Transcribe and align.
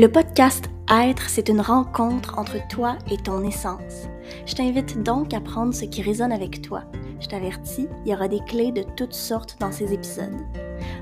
Le 0.00 0.06
podcast 0.06 0.70
Être, 0.88 1.28
c'est 1.28 1.48
une 1.48 1.60
rencontre 1.60 2.38
entre 2.38 2.64
toi 2.68 2.98
et 3.10 3.16
ton 3.16 3.42
essence. 3.42 4.06
Je 4.46 4.54
t'invite 4.54 5.02
donc 5.02 5.34
à 5.34 5.40
prendre 5.40 5.74
ce 5.74 5.86
qui 5.86 6.02
résonne 6.02 6.30
avec 6.30 6.62
toi. 6.62 6.84
Je 7.18 7.26
t'avertis, 7.26 7.88
il 8.04 8.12
y 8.12 8.14
aura 8.14 8.28
des 8.28 8.38
clés 8.46 8.70
de 8.70 8.84
toutes 8.94 9.12
sortes 9.12 9.56
dans 9.58 9.72
ces 9.72 9.92
épisodes. 9.92 10.36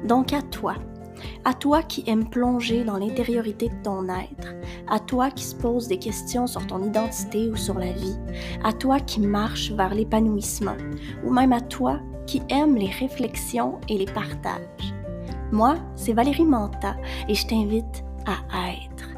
Donc 0.06 0.32
à 0.32 0.40
toi, 0.40 0.76
à 1.44 1.52
toi 1.52 1.82
qui 1.82 2.04
aimes 2.06 2.30
plonger 2.30 2.84
dans 2.84 2.96
l'intériorité 2.96 3.68
de 3.68 3.82
ton 3.82 4.08
être, 4.08 4.54
à 4.88 4.98
toi 4.98 5.30
qui 5.30 5.44
se 5.44 5.56
pose 5.56 5.88
des 5.88 5.98
questions 5.98 6.46
sur 6.46 6.66
ton 6.66 6.82
identité 6.82 7.50
ou 7.50 7.56
sur 7.56 7.78
la 7.78 7.92
vie, 7.92 8.16
à 8.64 8.72
toi 8.72 8.98
qui 8.98 9.20
marche 9.20 9.72
vers 9.72 9.94
l'épanouissement, 9.94 10.78
ou 11.22 11.30
même 11.30 11.52
à 11.52 11.60
toi 11.60 12.00
qui 12.26 12.40
aime 12.48 12.76
les 12.76 12.92
réflexions 12.92 13.78
et 13.90 13.98
les 13.98 14.06
partages. 14.06 14.94
Moi, 15.52 15.74
c'est 15.96 16.14
Valérie 16.14 16.46
Manta 16.46 16.96
et 17.28 17.34
je 17.34 17.46
t'invite 17.46 18.05
à 18.26 18.70
être, 18.70 19.08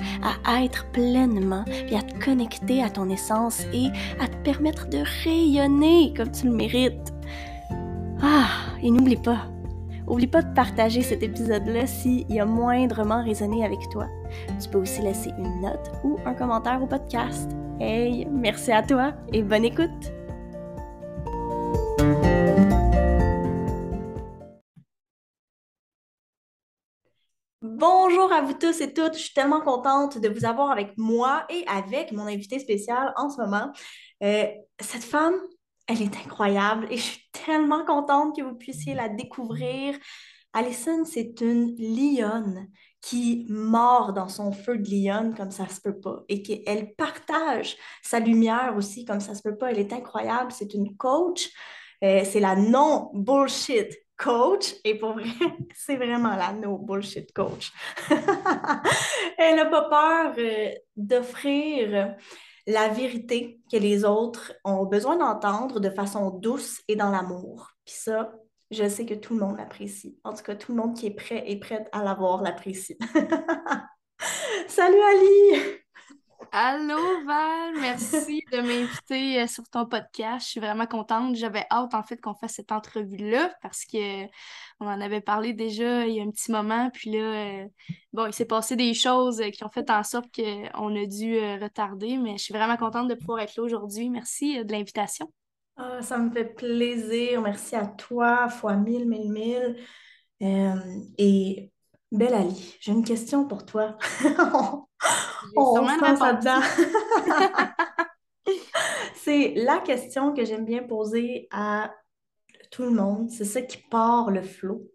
à 0.45 0.65
être 0.65 0.91
pleinement, 0.91 1.65
et 1.69 1.97
à 1.97 2.03
te 2.03 2.25
connecter 2.25 2.83
à 2.83 2.91
ton 2.91 3.09
essence 3.09 3.65
et 3.73 3.89
à 4.21 4.29
te 4.29 4.37
permettre 4.39 4.89
de 4.89 4.99
rayonner 5.25 6.13
comme 6.17 6.31
tu 6.31 6.47
le 6.47 6.53
mérites. 6.53 7.13
Ah, 8.23 8.49
et 8.83 8.91
n'oublie 8.91 9.17
pas, 9.17 9.47
oublie 10.07 10.27
pas 10.27 10.43
de 10.43 10.53
partager 10.55 11.03
cet 11.03 11.23
épisode-là 11.23 11.87
s'il 11.87 12.41
a 12.41 12.45
moindrement 12.45 13.23
résonné 13.23 13.65
avec 13.65 13.79
toi. 13.91 14.07
Tu 14.61 14.69
peux 14.69 14.79
aussi 14.79 15.03
laisser 15.03 15.31
une 15.39 15.61
note 15.63 15.91
ou 16.05 16.19
un 16.25 16.35
commentaire 16.35 16.83
au 16.83 16.87
podcast. 16.87 17.51
Hey, 17.81 18.27
merci 18.31 18.73
à 18.73 18.83
toi 18.83 19.13
et 19.33 19.43
bonne 19.43 19.65
écoute! 19.65 20.13
Bonjour 27.79 28.33
à 28.33 28.43
vous 28.43 28.55
tous 28.55 28.81
et 28.81 28.93
toutes. 28.93 29.15
Je 29.15 29.21
suis 29.21 29.33
tellement 29.35 29.61
contente 29.61 30.19
de 30.19 30.29
vous 30.29 30.45
avoir 30.45 30.73
avec 30.73 30.99
moi 30.99 31.47
et 31.49 31.65
avec 31.69 32.11
mon 32.11 32.27
invité 32.27 32.59
spécial 32.59 33.13
en 33.15 33.31
ce 33.31 33.41
moment. 33.41 33.71
Euh, 34.25 34.47
cette 34.81 35.05
femme, 35.05 35.37
elle 35.87 36.03
est 36.03 36.17
incroyable 36.17 36.89
et 36.91 36.97
je 36.97 37.03
suis 37.03 37.31
tellement 37.31 37.85
contente 37.85 38.35
que 38.37 38.43
vous 38.43 38.57
puissiez 38.57 38.95
la 38.95 39.09
découvrir. 39.09 39.97
Alison, 40.53 41.05
c'est 41.05 41.41
une 41.41 41.77
lionne 41.77 42.67
qui 43.01 43.47
mord 43.49 44.13
dans 44.13 44.29
son 44.29 44.51
feu 44.51 44.79
de 44.79 44.91
lionne 44.91 45.37
comme 45.37 45.53
ça 45.53 45.69
se 45.69 45.81
peut 45.81 46.01
pas 46.01 46.25
et 46.29 46.43
qu'elle 46.43 46.97
partage 46.97 47.77
sa 48.03 48.19
lumière 48.19 48.75
aussi 48.77 49.05
comme 49.05 49.21
ça 49.21 49.37
se 49.37 49.43
peut 49.43 49.57
pas. 49.57 49.71
Elle 49.71 49.79
est 49.79 49.93
incroyable. 49.93 50.51
C'est 50.51 50.75
une 50.75 50.97
coach. 50.97 51.49
Euh, 52.03 52.23
c'est 52.25 52.41
la 52.41 52.57
non-bullshit 52.57 53.97
coach. 54.19 54.75
Et 54.85 54.99
pour 54.99 55.15
vrai, 55.15 55.25
c'est 55.75 55.97
vraiment 55.97 56.37
la 56.37 56.53
no 56.53 56.77
bullshit 56.77 57.33
coach. 57.33 57.73
Elle 59.39 59.57
n'a 59.57 59.67
pas 59.67 59.89
peur 59.89 60.35
euh, 60.39 60.71
d'offrir 60.97 62.15
la 62.67 62.89
vérité 62.89 63.61
que 63.73 63.79
les 63.79 64.05
autres 64.05 64.53
ont 64.65 64.85
besoin 64.85 65.17
d'entendre 65.17 65.81
de 65.81 65.89
façon 65.89 66.31
douce 66.31 66.83
et 66.87 66.97
dans 66.97 67.11
l'amour. 67.11 67.71
Puis 67.87 67.95
ça, 67.95 68.33
je 68.71 68.87
sais 68.89 69.07
que 69.07 69.15
tout 69.15 69.33
le 69.35 69.41
monde 69.41 69.57
l'apprécie. 69.57 70.19
En 70.25 70.35
tout 70.35 70.43
cas, 70.43 70.55
tout 70.55 70.73
le 70.73 70.79
monde 70.79 70.95
qui 70.95 71.07
est 71.07 71.15
prêt 71.15 71.45
et 71.47 71.59
prête 71.59 71.89
à 71.93 72.03
l'avoir 72.03 72.43
l'apprécie. 72.43 72.99
Salut 74.69 75.01
Ali! 75.01 75.79
Allô 76.51 77.25
Val, 77.27 77.75
merci 77.79 78.43
de 78.51 78.61
m'inviter 78.61 79.43
euh, 79.43 79.47
sur 79.47 79.69
ton 79.69 79.85
podcast. 79.85 80.47
Je 80.47 80.51
suis 80.53 80.61
vraiment 80.61 80.87
contente. 80.87 81.37
J'avais 81.37 81.67
hâte 81.71 81.93
en 81.93 82.03
fait 82.03 82.17
qu'on 82.19 82.35
fasse 82.35 82.55
cette 82.55 82.73
entrevue-là 82.73 83.55
parce 83.61 83.85
que 83.85 84.25
on 84.81 84.87
en 84.87 85.01
avait 85.01 85.21
parlé 85.21 85.53
déjà 85.53 86.07
il 86.07 86.15
y 86.15 86.21
a 86.21 86.23
un 86.23 86.31
petit 86.31 86.51
moment. 86.51 86.89
Puis 86.91 87.11
là, 87.11 87.19
euh, 87.19 87.67
bon, 88.15 88.27
il 88.27 88.33
s'est 88.33 88.47
passé 88.47 88.77
des 88.77 88.95
choses 88.95 89.43
qui 89.53 89.63
ont 89.63 89.69
fait 89.69 89.91
en 89.91 90.03
sorte 90.03 90.29
qu'on 90.35 90.97
a 90.97 91.07
dû 91.07 91.37
euh, 91.37 91.59
retarder, 91.61 92.17
mais 92.17 92.39
je 92.39 92.45
suis 92.45 92.55
vraiment 92.55 92.77
contente 92.77 93.09
de 93.09 93.15
pouvoir 93.15 93.41
être 93.41 93.57
là 93.57 93.65
aujourd'hui. 93.65 94.09
Merci 94.09 94.65
de 94.65 94.73
l'invitation. 94.73 95.31
Ah, 95.77 96.01
ça 96.01 96.17
me 96.17 96.31
fait 96.31 96.55
plaisir. 96.55 97.43
Merci 97.43 97.77
à 97.77 97.87
toi, 97.87 98.49
fois 98.49 98.75
mille, 98.75 99.07
mille, 99.07 99.31
mille. 99.31 99.77
et 101.19 101.73
Belle 102.11 102.35
Ali, 102.35 102.77
j'ai 102.81 102.93
une 102.93 103.05
question 103.05 103.47
pour 103.47 103.67
toi. 103.67 103.99
On 105.57 105.83
dedans. 105.83 106.61
c'est 109.15 109.55
la 109.57 109.81
question 109.81 110.33
que 110.33 110.45
j'aime 110.45 110.65
bien 110.65 110.83
poser 110.83 111.49
à 111.51 111.93
tout 112.71 112.85
le 112.85 112.91
monde. 112.91 113.31
C'est 113.31 113.45
ça 113.45 113.61
qui 113.61 113.79
part 113.91 114.31
le 114.31 114.43
flot. 114.43 114.91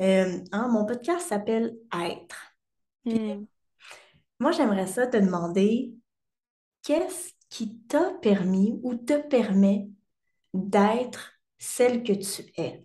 Euh, 0.00 0.38
hein, 0.50 0.68
mon 0.68 0.86
podcast 0.86 1.28
s'appelle 1.28 1.76
Être. 1.92 2.56
Hmm. 3.04 3.44
Moi, 4.40 4.50
j'aimerais 4.52 4.86
ça 4.86 5.06
te 5.06 5.16
demander 5.16 5.92
qu'est-ce 6.82 7.32
qui 7.50 7.80
t'a 7.82 8.12
permis 8.22 8.80
ou 8.82 8.94
te 8.94 9.20
permet 9.28 9.88
d'être 10.54 11.32
celle 11.58 12.02
que 12.02 12.12
tu 12.12 12.50
es? 12.56 12.83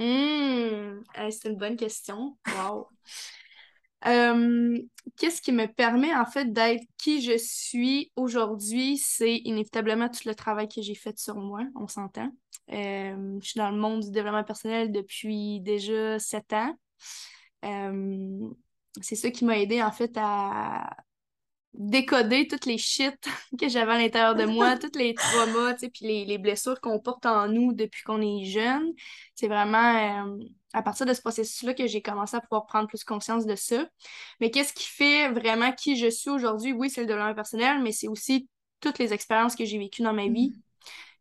Mmh, 0.00 1.02
c'est 1.30 1.48
une 1.48 1.56
bonne 1.56 1.76
question. 1.76 2.38
Wow. 2.46 2.88
Euh, 4.06 4.78
qu'est-ce 5.18 5.42
qui 5.42 5.52
me 5.52 5.66
permet 5.66 6.14
en 6.14 6.24
fait 6.24 6.50
d'être 6.50 6.82
qui 6.96 7.20
je 7.20 7.36
suis 7.36 8.10
aujourd'hui? 8.16 8.96
C'est 8.96 9.36
inévitablement 9.44 10.08
tout 10.08 10.26
le 10.26 10.34
travail 10.34 10.68
que 10.68 10.80
j'ai 10.80 10.94
fait 10.94 11.18
sur 11.18 11.36
moi, 11.36 11.60
on 11.74 11.86
s'entend. 11.86 12.30
Euh, 12.72 13.38
je 13.42 13.46
suis 13.46 13.58
dans 13.58 13.70
le 13.70 13.76
monde 13.76 14.00
du 14.00 14.10
développement 14.10 14.44
personnel 14.44 14.90
depuis 14.90 15.60
déjà 15.60 16.18
sept 16.18 16.54
ans. 16.54 16.74
C'est 19.02 19.16
ça 19.16 19.30
qui 19.30 19.44
m'a 19.44 19.58
aidé 19.58 19.82
en 19.82 19.92
fait 19.92 20.12
à, 20.16 20.96
décoder 21.72 22.48
toutes 22.48 22.66
les 22.66 22.78
shit 22.78 23.16
que 23.58 23.68
j'avais 23.68 23.92
à 23.92 23.98
l'intérieur 23.98 24.34
de 24.34 24.44
moi, 24.44 24.76
toutes 24.76 24.96
les 24.96 25.14
traumas, 25.14 25.74
tu 25.74 25.80
sais, 25.80 25.88
puis 25.88 26.06
les, 26.06 26.24
les, 26.24 26.38
blessures 26.38 26.80
qu'on 26.80 26.98
porte 26.98 27.26
en 27.26 27.48
nous 27.48 27.72
depuis 27.72 28.02
qu'on 28.02 28.20
est 28.20 28.44
jeune. 28.44 28.92
C'est 29.34 29.48
vraiment 29.48 30.26
euh, 30.26 30.44
à 30.72 30.82
partir 30.82 31.06
de 31.06 31.14
ce 31.14 31.20
processus-là 31.20 31.74
que 31.74 31.86
j'ai 31.86 32.02
commencé 32.02 32.36
à 32.36 32.40
pouvoir 32.40 32.66
prendre 32.66 32.88
plus 32.88 33.04
conscience 33.04 33.46
de 33.46 33.54
ça. 33.54 33.86
Mais 34.40 34.50
qu'est-ce 34.50 34.72
qui 34.72 34.86
fait 34.86 35.30
vraiment 35.30 35.72
qui 35.72 35.96
je 35.96 36.08
suis 36.08 36.30
aujourd'hui? 36.30 36.72
Oui, 36.72 36.90
c'est 36.90 37.02
le 37.02 37.06
développement 37.06 37.34
personnel, 37.34 37.80
mais 37.82 37.92
c'est 37.92 38.08
aussi 38.08 38.48
toutes 38.80 38.98
les 38.98 39.12
expériences 39.12 39.56
que 39.56 39.64
j'ai 39.64 39.78
vécues 39.78 40.02
dans 40.02 40.12
ma 40.12 40.26
vie. 40.26 40.50
Mm-hmm. 40.50 40.62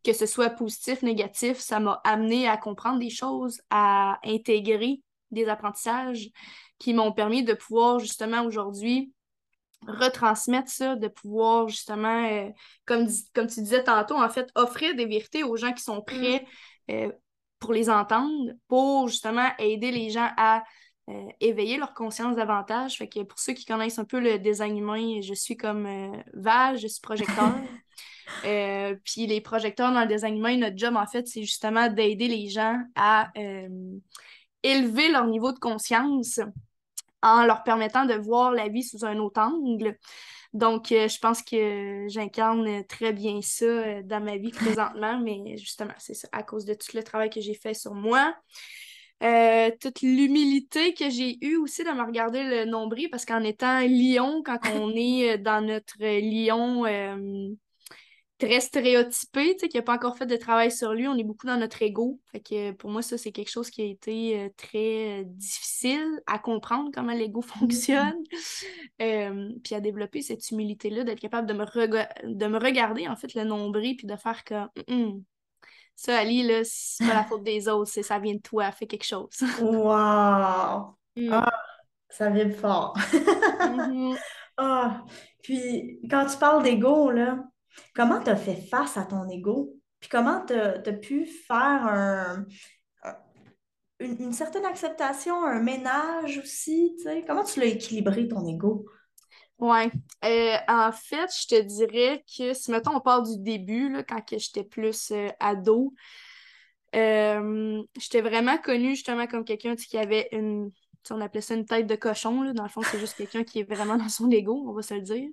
Que 0.02 0.14
ce 0.14 0.26
soit 0.26 0.50
positif, 0.50 1.02
négatif, 1.02 1.58
ça 1.58 1.82
m'a 1.82 2.00
amené 2.06 2.48
à 2.48 2.56
comprendre 2.56 3.00
des 3.00 3.10
choses, 3.10 3.60
à 3.70 4.18
intégrer 4.24 5.02
des 5.30 5.48
apprentissages 5.48 6.30
qui 6.80 6.94
m'ont 6.94 7.12
permis 7.12 7.44
de 7.44 7.54
pouvoir 7.54 8.00
justement 8.00 8.44
aujourd'hui 8.44 9.12
retransmettre 9.88 10.70
ça, 10.70 10.96
de 10.96 11.08
pouvoir 11.08 11.68
justement, 11.68 12.26
euh, 12.26 12.50
comme, 12.86 13.08
comme 13.34 13.48
tu 13.48 13.62
disais 13.62 13.84
tantôt, 13.84 14.16
en 14.16 14.30
fait, 14.30 14.50
offrir 14.56 14.96
des 14.96 15.06
vérités 15.06 15.44
aux 15.44 15.58
gens 15.58 15.74
qui 15.74 15.84
sont 15.84 16.02
prêts 16.02 16.46
mm. 16.88 16.94
euh, 16.94 17.12
pour 17.60 17.74
les 17.74 17.90
entendre, 17.90 18.52
pour 18.68 19.08
justement 19.08 19.50
aider 19.58 19.92
les 19.92 20.10
gens 20.10 20.30
à 20.38 20.64
euh, 21.10 21.28
éveiller 21.40 21.78
leur 21.78 21.94
conscience 21.94 22.36
davantage. 22.36 22.98
Fait 22.98 23.08
que 23.08 23.24
pour 23.24 23.40
ceux 23.40 23.54
qui 23.54 23.66
connaissent 23.66 24.00
un 24.00 24.06
peu 24.06 24.20
le 24.20 24.38
design 24.38 24.78
humain, 24.78 25.22
je 25.22 25.34
suis 25.34 25.58
comme 25.58 25.88
Val, 26.34 26.78
je 26.78 26.88
suis 26.88 27.02
projecteur. 27.02 27.52
puis 29.04 29.28
les 29.28 29.42
projecteurs 29.42 29.92
dans 29.92 30.02
le 30.02 30.08
design 30.08 30.38
humain, 30.38 30.56
notre 30.58 30.78
job, 30.78 30.96
en 30.96 31.08
fait, 31.08 31.28
c'est 31.28 31.42
justement 31.42 31.90
d'aider 31.90 32.28
les 32.28 32.48
gens 32.48 32.78
à 32.96 33.32
élever 34.62 35.10
leur 35.10 35.26
niveau 35.26 35.52
de 35.52 35.60
conscience 35.60 36.40
en 37.22 37.46
leur 37.46 37.64
permettant 37.64 38.06
de 38.06 38.14
voir 38.14 38.52
la 38.52 38.68
vie 38.68 38.84
sous 38.84 39.06
un 39.06 39.18
autre 39.18 39.42
angle. 39.42 39.98
Donc, 40.54 40.92
euh, 40.92 41.08
je 41.08 41.20
pense 41.20 41.44
que 41.44 42.06
j'incarne 42.08 42.84
très 42.86 43.14
bien 43.14 43.40
ça 43.42 43.66
euh, 43.66 44.02
dans 44.04 44.20
ma 44.20 44.38
vie 44.38 44.52
présentement, 44.52 45.20
mais 45.24 45.58
justement, 45.58 45.94
c'est 45.98 46.16
ça, 46.16 46.28
à 46.32 46.44
cause 46.44 46.66
de 46.66 46.74
tout 46.74 46.96
le 46.96 47.04
travail 47.04 47.30
que 47.30 47.42
j'ai 47.42 47.54
fait 47.54 47.74
sur 47.74 47.94
moi. 47.94 48.36
Euh, 49.22 49.70
toute 49.82 50.02
l'humilité 50.02 50.94
que 50.94 51.10
j'ai 51.10 51.38
eue 51.46 51.58
aussi 51.58 51.84
de 51.84 51.90
me 51.90 52.04
regarder 52.04 52.42
le 52.44 52.66
nombril, 52.66 53.10
parce 53.10 53.26
qu'en 53.26 53.44
étant 53.44 53.80
lion, 53.82 54.42
quand 54.44 54.60
on 54.74 54.92
est 54.96 55.38
dans 55.38 55.62
notre 55.62 55.98
lion 56.00 56.86
très 58.40 58.62
stéréotypé, 58.62 59.54
tu 59.54 59.60
sais, 59.60 59.68
qui 59.68 59.78
n'a 59.78 59.84
pas 59.84 59.96
encore 59.96 60.18
fait 60.18 60.26
de 60.26 60.38
travail 60.38 60.72
sur 60.72 60.94
lui. 60.94 61.08
On 61.08 61.16
est 61.18 61.24
beaucoup 61.24 61.46
dans 61.46 61.58
notre 61.58 61.82
ego. 61.82 62.20
Fait 62.32 62.40
que 62.40 62.72
pour 62.72 62.90
moi, 62.90 63.02
ça, 63.02 63.18
c'est 63.18 63.32
quelque 63.32 63.52
chose 63.52 63.70
qui 63.70 63.82
a 63.82 63.86
été 63.86 64.40
euh, 64.40 64.50
très 64.56 65.20
euh, 65.20 65.24
difficile 65.26 66.22
à 66.26 66.40
comprendre 66.40 66.90
comment 66.94 67.14
l'ego 67.14 67.42
fonctionne. 67.42 68.24
Euh, 69.02 69.50
puis 69.64 69.76
à 69.76 69.82
développer 69.82 70.22
cette 70.22 70.50
humilité-là, 70.52 71.04
d'être 71.04 71.20
capable 71.20 71.48
de 71.48 71.54
me, 71.54 71.66
de 72.34 72.48
me 72.48 72.58
regarder, 72.58 73.08
en 73.08 73.16
fait, 73.16 73.34
le 73.36 73.44
nombril, 73.44 73.98
puis 73.98 74.08
de 74.08 74.16
faire 74.16 74.44
comme 74.46 75.24
ça, 75.96 76.18
Ali, 76.18 76.44
là, 76.44 76.62
c'est 76.64 77.06
pas 77.06 77.14
la 77.14 77.24
faute 77.26 77.44
des 77.44 77.68
autres, 77.68 77.92
c'est 77.92 78.04
ça 78.04 78.20
vient 78.20 78.36
de 78.36 78.40
toi, 78.40 78.72
fais 78.72 78.88
quelque 78.88 79.06
chose. 79.06 79.44
wow! 79.62 80.96
Mm. 81.16 81.34
Ah, 81.34 81.52
ça 82.08 82.30
vient 82.30 82.50
fort. 82.52 82.96
Mm-hmm. 82.96 84.18
ah, 84.58 85.04
puis 85.42 86.00
quand 86.10 86.28
tu 86.28 86.38
parles 86.38 86.64
d'ego, 86.64 87.10
là, 87.10 87.44
Comment 87.96 88.22
tu 88.22 88.30
as 88.30 88.36
fait 88.36 88.56
face 88.56 88.98
à 88.98 89.06
ton 89.06 89.28
ego? 89.30 89.76
Puis 90.00 90.10
comment 90.10 90.46
tu 90.46 90.54
as, 90.54 90.80
pu 90.94 91.26
faire 91.26 91.86
un, 91.86 92.46
une, 94.00 94.34
certaine 94.34 94.66
acceptation, 94.66 95.44
un 95.44 95.62
ménage 95.62 96.38
aussi? 96.38 96.96
Comment 97.28 97.44
tu 97.44 97.60
l'as 97.60 97.68
équilibré, 97.68 98.28
ton 98.28 98.46
ego? 98.48 98.86
Ouais. 99.60 99.92
Euh, 100.24 100.56
en 100.70 100.92
fait, 100.94 101.30
je 101.42 101.48
te 101.48 101.62
dirais 101.62 102.24
que 102.38 102.54
si, 102.54 102.72
mettons, 102.72 102.96
on 102.96 103.02
parle 103.02 103.28
du 103.28 103.38
début, 103.44 103.90
là, 103.92 104.04
quand 104.04 104.22
j'étais 104.32 104.64
plus 104.64 105.12
euh, 105.12 105.28
ado, 105.40 105.94
euh, 106.96 107.84
j'étais 108.00 108.22
vraiment 108.22 108.58
connue 108.58 108.96
justement 108.96 109.28
comme 109.28 109.44
quelqu'un 109.44 109.76
qui 109.76 109.98
avait 109.98 110.30
une, 110.32 110.72
on 111.10 111.20
appelait 111.20 111.42
ça 111.42 111.56
une 111.56 111.66
tête 111.66 111.88
de 111.88 111.96
cochon, 111.96 112.54
dans 112.54 112.64
le 112.64 112.70
fond, 112.70 112.82
c'est 112.84 113.00
juste 113.00 113.18
quelqu'un 113.18 113.44
qui 113.44 113.60
est 113.60 113.70
vraiment 113.70 113.98
dans 113.98 114.10
son 114.10 114.32
ego, 114.32 114.64
on 114.66 114.74
va 114.74 114.82
se 114.82 114.94
le 114.94 115.02
dire. 115.02 115.30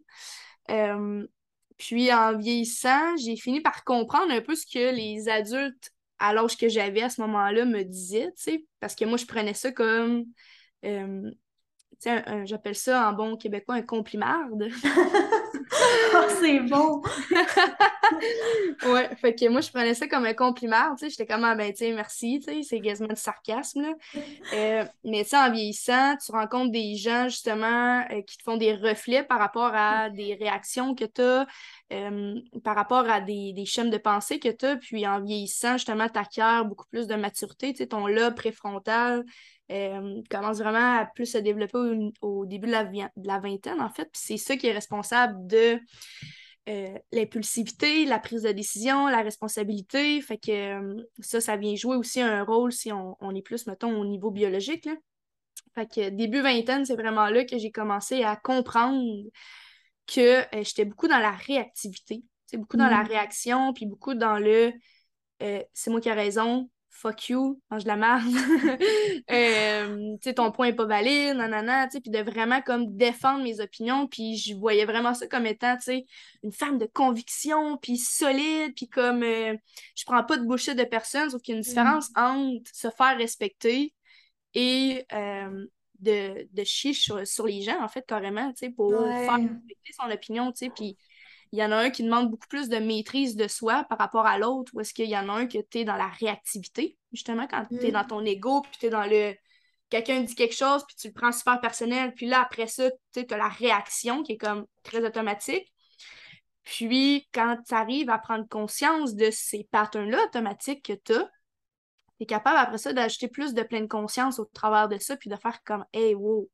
Puis 1.79 2.13
en 2.13 2.37
vieillissant, 2.37 3.17
j'ai 3.17 3.37
fini 3.37 3.61
par 3.61 3.85
comprendre 3.85 4.33
un 4.33 4.41
peu 4.41 4.55
ce 4.55 4.67
que 4.67 4.95
les 4.95 5.29
adultes 5.29 5.91
à 6.19 6.33
l'âge 6.33 6.57
que 6.57 6.69
j'avais 6.69 7.03
à 7.03 7.11
ce 7.11 7.21
moment-là 7.23 7.65
me 7.65 7.83
disaient, 7.83 8.33
parce 8.81 8.95
que 8.95 9.05
moi, 9.05 9.19
je 9.19 9.27
prenais 9.27 9.55
ça 9.55 9.73
comme 9.73 10.25
j'appelle 12.45 12.75
ça 12.75 13.09
en 13.09 13.13
bon 13.13 13.37
québécois 13.37 13.77
un 13.77 13.83
complimarde. 13.83 14.69
oh, 15.73 16.27
c'est 16.41 16.61
bon! 16.61 17.03
ouais, 18.93 19.15
fait 19.17 19.35
que 19.35 19.49
moi, 19.49 19.61
je 19.61 19.71
prenais 19.71 19.95
ça 19.95 20.07
comme 20.07 20.25
un 20.25 20.35
compliment, 20.35 20.95
tu 20.97 21.05
sais, 21.05 21.11
j'étais 21.11 21.27
comme, 21.27 21.45
ah, 21.45 21.55
ben, 21.55 21.73
merci, 21.95 22.41
tu 22.41 22.53
sais, 22.53 22.63
c'est 22.63 22.81
quasiment 22.81 23.09
du 23.09 23.21
sarcasme, 23.21 23.83
là. 23.83 23.93
Euh, 24.53 24.85
mais, 25.05 25.27
en 25.35 25.51
vieillissant, 25.51 26.17
tu 26.17 26.33
rencontres 26.33 26.73
des 26.73 26.97
gens, 26.97 27.29
justement, 27.29 28.05
euh, 28.11 28.23
qui 28.23 28.39
te 28.39 28.43
font 28.43 28.57
des 28.57 28.75
reflets 28.75 29.25
par 29.25 29.39
rapport 29.39 29.73
à 29.75 30.11
des 30.11 30.35
réactions 30.35 30.95
que 30.95 31.05
tu 31.05 31.23
as, 31.23 31.47
euh, 31.93 32.35
par 32.65 32.75
rapport 32.75 33.09
à 33.09 33.21
des, 33.21 33.53
des 33.53 33.65
chaînes 33.65 33.91
de 33.91 33.99
pensée 33.99 34.39
que 34.39 34.49
tu 34.49 34.67
as, 34.67 34.77
puis 34.77 35.07
en 35.07 35.21
vieillissant, 35.21 35.75
justement, 35.75 36.09
tu 36.09 36.19
acquiers 36.19 36.63
beaucoup 36.65 36.87
plus 36.91 37.07
de 37.07 37.15
maturité, 37.15 37.73
tu 37.73 37.79
sais, 37.79 37.87
ton 37.87 38.07
lobe 38.07 38.35
préfrontal 38.35 39.25
euh, 39.73 40.23
commence 40.31 40.59
vraiment 40.59 40.99
à 40.99 41.07
plus 41.07 41.27
se 41.27 41.39
développer 41.39 41.79
au, 42.21 42.47
début 42.47 42.69
de 42.69 42.73
la, 42.73 42.85
de 42.85 43.27
la, 43.27 43.41
vingtaine, 43.41 43.81
en 43.81 43.91
fait. 43.91 44.05
Puis 44.05 44.23
c'est 44.23 44.37
ça 44.37 44.57
qui 44.57 44.69
est 44.69 44.73
responsable 44.73 45.47
de 45.47 45.81
euh, 46.69 46.99
l'impulsivité, 47.11 48.05
la 48.07 48.21
prise 48.21 48.43
de 48.43 48.53
décision, 48.53 49.09
la 49.09 49.23
responsabilité. 49.23 50.21
Fait 50.21 50.39
que 50.39 50.53
euh, 50.53 51.03
ça, 51.19 51.41
ça 51.41 51.57
vient 51.57 51.75
jouer 51.75 51.97
aussi 51.97 52.21
un 52.21 52.45
rôle 52.45 52.73
si 52.73 52.93
on, 52.93 53.35
est 53.35 53.43
plus, 53.43 53.67
mettons, 53.67 54.01
au 54.01 54.05
niveau 54.05 54.31
biologique. 54.31 54.85
Là. 54.85 54.95
Fait 55.75 55.93
que 55.93 56.09
début 56.11 56.43
vingtaine, 56.43 56.85
c'est 56.85 56.95
vraiment 56.97 57.29
là 57.29 57.45
que 57.45 57.59
j'ai 57.59 57.73
commencé 57.73 58.23
à 58.23 58.37
comprendre 58.37 59.03
que 60.07 60.45
j'étais 60.63 60.85
beaucoup 60.85 61.09
dans 61.09 61.19
la 61.19 61.33
réactivité. 61.33 62.23
C'est 62.47 62.57
beaucoup 62.57 62.77
dans 62.77 62.89
la 62.89 63.03
mm. 63.03 63.09
réaction, 63.09 63.73
puis 63.73 63.87
beaucoup 63.87 64.15
dans 64.15 64.39
le 64.39 64.73
c'est 65.39 65.91
moi 65.91 66.01
qui 66.01 66.09
ai 66.09 66.13
raison, 66.13 66.71
fuck 66.97 67.29
you, 67.29 67.61
mange 67.71 67.85
la 67.85 67.97
merde, 67.97 68.25
euh, 69.31 70.17
tu 70.23 70.35
ton 70.35 70.51
point 70.51 70.69
est 70.69 70.73
pas 70.73 70.87
valide, 70.87 71.37
nanana, 71.37 71.89
tu 71.89 72.01
puis 72.01 72.11
de 72.11 72.19
vraiment 72.19 72.63
comme 72.63 72.97
défendre 72.97 73.45
mes 73.45 73.61
opinions, 73.61 74.07
puis 74.07 74.37
je 74.37 74.55
voyais 74.55 74.87
vraiment 74.87 75.13
ça 75.13 75.27
comme 75.27 75.47
étant, 75.47 75.77
tu 75.77 76.03
une 76.43 76.53
femme 76.53 76.79
de 76.79 76.87
conviction, 76.87 77.77
puis 77.77 77.99
solide, 77.99 78.75
puis 78.75 78.89
comme, 78.89 79.23
euh, 79.23 79.55
je 79.95 80.05
prends 80.05 80.25
pas 80.25 80.39
de 80.39 80.45
bullshit 80.45 80.77
de 80.77 80.85
personne, 80.85 81.29
sauf 81.31 81.43
qu'il 81.43 81.53
y 81.53 81.57
a 81.57 81.59
une 81.59 81.65
différence 81.65 82.11
mm. 82.11 82.21
entre 82.21 82.71
se 82.73 82.89
faire 82.91 83.19
respecter 83.19 83.95
et 84.55 85.05
euh, 85.13 85.67
de, 86.01 86.49
de 86.51 86.65
chier 86.65 86.95
sur, 86.95 87.47
les 87.47 87.61
gens, 87.61 87.83
en 87.83 87.89
fait, 87.89 88.07
carrément, 88.07 88.51
tu 88.53 88.67
sais, 88.67 88.71
pour 88.71 88.91
faire 88.91 89.35
respecter 89.35 89.93
son 90.01 90.11
opinion, 90.11 90.51
tu 90.53 90.67
sais, 90.67 90.71
puis 90.71 90.97
il 91.53 91.59
y 91.59 91.65
en 91.65 91.73
a 91.73 91.77
un 91.77 91.91
qui 91.91 92.03
demande 92.03 92.31
beaucoup 92.31 92.49
plus 92.49 92.69
de 92.69 92.77
maîtrise 92.77 93.37
de 93.37 93.49
soi 93.49 93.85
par 93.89 93.99
rapport 93.99 94.27
à 94.27 94.39
l'autre, 94.39 94.73
ou 94.75 94.81
est-ce 94.81 94.93
qu'il 94.93 95.09
y 95.09 95.17
en 95.17 95.29
a 95.29 95.33
un 95.33 95.47
que 95.47 95.59
tu 95.59 95.79
es 95.79 95.85
dans 95.85 95.97
la 95.97 96.09
réactivité, 96.09 96.99
justement, 97.13 97.47
quand 97.47 97.65
tu 97.67 97.85
es 97.87 97.93
dans 97.93 98.05
mm. 98.05 98.09
ton 98.09 98.25
ego, 98.25 98.63
puis 98.63 98.73
tu 98.79 98.87
es 98.87 98.91
dans 98.91 99.05
le. 99.05 99.35
Quelqu'un 99.89 100.21
dit 100.21 100.35
quelque 100.35 100.55
chose, 100.55 100.85
puis 100.87 100.97
tu 100.97 101.09
le 101.09 101.13
prends 101.15 101.31
super 101.31 101.61
personnel, 101.61 102.13
puis 102.15 102.27
là, 102.27 102.41
après 102.41 102.67
ça, 102.67 102.91
tu 103.13 103.25
as 103.31 103.37
la 103.37 103.49
réaction 103.49 104.25
qui 104.25 104.33
est 104.33 104.37
comme 104.37 104.67
très 104.83 105.05
automatique. 105.05 105.73
Puis, 106.65 107.29
quand 107.33 107.59
tu 107.65 107.73
arrives 107.75 108.11
à 108.11 108.19
prendre 108.19 108.49
conscience 108.49 109.15
de 109.15 109.31
ces 109.31 109.69
patterns-là 109.71 110.25
automatiques 110.25 110.85
que 110.85 110.95
tu 110.95 111.13
as, 111.13 111.31
tu 112.19 112.25
es 112.25 112.27
capable 112.27 112.59
après 112.59 112.79
ça 112.79 112.93
d'ajouter 112.93 113.29
plus 113.29 113.55
de 113.55 113.63
pleine 113.63 113.87
conscience 113.87 114.41
au 114.41 114.47
travers 114.47 114.89
de 114.89 114.99
ça, 114.99 115.17
puis 115.17 115.31
de 115.31 115.37
faire 115.37 115.63
comme 115.63 115.85
Hey, 115.93 116.17
wow! 116.17 116.51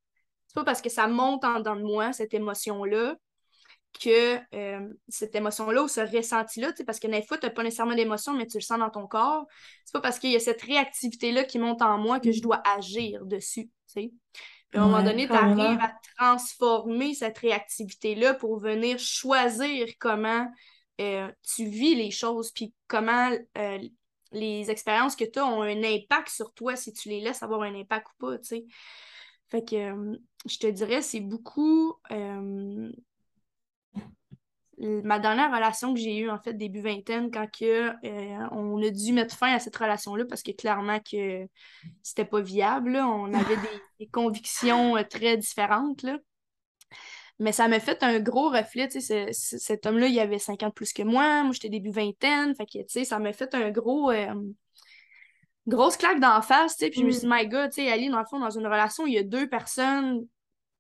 C'est 0.47 0.55
pas 0.55 0.65
parce 0.65 0.83
que 0.83 0.91
ça 0.91 1.07
monte 1.07 1.45
en 1.45 1.61
dedans 1.61 1.77
de 1.77 1.83
moi, 1.83 2.13
cette 2.13 2.35
émotion-là, 2.35 3.17
que 4.01 4.39
euh, 4.55 4.89
cette 5.09 5.35
émotion-là 5.35 5.83
ou 5.83 5.89
ce 5.89 6.01
ressenti-là, 6.01 6.73
parce 6.87 6.99
que 6.99 7.07
des 7.07 7.23
fois, 7.23 7.39
tu 7.39 7.47
n'as 7.47 7.53
pas 7.53 7.63
nécessairement 7.63 7.95
d'émotion, 7.95 8.35
mais 8.35 8.47
tu 8.47 8.59
le 8.59 8.63
sens 8.63 8.79
dans 8.79 8.91
ton 8.91 9.07
corps. 9.07 9.47
C'est 9.85 9.93
pas 9.93 10.01
parce 10.01 10.19
qu'il 10.19 10.31
y 10.31 10.37
a 10.37 10.41
cette 10.41 10.63
réactivité-là 10.63 11.45
qui 11.45 11.59
monte 11.59 11.83
en 11.83 11.99
moi 11.99 12.21
que 12.21 12.33
je 12.33 12.41
dois 12.41 12.63
agir 12.77 13.25
dessus. 13.25 13.71
Puis 13.93 14.13
à 14.75 14.83
un 14.83 14.87
moment 14.87 15.03
donné, 15.03 15.27
tu 15.27 15.33
arrives 15.33 15.81
à 15.81 15.93
transformer 16.17 17.15
cette 17.15 17.39
réactivité-là 17.39 18.35
pour 18.35 18.59
venir 18.59 18.99
choisir 18.99 19.87
comment 19.99 20.51
euh, 21.01 21.31
tu 21.43 21.67
vis 21.67 21.95
les 21.95 22.11
choses, 22.11 22.51
puis 22.53 22.73
comment 22.89 23.31
euh, 23.59 23.79
les 24.33 24.71
expériences 24.71 25.17
que 25.17 25.25
tu 25.25 25.39
as 25.39 25.47
ont 25.47 25.63
un 25.63 25.83
impact 25.83 26.29
sur 26.29 26.55
toi 26.55 26.75
si 26.77 26.93
tu 26.93 27.11
les 27.11 27.21
laisses 27.21 27.43
avoir 27.43 27.63
un 27.63 27.75
impact 27.75 28.07
ou 28.19 28.27
pas. 28.27 28.37
Fait 29.51 29.63
que 29.63 30.17
je 30.47 30.59
te 30.59 30.67
dirais, 30.67 31.03
c'est 31.03 31.21
beaucoup 31.21 31.95
ma 34.83 35.19
dernière 35.19 35.53
relation 35.53 35.95
que 35.95 36.01
j'ai 36.01 36.19
eue, 36.19 36.31
en 36.31 36.39
fait, 36.39 36.55
début 36.55 36.81
vingtaine, 36.81 37.31
quand 37.31 37.47
que, 37.47 37.91
euh, 38.05 38.49
on 38.51 38.83
a 38.83 38.91
dû 38.91 39.13
mettre 39.13 39.37
fin 39.37 39.55
à 39.55 39.61
cette 39.61 39.77
relation-là 39.77 40.25
parce 40.25 40.43
que 40.43 40.51
clairement 40.51 40.99
que 40.99 41.47
c'était 42.03 42.25
pas 42.25 42.41
viable. 42.41 42.97
On 42.97 43.33
avait 43.35 43.57
des, 43.99 44.07
convictions 44.09 44.97
euh, 44.97 45.05
très 45.05 45.37
différentes. 45.37 46.03
Là. 46.03 46.19
Mais 47.39 47.53
ça 47.53 47.69
m'a 47.69 47.79
fait 47.79 48.03
un 48.03 48.19
gros 48.19 48.51
reflet. 48.51 48.89
cet 48.91 49.87
homme-là, 49.87 50.09
il 50.09 50.19
avait 50.19 50.39
50 50.39 50.63
ans 50.65 50.71
plus 50.71 50.93
que 50.93 51.03
moi. 51.03 51.45
Moi, 51.45 51.53
j'étais 51.53 51.69
début 51.69 51.91
vingtaine. 51.91 52.55
Fait 52.57 52.67
que, 52.67 53.05
ça 53.05 53.19
m'a 53.19 53.33
fait 53.33 53.55
un 53.55 53.71
gros. 53.71 54.11
Euh, 54.11 54.35
grosse 55.69 55.97
claque 55.97 56.19
d'en 56.19 56.43
face, 56.43 56.75
puis 56.77 56.93
je 56.93 57.05
me 57.05 57.11
suis 57.13 57.21
dit, 57.21 57.27
mm. 57.29 57.33
my 57.33 57.47
God, 57.47 57.71
tu 57.71 57.83
sais, 57.83 57.93
Ali, 57.93 58.09
dans 58.09 58.19
le 58.19 58.25
fond, 58.29 58.41
dans 58.41 58.51
une 58.51 58.67
relation, 58.67 59.07
il 59.07 59.15
y 59.15 59.19
a 59.19 59.23
deux 59.23 59.49
personnes 59.49 60.27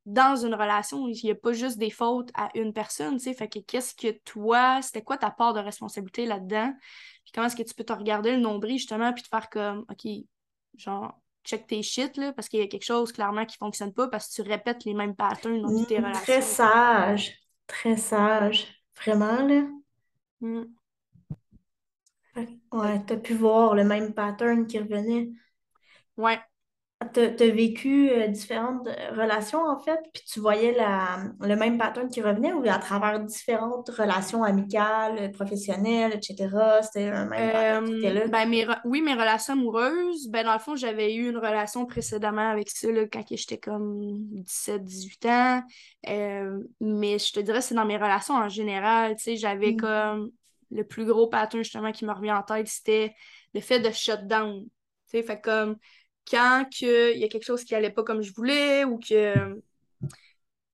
dans 0.04 0.36
une 0.36 0.54
relation, 0.54 1.06
il 1.08 1.20
n'y 1.22 1.30
a 1.30 1.34
pas 1.34 1.52
juste 1.52 1.78
des 1.78 1.90
fautes 1.90 2.30
à 2.34 2.50
une 2.54 2.72
personne, 2.72 3.18
tu 3.18 3.24
sais. 3.24 3.34
Fait 3.34 3.48
que 3.48 3.60
qu'est-ce 3.60 3.94
que 3.94 4.18
toi, 4.24 4.82
c'était 4.82 5.02
quoi 5.02 5.16
ta 5.16 5.30
part 5.30 5.54
de 5.54 5.60
responsabilité 5.60 6.26
là-dedans? 6.26 6.74
Puis 7.24 7.32
comment 7.32 7.46
est-ce 7.46 7.56
que 7.56 7.62
tu 7.62 7.74
peux 7.74 7.84
te 7.84 7.92
regarder 7.92 8.32
le 8.32 8.40
nombril, 8.40 8.78
justement, 8.78 9.12
puis 9.12 9.22
te 9.22 9.28
faire 9.28 9.48
comme, 9.48 9.84
OK, 9.88 10.10
genre, 10.76 11.20
check 11.44 11.66
tes 11.66 11.82
shit, 11.82 12.16
là, 12.16 12.32
parce 12.32 12.48
qu'il 12.48 12.60
y 12.60 12.62
a 12.62 12.66
quelque 12.66 12.84
chose, 12.84 13.12
clairement, 13.12 13.46
qui 13.46 13.56
fonctionne 13.56 13.92
pas 13.92 14.08
parce 14.08 14.28
que 14.28 14.42
tu 14.42 14.48
répètes 14.48 14.84
les 14.84 14.94
mêmes 14.94 15.14
patterns 15.14 15.62
dans 15.62 15.68
toutes 15.68 15.88
tes 15.88 16.00
mm, 16.00 16.04
relations. 16.04 16.24
Très 16.24 16.42
sage. 16.42 17.38
Très 17.66 17.96
sage. 17.96 18.66
Vraiment, 18.96 19.46
là? 19.46 19.62
Mm. 20.40 20.64
Ouais, 22.72 23.04
t'as 23.06 23.16
pu 23.16 23.34
voir 23.34 23.74
le 23.74 23.84
même 23.84 24.14
pattern 24.14 24.66
qui 24.66 24.78
revenait. 24.78 25.28
Ouais, 26.16 26.40
tu 27.12 27.20
as, 27.20 27.50
vécu 27.50 28.10
euh, 28.10 28.28
différentes 28.28 28.86
euh, 28.86 29.10
relations, 29.12 29.64
en 29.64 29.78
fait, 29.78 29.98
puis 30.12 30.22
tu 30.24 30.40
voyais 30.40 30.72
la, 30.72 31.24
le 31.40 31.56
même 31.56 31.78
pattern 31.78 32.08
qui 32.08 32.20
revenait 32.20 32.52
ou 32.52 32.62
à 32.68 32.78
travers 32.78 33.20
différentes 33.20 33.88
relations 33.90 34.44
amicales, 34.44 35.30
professionnelles, 35.32 36.12
etc., 36.14 36.48
c'était 36.82 37.08
un 37.08 37.26
même 37.26 37.52
pattern 37.52 37.86
qui 37.86 37.98
était 37.98 38.14
là? 38.14 38.26
Ben, 38.28 38.76
oui, 38.84 39.00
mes 39.00 39.14
relations 39.14 39.54
amoureuses, 39.54 40.28
ben, 40.28 40.44
dans 40.44 40.52
le 40.52 40.58
fond, 40.58 40.76
j'avais 40.76 41.14
eu 41.14 41.28
une 41.28 41.38
relation 41.38 41.86
précédemment 41.86 42.50
avec 42.50 42.68
ça 42.70 42.90
là, 42.90 43.06
quand 43.06 43.24
j'étais 43.30 43.58
comme 43.58 44.18
17-18 44.44 45.28
ans. 45.28 45.62
Euh, 46.08 46.58
mais 46.80 47.18
je 47.18 47.32
te 47.32 47.40
dirais, 47.40 47.60
c'est 47.60 47.74
dans 47.74 47.86
mes 47.86 47.96
relations 47.96 48.34
en 48.34 48.48
général, 48.48 49.16
tu 49.16 49.22
sais, 49.22 49.36
j'avais 49.36 49.72
mm. 49.72 49.76
comme 49.76 50.30
le 50.70 50.84
plus 50.84 51.04
gros 51.04 51.26
pattern 51.26 51.62
justement 51.62 51.92
qui 51.92 52.04
me 52.04 52.12
revient 52.12 52.32
en 52.32 52.42
tête, 52.42 52.68
c'était 52.68 53.14
le 53.54 53.60
fait 53.60 53.80
de 53.80 53.90
shutdown. 53.90 54.64
Tu 54.64 55.18
sais, 55.18 55.22
fait 55.22 55.40
comme 55.40 55.76
quand 56.30 56.66
il 56.80 57.18
y 57.18 57.24
a 57.24 57.28
quelque 57.28 57.44
chose 57.44 57.64
qui 57.64 57.74
allait 57.74 57.90
pas 57.90 58.02
comme 58.02 58.22
je 58.22 58.32
voulais 58.32 58.84
ou 58.84 58.98
que 58.98 59.60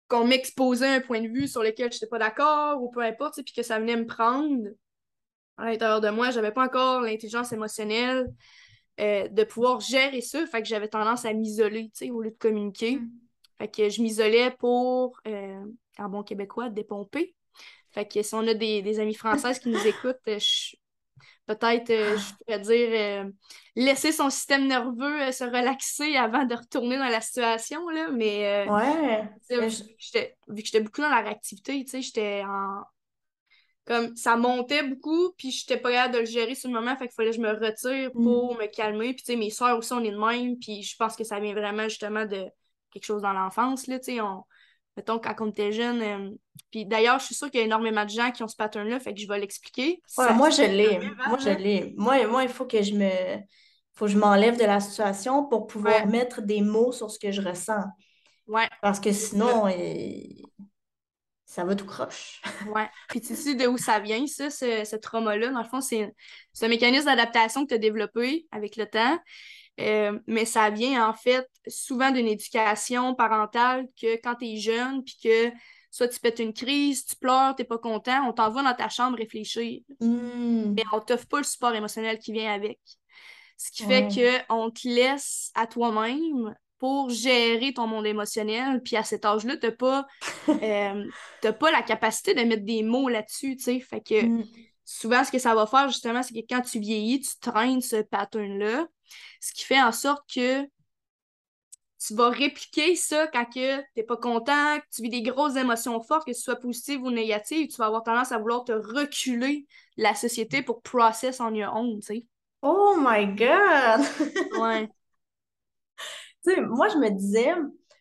qu'on 0.09 0.25
m'exposait 0.27 0.89
un 0.89 1.01
point 1.01 1.21
de 1.21 1.29
vue 1.29 1.49
sur 1.49 1.63
lequel 1.63 1.93
je 1.93 1.97
n'étais 1.97 2.07
pas 2.07 2.19
d'accord 2.19 2.83
ou 2.83 2.91
peu 2.91 3.01
importe, 3.01 3.43
puis 3.45 3.53
que 3.53 3.63
ça 3.63 3.79
venait 3.79 3.97
me 3.97 4.07
prendre 4.07 4.69
à 5.59 5.67
l'intérieur 5.67 6.01
de 6.01 6.09
moi, 6.09 6.31
j'avais 6.31 6.53
pas 6.53 6.65
encore 6.65 7.03
l'intelligence 7.03 7.53
émotionnelle 7.53 8.27
euh, 9.01 9.29
de 9.29 9.45
pouvoir 9.45 9.81
gérer 9.81 10.21
ça, 10.21 10.47
fait 10.47 10.63
que 10.63 10.69
j'avais 10.69 10.89
tendance 10.89 11.25
à 11.25 11.33
m'isoler, 11.33 11.91
au 12.11 12.23
lieu 12.23 12.31
de 12.31 12.37
communiquer. 12.37 12.97
Mm. 12.97 13.11
Fait 13.59 13.69
que 13.69 13.89
je 13.89 14.01
m'isolais 14.01 14.53
pour, 14.53 15.19
euh, 15.27 15.65
en 15.99 16.09
bon 16.09 16.23
québécois, 16.23 16.71
dépomper. 16.71 17.35
Fait 17.91 18.07
que 18.07 18.23
si 18.23 18.35
on 18.35 18.47
a 18.47 18.55
des, 18.55 18.83
des 18.83 19.01
amis 19.01 19.15
françaises 19.15 19.59
qui 19.59 19.69
nous 19.69 19.87
écoutent, 19.87 20.17
je, 20.27 20.77
peut-être, 21.47 21.91
euh, 21.91 22.17
je 22.17 22.35
pourrais 22.45 22.61
dire, 22.61 22.89
euh, 22.91 23.31
laisser 23.77 24.13
son 24.13 24.31
système 24.31 24.67
nerveux 24.67 25.23
euh, 25.23 25.33
se 25.33 25.45
relaxer 25.45 26.17
avant 26.17 26.45
de 26.45 26.55
retourner 26.55 26.99
dans 26.99 27.09
la 27.09 27.21
situation, 27.21 27.89
là, 27.89 28.11
mais... 28.11 28.67
ouais. 28.69 29.29
Vu 29.51 29.69
que 29.69 30.63
j'étais 30.63 30.81
beaucoup 30.81 31.01
dans 31.01 31.09
la 31.09 31.23
réactivité, 31.23 31.85
tu 31.85 31.91
sais, 31.91 32.03
j'étais 32.03 32.43
en... 32.45 32.83
comme 33.87 34.15
ça 34.17 34.37
montait 34.37 34.83
beaucoup, 34.83 35.33
puis 35.39 35.51
j'étais 35.51 35.79
pas 35.79 35.91
capable 35.91 36.15
de 36.15 36.21
le 36.21 36.27
gérer 36.27 36.55
sur 36.55 36.69
le 36.69 36.75
moment, 36.75 36.97
fait 36.97 37.07
qu'il 37.07 37.15
fallait 37.15 37.31
que 37.31 37.37
je 37.37 37.43
me 37.43 37.53
retire 37.53 38.11
Mm. 38.15 38.25
pour 38.25 38.57
me 38.59 38.67
calmer. 38.67 39.15
Puis 39.15 39.23
tu 39.25 39.33
sais, 39.33 39.37
mes 39.37 39.51
soeurs 39.51 39.79
aussi, 39.79 39.93
on 39.93 40.05
est 40.05 40.11
de 40.11 40.19
même, 40.19 40.59
puis 40.59 40.83
je 40.83 40.97
pense 40.97 41.17
que 41.17 41.25
ça 41.25 41.41
vient 41.41 41.55
vraiment 41.55 41.89
justement 41.89 42.27
de 42.27 42.47
quelque 42.91 43.05
chose 43.05 43.23
dans 43.23 43.33
l'enfance, 43.33 43.87
là, 43.87 43.99
tu 43.99 44.13
sais, 44.13 44.21
on... 44.21 44.45
Mettons, 44.99 45.21
quand 45.21 45.35
on 45.41 45.51
était 45.51 45.71
jeune, 45.71 46.03
euh, 46.03 46.31
puis 46.73 46.85
d'ailleurs, 46.85 47.21
je 47.21 47.27
suis 47.27 47.35
sûre 47.37 47.49
qu'il 47.53 47.61
y 47.61 47.63
a 47.63 47.67
énormément 47.67 48.05
de 48.05 48.11
gens 48.11 48.33
qui 48.33 48.43
ont 48.43 48.49
ce 48.49 48.57
pattern-là, 48.57 48.99
fait 48.99 49.15
que 49.15 49.21
je 49.21 49.29
vais 49.29 49.39
l'expliquer. 49.39 50.03
Ouais, 50.19 50.35
moi, 50.35 50.51
je 50.51 50.63
l'ai. 50.63 50.99
Moi, 51.29 51.39
je 51.39 51.51
l'ai. 51.51 51.95
Moi, 51.97 52.27
moi, 52.27 52.43
il 52.43 52.49
faut 52.49 52.67
que 52.67 52.83
je 52.83 52.95
me... 52.95 53.09
faut 53.95 54.07
que 54.07 54.11
je 54.11 54.19
m'enlève 54.19 54.59
de 54.59 54.65
la 54.65 54.81
situation 54.81 55.45
pour 55.47 55.69
pouvoir 55.69 56.05
Ouais. 56.05 56.07
mettre 56.07 56.43
des 56.43 56.61
mots 56.63 56.91
sur 56.91 57.13
ce 57.13 57.19
que 57.21 57.31
je 57.31 57.41
ressens. 57.41 57.85
Ouais, 58.49 58.69
Parce 58.83 58.99
que 59.01 59.13
sinon, 59.13 59.67
euh, 59.69 59.73
ça 61.47 61.65
va 61.65 61.75
tout 61.75 61.87
croche. 61.87 62.43
ouais. 62.75 62.89
Puis 63.09 63.21
tu 63.21 63.35
sais 63.35 63.55
de 63.55 63.67
où 63.67 63.79
ça 63.79 64.01
vient, 64.01 64.27
ça, 64.27 64.51
ce, 64.51 64.85
ce 64.85 64.97
trauma-là? 64.97 65.51
Dans 65.51 65.63
le 65.63 65.69
fond, 65.69 65.81
c'est 65.81 66.13
c'est 66.53 66.67
un 66.67 66.69
mécanisme 66.69 67.07
d'adaptation 67.07 67.63
que 67.65 67.69
tu 67.69 67.75
as 67.75 67.79
développé 67.79 68.47
avec 68.53 68.77
le 68.77 68.87
temps. 68.87 69.19
Euh, 69.81 70.19
mais 70.27 70.45
ça 70.45 70.71
vient 70.71 71.09
en 71.09 71.13
fait 71.15 71.47
souvent 71.69 72.11
d'une 72.11 72.27
éducation 72.27 73.15
parentale 73.15 73.87
que 74.01 74.17
quand 74.23 74.35
tu 74.37 74.47
es 74.47 74.57
jeune, 74.57 75.05
puis 75.05 75.17
que 75.23 75.53
soit 75.91 76.09
tu 76.09 76.19
pètes 76.21 76.41
une 76.41 76.53
crise, 76.53 77.05
tu 77.07 77.17
pleures, 77.17 77.55
t'es 77.57 77.65
pas 77.65 77.79
content, 77.79 78.27
on 78.29 78.33
t'envoie 78.33 78.63
dans 78.63 78.75
ta 78.75 78.89
chambre 78.89 79.17
réfléchir. 79.19 79.81
Hmm. 80.01 80.75
Mais 80.77 80.85
on 80.93 81.01
t'offre 81.01 81.27
pas 81.29 81.39
le 81.39 81.45
support 81.45 81.75
émotionnel 81.75 82.19
qui 82.19 82.33
vient 82.33 82.53
avec. 82.53 82.79
Ce 83.57 83.71
qui 83.73 83.85
Ouais. 83.87 84.09
fait 84.11 84.45
qu'on 84.49 84.71
te 84.71 84.87
laisse 84.87 85.51
à 85.55 85.67
toi-même 85.67 86.55
pour 86.79 87.11
gérer 87.11 87.73
ton 87.73 87.87
monde 87.89 88.07
émotionnel. 88.07 88.81
Puis 88.85 88.97
à 88.97 89.03
cet 89.03 89.25
âge-là, 89.25 89.57
t'as 89.57 89.73
pas, 89.73 90.07
euh, 90.49 91.05
pas 91.59 91.71
la 91.73 91.83
capacité 91.83 92.35
de 92.35 92.43
mettre 92.43 92.65
des 92.65 92.83
mots 92.83 93.09
là-dessus, 93.09 93.57
tu 93.57 93.65
sais. 93.65 93.81
Fait 93.81 94.01
que 94.01 94.27
Hmm. 94.27 94.45
souvent, 94.85 95.25
ce 95.25 95.33
que 95.33 95.39
ça 95.39 95.55
va 95.55 95.67
faire, 95.67 95.89
justement, 95.89 96.23
c'est 96.23 96.35
que 96.35 96.47
quand 96.49 96.61
tu 96.63 96.79
vieillis, 96.79 97.21
tu 97.21 97.37
traînes 97.41 97.81
ce 97.81 98.03
pattern-là, 98.03 98.87
ce 99.41 99.53
qui 99.53 99.65
fait 99.65 99.81
en 99.81 99.93
sorte 99.93 100.23
que 100.33 100.69
tu 101.99 102.15
vas 102.15 102.31
répliquer 102.31 102.95
ça 102.95 103.27
quand 103.27 103.45
que 103.45 103.81
t'es 103.95 104.05
pas 104.05 104.17
content, 104.17 104.79
que 104.79 104.85
tu 104.95 105.03
vis 105.03 105.11
des 105.11 105.23
grosses 105.23 105.57
émotions 105.57 106.01
fortes, 106.01 106.27
que 106.27 106.33
ce 106.33 106.43
soit 106.43 106.57
positives 106.57 107.03
ou 107.03 107.11
négatives, 107.11 107.69
tu 107.69 107.77
vas 107.77 107.87
avoir 107.87 108.05
tendance 108.05 108.31
à 108.31 108.39
vouloir 108.39 108.65
te 108.65 108.73
reculer 108.73 109.67
de 109.97 110.03
la 110.05 110.15
société 110.15 110.63
pour 110.63 110.81
process 110.83 111.41
on 111.41 111.53
your 111.55 111.75
own, 111.75 112.01
tu 112.01 112.07
sais. 112.07 112.27
Oh 112.63 112.97
my 112.99 113.27
God! 113.27 114.07
Ouais. 114.55 114.89
Tu 116.45 116.55
sais, 116.55 116.61
moi, 116.61 116.89
je 116.89 116.97
me 116.99 117.11
disais, 117.11 117.53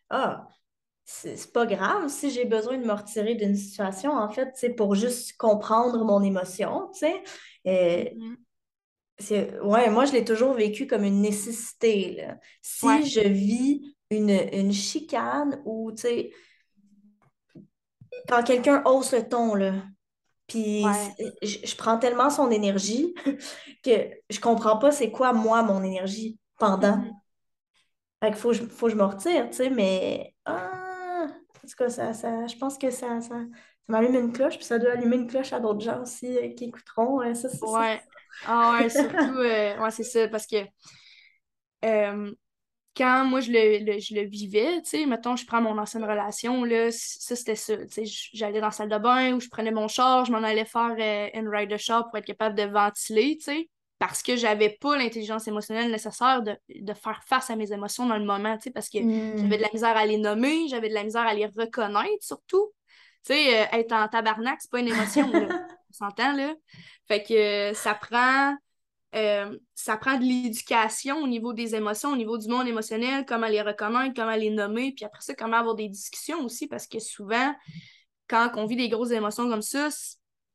ah, 0.10 0.48
c'est 1.06 1.38
c'est 1.38 1.54
pas 1.54 1.66
grave 1.66 2.10
si 2.10 2.32
j'ai 2.32 2.46
besoin 2.46 2.78
de 2.78 2.86
me 2.86 2.94
retirer 2.94 3.36
d'une 3.36 3.56
situation, 3.56 4.14
en 4.14 4.30
fait, 4.30 4.50
c'est 4.56 4.74
pour 4.76 4.96
juste 4.96 5.38
comprendre 5.38 6.04
mon 6.06 6.22
émotion, 6.24 6.90
tu 6.94 7.00
sais. 7.00 7.24
Euh, 7.68 8.06
c'est, 8.06 8.38
ouais, 9.64 9.90
moi, 9.90 10.06
je 10.06 10.14
l'ai 10.14 10.24
toujours 10.24 10.54
vécu 10.54 10.88
comme 10.88 11.04
une 11.04 11.22
nécessité, 11.22 12.16
là. 12.16 12.38
Si 12.62 12.86
Ouais. 12.86 13.04
je 13.04 13.22
vis 13.22 13.96
une, 14.12 14.30
une 14.54 14.72
chicane 14.74 15.62
ou, 15.66 15.92
tu 15.92 16.02
sais, 16.04 16.32
quand 18.28 18.44
quelqu'un 18.44 18.84
hausse 18.86 19.14
le 19.14 19.28
ton, 19.28 19.56
là, 19.56 19.74
puis 20.48 20.86
Ouais. 20.86 21.34
je, 21.42 21.58
je 21.66 21.76
prends 21.76 21.98
tellement 21.98 22.30
son 22.30 22.52
énergie 22.52 23.14
que 23.84 23.92
je 24.30 24.40
comprends 24.40 24.78
pas 24.78 24.92
c'est 24.92 25.12
quoi, 25.12 25.34
moi, 25.34 25.64
mon 25.64 25.84
énergie 25.84 26.40
pendant. 26.58 26.98
Mhm. 26.98 27.12
Fait 28.24 28.28
qu'il 28.30 28.38
faut, 28.38 28.50
que 28.50 28.56
je- 28.56 28.66
faut 28.66 28.86
que 28.88 28.92
je 28.94 28.98
me 28.98 29.04
retire, 29.04 29.48
tu 29.50 29.58
sais, 29.58 29.70
mais... 29.70 30.34
Ah, 30.46 31.28
en 31.28 31.68
tout 31.68 31.76
cas, 31.78 31.90
ça, 31.90 32.14
ça, 32.14 32.48
je 32.48 32.56
pense 32.58 32.78
que 32.78 32.90
ça, 32.90 33.22
ça, 33.22 33.30
ça 33.30 33.36
m'allume 33.88 34.16
une 34.16 34.32
cloche, 34.34 34.56
puis 34.56 34.66
ça 34.66 34.80
doit 34.80 34.92
allumer 34.94 35.18
une 35.18 35.28
cloche 35.28 35.54
à 35.54 35.60
d'autres 35.60 35.82
gens 35.82 36.02
aussi 36.02 36.36
euh, 36.38 36.50
qui 36.56 36.66
écouteront. 36.66 37.22
euh, 37.22 37.34
ça. 37.36 37.48
Ouais. 37.62 38.02
Ah 38.44 38.72
ouais, 38.72 38.90
surtout, 38.90 39.32
euh, 39.32 39.78
ouais, 39.80 39.92
c'est 39.92 40.04
ça, 40.04 40.28
parce 40.28 40.48
que 40.48 40.58
euh, 41.86 42.32
quand 42.98 43.26
moi 43.26 43.42
je 43.42 43.52
le, 43.52 43.86
le- 43.86 44.00
je 44.00 44.16
le 44.16 44.24
vivais, 44.24 44.82
tu 44.84 44.90
sais, 44.92 45.06
mettons, 45.08 45.36
je 45.38 45.46
prends 45.46 45.62
mon 45.62 45.78
ancienne 45.80 46.04
relation, 46.06 46.64
là, 46.66 46.92
ça 46.92 47.36
c'était 47.36 47.56
ça, 47.56 47.78
tu 47.78 48.06
sais, 48.08 48.30
j'allais 48.34 48.60
dans 48.62 48.68
la 48.68 48.72
salle 48.72 48.90
de 48.90 48.98
bain 49.00 49.34
ou 49.36 49.40
je 49.42 49.50
prenais 49.50 49.72
mon 49.72 49.88
char, 49.90 50.26
je 50.26 50.32
m'en 50.32 50.44
allais 50.44 50.66
faire 50.66 50.96
euh, 51.00 51.30
une 51.40 51.50
ride 51.50 51.70
de 51.72 51.78
char 51.78 52.08
pour 52.10 52.18
être 52.18 52.26
capable 52.26 52.56
de 52.58 52.64
ventiler, 52.64 53.38
tu 53.38 53.46
sais, 53.46 53.70
parce 54.00 54.24
que 54.24 54.36
j'avais 54.38 54.70
pas 54.82 54.98
l'intelligence 54.98 55.48
émotionnelle 55.48 55.92
nécessaire 55.92 56.44
de, 56.44 56.58
de 56.70 56.94
faire 56.94 57.22
face 57.28 57.50
à 57.52 57.56
mes 57.58 57.72
émotions 57.74 58.08
dans 58.08 58.18
le 58.18 58.26
moment, 58.26 58.58
tu 58.58 58.66
sais, 58.66 58.72
parce 58.72 58.90
que 58.90 59.00
Hmm. 59.00 59.44
j'avais 59.44 59.58
de 59.58 59.64
la 59.64 59.70
misère 59.74 59.98
à 59.98 60.06
les 60.06 60.18
nommer, 60.18 60.68
j'avais 60.70 60.90
de 60.90 60.96
la 60.96 61.04
misère 61.06 61.28
à 61.28 61.34
les 61.36 61.48
reconnaître 61.48 62.24
surtout. 62.24 62.74
Tu 63.26 63.34
sais, 63.34 63.62
euh, 63.64 63.68
être 63.74 63.94
en 63.94 64.08
tabarnak, 64.10 64.60
c'est 64.62 64.72
pas 64.72 64.80
une 64.82 64.88
émotion, 64.90 65.36
là. 65.36 65.48
S'entend, 65.98 66.34
là? 66.34 66.54
Fait 67.08 67.24
que 67.24 67.34
euh, 67.34 67.74
ça 67.74 67.96
prend, 67.96 68.56
euh, 69.16 69.58
ça 69.74 69.98
prend 69.98 70.18
de 70.18 70.24
l'éducation 70.24 71.18
au 71.18 71.28
niveau 71.28 71.54
des 71.54 71.76
émotions, 71.76 72.12
au 72.12 72.16
niveau 72.16 72.38
du 72.38 72.48
monde 72.48 72.68
émotionnel, 72.68 73.26
comment 73.26 73.48
les 73.48 73.62
reconnaître, 73.62 74.14
comment 74.16 74.36
les 74.36 74.52
nommer, 74.52 74.92
puis 74.92 75.06
après 75.06 75.22
ça, 75.22 75.34
comment 75.34 75.58
avoir 75.58 75.76
des 75.76 75.90
discussions 75.90 76.44
aussi, 76.44 76.68
parce 76.68 76.88
que 76.88 77.00
souvent, 77.00 77.56
quand 78.28 78.52
on 78.56 78.66
vit 78.66 78.76
des 78.76 78.90
grosses 78.90 79.12
émotions 79.12 79.50
comme 79.50 79.62
ça, 79.62 79.90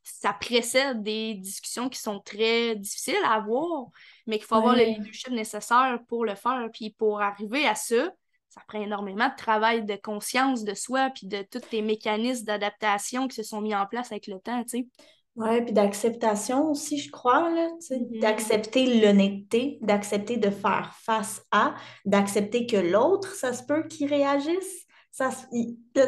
ça 0.03 0.33
précède 0.33 1.03
des 1.03 1.35
discussions 1.35 1.89
qui 1.89 1.99
sont 1.99 2.21
très 2.21 2.77
difficiles 2.77 3.23
à 3.25 3.35
avoir, 3.35 3.87
mais 4.27 4.39
qu'il 4.39 4.47
faut 4.47 4.57
avoir 4.57 4.77
le 4.77 4.85
leadership 4.85 5.31
nécessaire 5.31 5.99
pour 6.09 6.25
le 6.25 6.35
faire. 6.35 6.69
Puis 6.73 6.91
pour 6.91 7.21
arriver 7.21 7.67
à 7.67 7.75
ça, 7.75 8.11
ça 8.49 8.61
prend 8.69 8.83
énormément 8.83 9.29
de 9.29 9.37
travail 9.37 9.85
de 9.85 9.97
conscience 9.97 10.65
de 10.65 10.75
soi, 10.75 11.11
puis 11.11 11.27
de 11.27 11.43
tous 11.51 11.61
tes 11.61 11.83
mécanismes 11.83 12.45
d'adaptation 12.45 13.29
qui 13.29 13.37
se 13.37 13.43
sont 13.43 13.61
mis 13.61 13.75
en 13.75 13.87
place 13.87 14.13
avec 14.13 14.27
le 14.27 14.39
temps, 14.41 14.63
tu 14.65 14.69
sais. 14.69 14.87
Ouais, 15.35 15.65
puis 15.65 15.73
d'acceptation 15.73 16.71
aussi, 16.71 16.99
je 16.99 17.11
crois, 17.11 17.49
là, 17.51 17.69
Mhm. 17.91 18.21
d'accepter 18.21 19.01
l'honnêteté, 19.01 19.79
d'accepter 19.81 20.37
de 20.37 20.51
faire 20.51 20.95
face 21.03 21.43
à, 21.51 21.75
d'accepter 22.05 22.67
que 22.67 22.77
l'autre, 22.77 23.35
ça 23.35 23.55
se 23.55 23.63
peut 23.65 23.85
qu'il 23.89 24.09
réagisse. 24.09 24.87
Ça, 25.11 25.31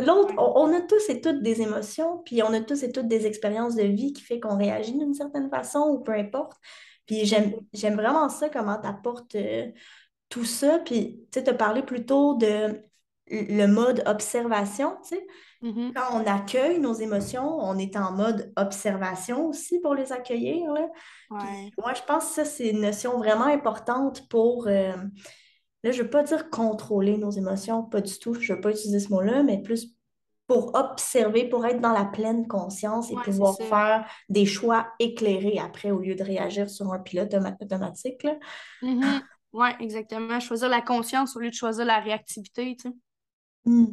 l'autre, 0.05 0.35
on, 0.39 0.53
on 0.69 0.75
a 0.75 0.81
tous 0.83 1.09
et 1.09 1.21
toutes 1.23 1.43
des 1.43 1.63
émotions, 1.63 2.19
puis 2.27 2.43
on 2.43 2.53
a 2.53 2.61
tous 2.61 2.83
et 2.83 2.93
toutes 2.93 3.09
des 3.09 3.27
expériences 3.27 3.77
de 3.77 3.83
vie 3.85 4.13
qui 4.13 4.23
fait 4.23 4.41
qu'on 4.41 4.59
réagit 4.59 4.93
d'une 4.93 5.15
certaine 5.15 5.49
façon 5.51 5.81
ou 5.91 6.01
peu 6.03 6.13
importe. 6.13 6.59
Puis 7.07 7.25
j'aime, 7.25 7.55
j'aime 7.73 7.95
vraiment 7.97 8.29
ça, 8.29 8.49
comment 8.51 8.79
tu 8.81 8.87
apportes 8.89 9.37
tout 10.29 10.45
ça. 10.45 10.79
Puis 10.81 11.27
tu 11.31 11.39
sais, 11.41 11.45
tu 11.45 11.51
as 11.51 11.55
parlé 11.55 11.83
plutôt 11.83 12.35
de 12.35 12.83
le 13.31 13.67
mode 13.67 14.03
observation, 14.07 14.97
tu 15.03 15.17
sais. 15.17 15.27
Mhm. 15.63 15.93
Quand 15.95 16.21
on 16.21 16.27
accueille 16.27 16.79
nos 16.81 16.93
émotions, 16.95 17.59
on 17.61 17.79
est 17.79 17.97
en 17.97 18.13
mode 18.13 18.53
observation 18.57 19.47
aussi 19.47 19.81
pour 19.81 19.95
les 19.95 20.13
accueillir, 20.13 20.73
là. 20.73 20.89
Puis 21.39 21.73
moi, 21.79 21.95
je 21.95 22.03
pense 22.03 22.27
que 22.29 22.35
ça, 22.35 22.45
c'est 22.45 22.69
une 22.69 22.81
notion 22.81 23.19
vraiment 23.19 23.47
importante 23.47 24.29
pour, 24.29 24.67
euh, 24.69 24.93
là, 25.83 25.93
je 25.93 25.99
ne 25.99 26.03
veux 26.03 26.11
pas 26.11 26.23
dire 26.23 26.51
contrôler 26.51 27.17
nos 27.17 27.31
émotions, 27.31 27.83
pas 27.85 28.01
du 28.01 28.19
tout, 28.19 28.35
je 28.35 28.53
ne 28.53 28.57
veux 28.57 28.61
pas 28.61 28.71
utiliser 28.71 29.01
ce 29.01 29.09
mot-là, 29.11 29.43
mais 29.43 29.63
plus 29.63 29.95
pour 30.47 30.75
observer, 30.75 31.49
pour 31.49 31.65
être 31.65 31.81
dans 31.81 31.93
la 31.93 32.05
pleine 32.05 32.47
conscience 32.47 33.11
et 33.11 33.15
Ouais, 33.15 33.23
pouvoir 33.25 33.57
faire 33.57 34.07
des 34.29 34.45
choix 34.45 34.89
éclairés 34.99 35.59
après 35.59 35.91
au 35.91 36.01
lieu 36.01 36.15
de 36.15 36.23
réagir 36.23 36.69
sur 36.69 36.93
un 36.93 36.99
pilote 36.99 37.33
automa- 37.33 37.57
automatique, 37.63 38.23
là. 38.25 38.37
Mhm. 38.83 39.23
Ouais, 39.55 39.75
exactement. 39.81 40.41
Choisir 40.41 40.69
la 40.69 40.83
conscience 40.83 41.37
au 41.37 41.41
lieu 41.41 41.49
de 41.49 41.55
choisir 41.55 41.85
la 41.85 42.01
réactivité, 42.01 42.77
tu 42.77 42.89
sais. 42.89 42.95
Hmm. 43.65 43.87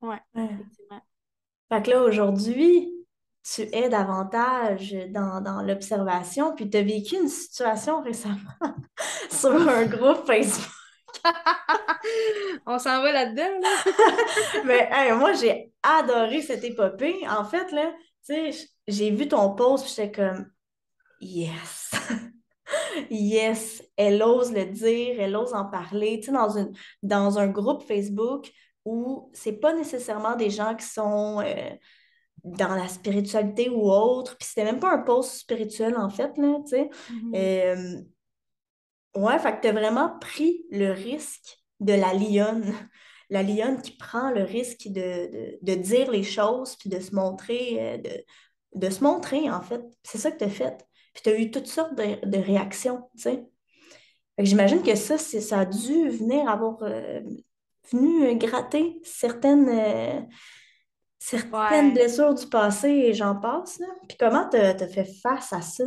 Ouais, 0.00 0.18
Ouais. 0.34 0.44
effectivement. 0.44 1.02
Fait 1.72 1.82
que 1.82 1.90
là, 1.90 2.02
aujourd'hui, 2.02 2.92
tu 3.42 3.62
es 3.62 3.88
davantage 3.88 4.94
dans, 5.10 5.40
dans 5.40 5.62
l'observation, 5.62 6.54
puis 6.54 6.68
tu 6.70 6.78
as 6.78 6.82
vécu 6.82 7.16
une 7.16 7.28
situation 7.28 8.02
récemment 8.04 8.38
sur 9.30 9.52
un 9.68 9.86
groupe 9.86 10.26
Facebook. 10.26 10.70
On 12.66 12.78
s'en 12.78 13.02
va 13.02 13.12
là-dedans, 13.12 13.60
là. 13.60 14.62
Mais 14.64 14.88
hey, 14.92 15.12
moi, 15.12 15.32
j'ai 15.34 15.72
adoré 15.82 16.42
cette 16.42 16.64
épopée. 16.64 17.16
En 17.28 17.44
fait, 17.44 17.70
là, 17.72 17.92
tu 18.26 18.52
sais, 18.52 18.68
j'ai 18.86 19.10
vu 19.10 19.28
ton 19.28 19.54
post, 19.54 19.84
puis 19.84 19.94
j'étais 19.96 20.12
comme, 20.12 20.50
yes, 21.20 21.92
yes, 23.10 23.82
elle 23.96 24.22
ose 24.22 24.52
le 24.52 24.66
dire, 24.66 25.20
elle 25.20 25.36
ose 25.36 25.54
en 25.54 25.64
parler. 25.66 26.20
Tu 26.20 26.26
sais, 26.26 26.32
dans 26.32 26.56
une, 26.56 26.72
dans 27.02 27.38
un 27.38 27.48
groupe 27.48 27.82
Facebook 27.82 28.50
où 28.84 29.30
c'est 29.34 29.60
pas 29.60 29.74
nécessairement 29.74 30.36
des 30.36 30.50
gens 30.50 30.74
qui 30.74 30.86
sont 30.86 31.40
euh, 31.44 31.70
dans 32.44 32.74
la 32.74 32.88
spiritualité 32.88 33.68
ou 33.68 33.90
autre, 33.90 34.36
puis 34.38 34.48
c'était 34.48 34.64
même 34.64 34.80
pas 34.80 34.92
un 34.92 34.98
post 35.02 35.32
spirituel, 35.40 35.96
en 35.96 36.08
fait, 36.08 36.36
là, 36.38 36.58
tu 36.64 36.70
sais. 36.70 36.90
Mhm. 37.10 37.32
Euh, 37.34 38.00
Ouais, 39.16 39.38
fait 39.38 39.56
que 39.56 39.62
tu 39.62 39.68
as 39.68 39.72
vraiment 39.72 40.18
pris 40.20 40.64
le 40.70 40.92
risque 40.92 41.58
de 41.80 41.92
la 41.92 42.14
lionne. 42.14 42.72
La 43.32 43.44
lionne 43.44 43.80
qui 43.80 43.92
prend 43.96 44.32
le 44.32 44.42
risque 44.42 44.88
de, 44.88 45.30
de, 45.30 45.58
de 45.62 45.74
dire 45.80 46.10
les 46.10 46.24
choses 46.24 46.74
puis 46.74 46.90
de 46.90 46.98
se 46.98 47.14
montrer, 47.14 47.76
euh, 47.94 47.96
de, 47.98 48.24
de 48.74 48.90
se 48.90 49.04
montrer, 49.04 49.48
en 49.48 49.62
fait. 49.62 49.80
C'est 50.02 50.18
ça 50.18 50.32
que 50.32 50.38
tu 50.38 50.44
as 50.46 50.48
fait? 50.48 50.84
Puis 51.12 51.22
tu 51.22 51.30
as 51.30 51.38
eu 51.38 51.50
toutes 51.50 51.66
sortes 51.66 51.94
de, 51.94 52.24
de 52.26 52.38
réactions, 52.38 53.08
tu 53.16 53.22
sais. 53.22 53.44
J'imagine 54.38 54.82
que 54.82 54.94
ça, 54.94 55.18
ça 55.18 55.60
a 55.60 55.64
dû 55.66 56.08
venir 56.08 56.48
avoir, 56.48 56.78
euh, 56.82 57.20
venu 57.92 58.26
euh, 58.26 58.34
gratter 58.34 59.00
certaines, 59.04 59.68
euh, 59.68 60.20
certaines 61.18 61.92
blessures 61.92 62.34
du 62.34 62.46
passé 62.46 62.88
et 62.88 63.14
j'en 63.14 63.36
passe. 63.36 63.78
Là. 63.78 63.86
Puis 64.08 64.16
comment 64.18 64.48
tu 64.48 64.56
as 64.56 64.88
fait 64.88 65.08
face 65.22 65.52
à 65.52 65.60
ça? 65.60 65.84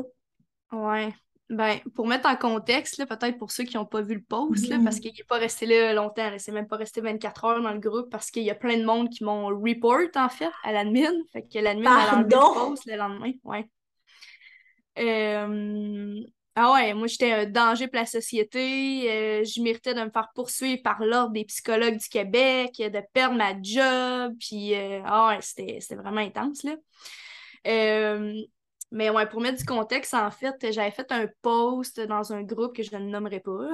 Ouais. 0.72 1.14
Ben, 1.50 1.80
pour 1.94 2.08
mettre 2.08 2.28
en 2.28 2.36
contexte, 2.36 3.06
peut-être 3.06 3.38
pour 3.38 3.52
ceux 3.52 3.64
qui 3.64 3.76
n'ont 3.76 3.86
pas 3.86 4.02
vu 4.02 4.16
le 4.16 4.24
post, 4.24 4.68
là, 4.70 4.80
parce 4.84 4.96
mm-hmm. 4.96 5.00
qu'il 5.02 5.12
n'est 5.12 5.26
pas 5.28 5.38
resté 5.38 5.66
là 5.66 5.94
longtemps, 5.94 6.32
c'est 6.38 6.52
même 6.52 6.68
pas 6.68 6.78
resté 6.78 7.02
24 7.02 7.46
heures 7.46 7.62
dans 7.62 7.74
le 7.74 7.80
groupe 7.80 8.10
parce 8.10 8.32
qu'il 8.32 8.44
y 8.44 8.50
a 8.50 8.56
plein 8.56 8.78
de 8.78 8.86
monde 8.86 9.10
qui 9.10 9.24
m'ont 9.24 9.48
report 9.48 10.08
en 10.16 10.30
fait 10.30 10.50
à 10.64 10.72
l'admin. 10.72 11.12
Fait 11.32 11.44
que 11.44 11.60
l'admin 11.60 11.92
a 11.92 12.16
enlevé 12.16 12.36
le 12.36 12.70
post 12.70 12.86
le 12.86 12.96
lendemain. 12.96 13.34
Ouais. 13.44 13.70
Euh, 15.00 16.22
ah 16.56 16.74
ouais, 16.74 16.94
moi 16.94 17.08
j'étais 17.08 17.32
un 17.32 17.46
danger 17.46 17.88
pour 17.88 18.00
la 18.00 18.06
société. 18.06 19.12
Euh, 19.12 19.44
je 19.44 19.62
méritais 19.62 19.94
de 19.94 20.02
me 20.02 20.10
faire 20.12 20.30
poursuivre 20.36 20.82
par 20.84 21.04
l'Ordre 21.04 21.34
des 21.34 21.46
psychologues 21.46 21.98
du 21.98 22.08
Québec, 22.08 22.76
de 22.78 23.02
perdre 23.14 23.36
ma 23.36 23.54
job. 23.62 24.36
Puis, 24.40 24.76
euh, 24.76 25.02
ah 25.06 25.30
ouais, 25.30 25.40
c'était 25.42 25.96
vraiment 25.96 26.22
intense 26.22 26.64
là. 26.64 26.76
Mais 28.92 29.10
ouais, 29.10 29.28
pour 29.28 29.42
mettre 29.42 29.58
du 29.58 29.66
contexte, 29.66 30.14
en 30.14 30.30
fait, 30.30 30.72
j'avais 30.72 30.92
fait 30.92 31.12
un 31.12 31.28
post 31.42 32.00
dans 32.00 32.32
un 32.32 32.44
groupe 32.44 32.76
que 32.76 32.84
je 32.84 32.96
ne 32.96 33.10
nommerai 33.10 33.40
pas. 33.40 33.72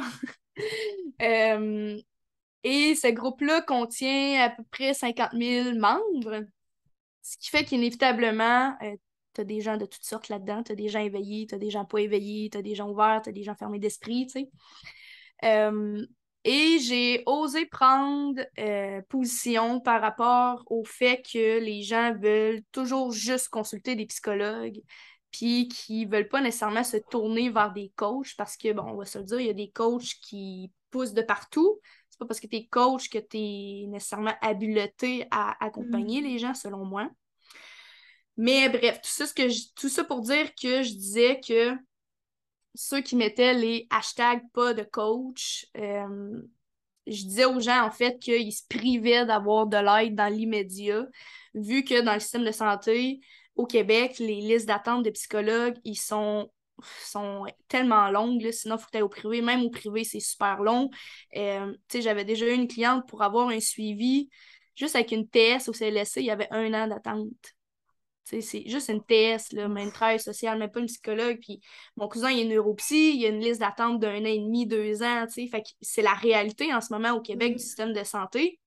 Et 2.64 2.96
ce 2.96 3.08
groupe-là 3.08 3.62
contient 3.62 4.42
à 4.44 4.50
peu 4.50 4.64
près 4.72 4.94
50 4.94 5.32
000 5.34 5.78
membres, 5.78 6.44
ce 7.22 7.38
qui 7.38 7.50
fait 7.50 7.64
qu'inévitablement, 7.64 8.76
euh, 9.30 9.36
tu 9.36 9.42
as 9.42 9.44
des 9.44 9.62
gens 9.62 9.78
de 9.78 9.86
toutes 9.86 10.04
sortes 10.04 10.30
là-dedans. 10.30 10.64
Tu 10.64 10.72
as 10.72 10.76
des 10.76 10.90
gens 10.90 11.00
éveillés, 11.00 11.48
tu 11.48 11.56
as 11.56 11.60
des 11.60 11.70
gens 11.70 11.86
pas 11.86 12.00
éveillés, 12.00 12.50
tu 12.50 12.58
as 12.58 12.62
des 12.62 12.76
gens 12.76 12.90
ouverts, 12.90 13.22
tu 13.24 13.30
as 13.30 13.34
des 13.34 13.44
gens 13.44 13.56
fermés 13.56 13.80
d'esprit, 13.80 14.28
tu 14.28 14.40
sais. 14.40 14.50
Euh, 15.44 16.06
et 16.46 16.80
j'ai 16.80 17.24
osé 17.26 17.66
prendre 17.66 18.42
euh, 18.60 19.02
position 19.10 19.82
par 19.82 20.02
rapport 20.02 20.64
au 20.68 20.86
fait 20.86 21.22
que 21.22 21.60
les 21.60 21.82
gens 21.82 22.16
veulent 22.18 22.64
toujours 22.72 23.12
juste 23.12 23.50
consulter 23.50 23.96
des 23.96 24.06
psychologues, 24.06 24.82
puis 25.32 25.68
qui 25.68 26.06
veulent 26.06 26.30
pas 26.30 26.42
nécessairement 26.42 26.84
se 26.84 26.98
tourner 26.98 27.50
vers 27.50 27.74
des 27.74 27.92
coachs 27.96 28.36
parce 28.38 28.56
que, 28.56 28.72
bon, 28.72 28.84
on 28.84 28.96
va 28.96 29.06
se 29.06 29.18
le 29.20 29.26
dire, 29.26 29.40
il 29.42 29.48
y 29.48 29.52
a 29.52 29.54
des 29.54 29.70
coachs 29.70 30.16
qui 30.22 30.72
poussent 30.92 31.14
de 31.14 31.22
partout. 31.22 31.80
C'est 32.10 32.20
pas 32.20 32.26
parce 32.26 32.40
que 32.40 32.48
tu 32.48 32.56
es 32.56 32.68
coach 32.68 33.10
que 33.10 33.20
tu 33.20 33.38
es 33.38 33.86
nécessairement 33.88 34.34
habilité 34.42 35.28
à 35.32 35.64
accompagner 35.64 36.22
mm. 36.22 36.24
les 36.24 36.38
gens, 36.40 36.54
selon 36.54 36.86
moi. 36.86 37.10
Mais 38.42 38.70
bref, 38.70 39.02
tout 39.02 39.10
ça, 39.10 39.28
ce 39.28 39.34
que 39.34 39.74
tout 39.76 39.90
ça 39.90 40.06
pour 40.06 40.22
dire 40.22 40.56
que 40.56 40.82
je 40.82 40.94
disais 40.94 41.42
que 41.46 41.76
ceux 42.74 43.02
qui 43.02 43.18
mettaient 43.18 43.54
les 43.54 43.86
hashtags 43.90 44.50
pas 44.54 44.74
de 44.74 44.84
coach, 44.84 45.66
euh, 45.76 46.42
je 47.06 47.24
disais 47.24 47.44
aux 47.44 47.60
gens 47.60 47.86
en 47.86 47.92
fait 47.92 48.18
qu'ils 48.18 48.54
se 48.54 48.64
privaient 48.70 49.26
d'avoir 49.26 49.68
de 49.68 49.76
l'aide 49.76 50.16
dans 50.16 50.34
l'immédiat, 50.34 51.06
vu 51.54 51.84
que 51.84 52.00
dans 52.00 52.14
le 52.14 52.22
système 52.22 52.46
de 52.46 52.54
santé 52.54 53.20
au 53.58 53.66
Québec, 53.66 54.20
les 54.20 54.40
listes 54.40 54.68
d'attente 54.68 55.04
de 55.04 55.10
psychologues, 55.10 55.78
ils 55.84 56.00
sont 56.00 56.50
sont 57.04 57.44
tellement 57.68 58.10
longues, 58.10 58.52
sinon 58.52 58.78
il 58.78 58.82
faut 58.82 58.88
que 58.90 59.04
au 59.04 59.10
privé. 59.10 59.42
Même 59.42 59.64
au 59.64 59.70
privé, 59.70 60.06
c'est 60.06 60.22
super 60.22 60.64
long. 60.64 60.90
Euh, 61.36 61.74
j'avais 61.94 62.24
déjà 62.24 62.46
eu 62.46 62.54
une 62.54 62.70
cliente 62.70 63.06
pour 63.06 63.22
avoir 63.22 63.50
un 63.50 63.60
suivi, 63.60 64.30
juste 64.76 64.96
avec 64.96 65.12
une 65.12 65.28
TS 65.28 65.68
au 65.68 65.74
CLSC, 65.74 66.22
il 66.22 66.28
y 66.28 66.32
avait 66.32 66.48
un 66.52 66.74
an 66.74 66.88
d'attente. 66.88 67.59
C'est 68.24 68.68
juste 68.68 68.90
une 68.90 69.04
TS, 69.04 69.54
là, 69.54 69.68
mais 69.68 69.84
une 69.84 69.92
travail 69.92 70.20
social, 70.20 70.60
mais 70.60 70.68
pas 70.68 70.80
une 70.80 70.86
psychologue. 70.86 71.40
Puis 71.42 71.62
mon 71.96 72.08
cousin, 72.08 72.30
il 72.30 72.42
est 72.42 72.56
neuropsy, 72.56 73.16
il 73.16 73.26
a 73.26 73.30
une 73.30 73.40
liste 73.40 73.60
d'attente 73.60 74.00
d'un 74.00 74.22
an 74.22 74.26
et 74.26 74.38
demi, 74.38 74.68
deux 74.68 75.02
ans. 75.02 75.26
Fait 75.34 75.64
c'est 75.82 76.04
la 76.04 76.14
réalité 76.14 76.72
en 76.72 76.80
ce 76.80 76.94
moment 76.94 77.14
au 77.14 77.22
Québec 77.22 77.54
du 77.56 77.64
système 77.64 77.92
de 77.92 78.04
santé. 78.04 78.60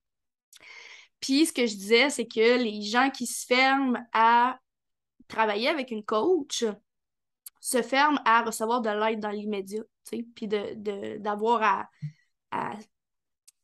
Puis 1.21 1.45
ce 1.45 1.53
que 1.53 1.65
je 1.65 1.75
disais, 1.75 2.09
c'est 2.09 2.27
que 2.27 2.61
les 2.61 2.81
gens 2.81 3.09
qui 3.09 3.25
se 3.25 3.45
ferment 3.45 3.97
à 4.11 4.59
travailler 5.29 5.69
avec 5.69 5.91
une 5.91 6.03
coach 6.03 6.65
se 7.61 7.81
ferment 7.81 8.19
à 8.25 8.43
recevoir 8.43 8.81
de 8.81 8.89
l'aide 8.89 9.21
dans 9.21 9.29
l'immédiat, 9.29 9.83
puis 10.35 10.49
d'avoir 10.49 11.59
de, 11.59 11.65
à, 11.65 11.89
à 12.51 12.77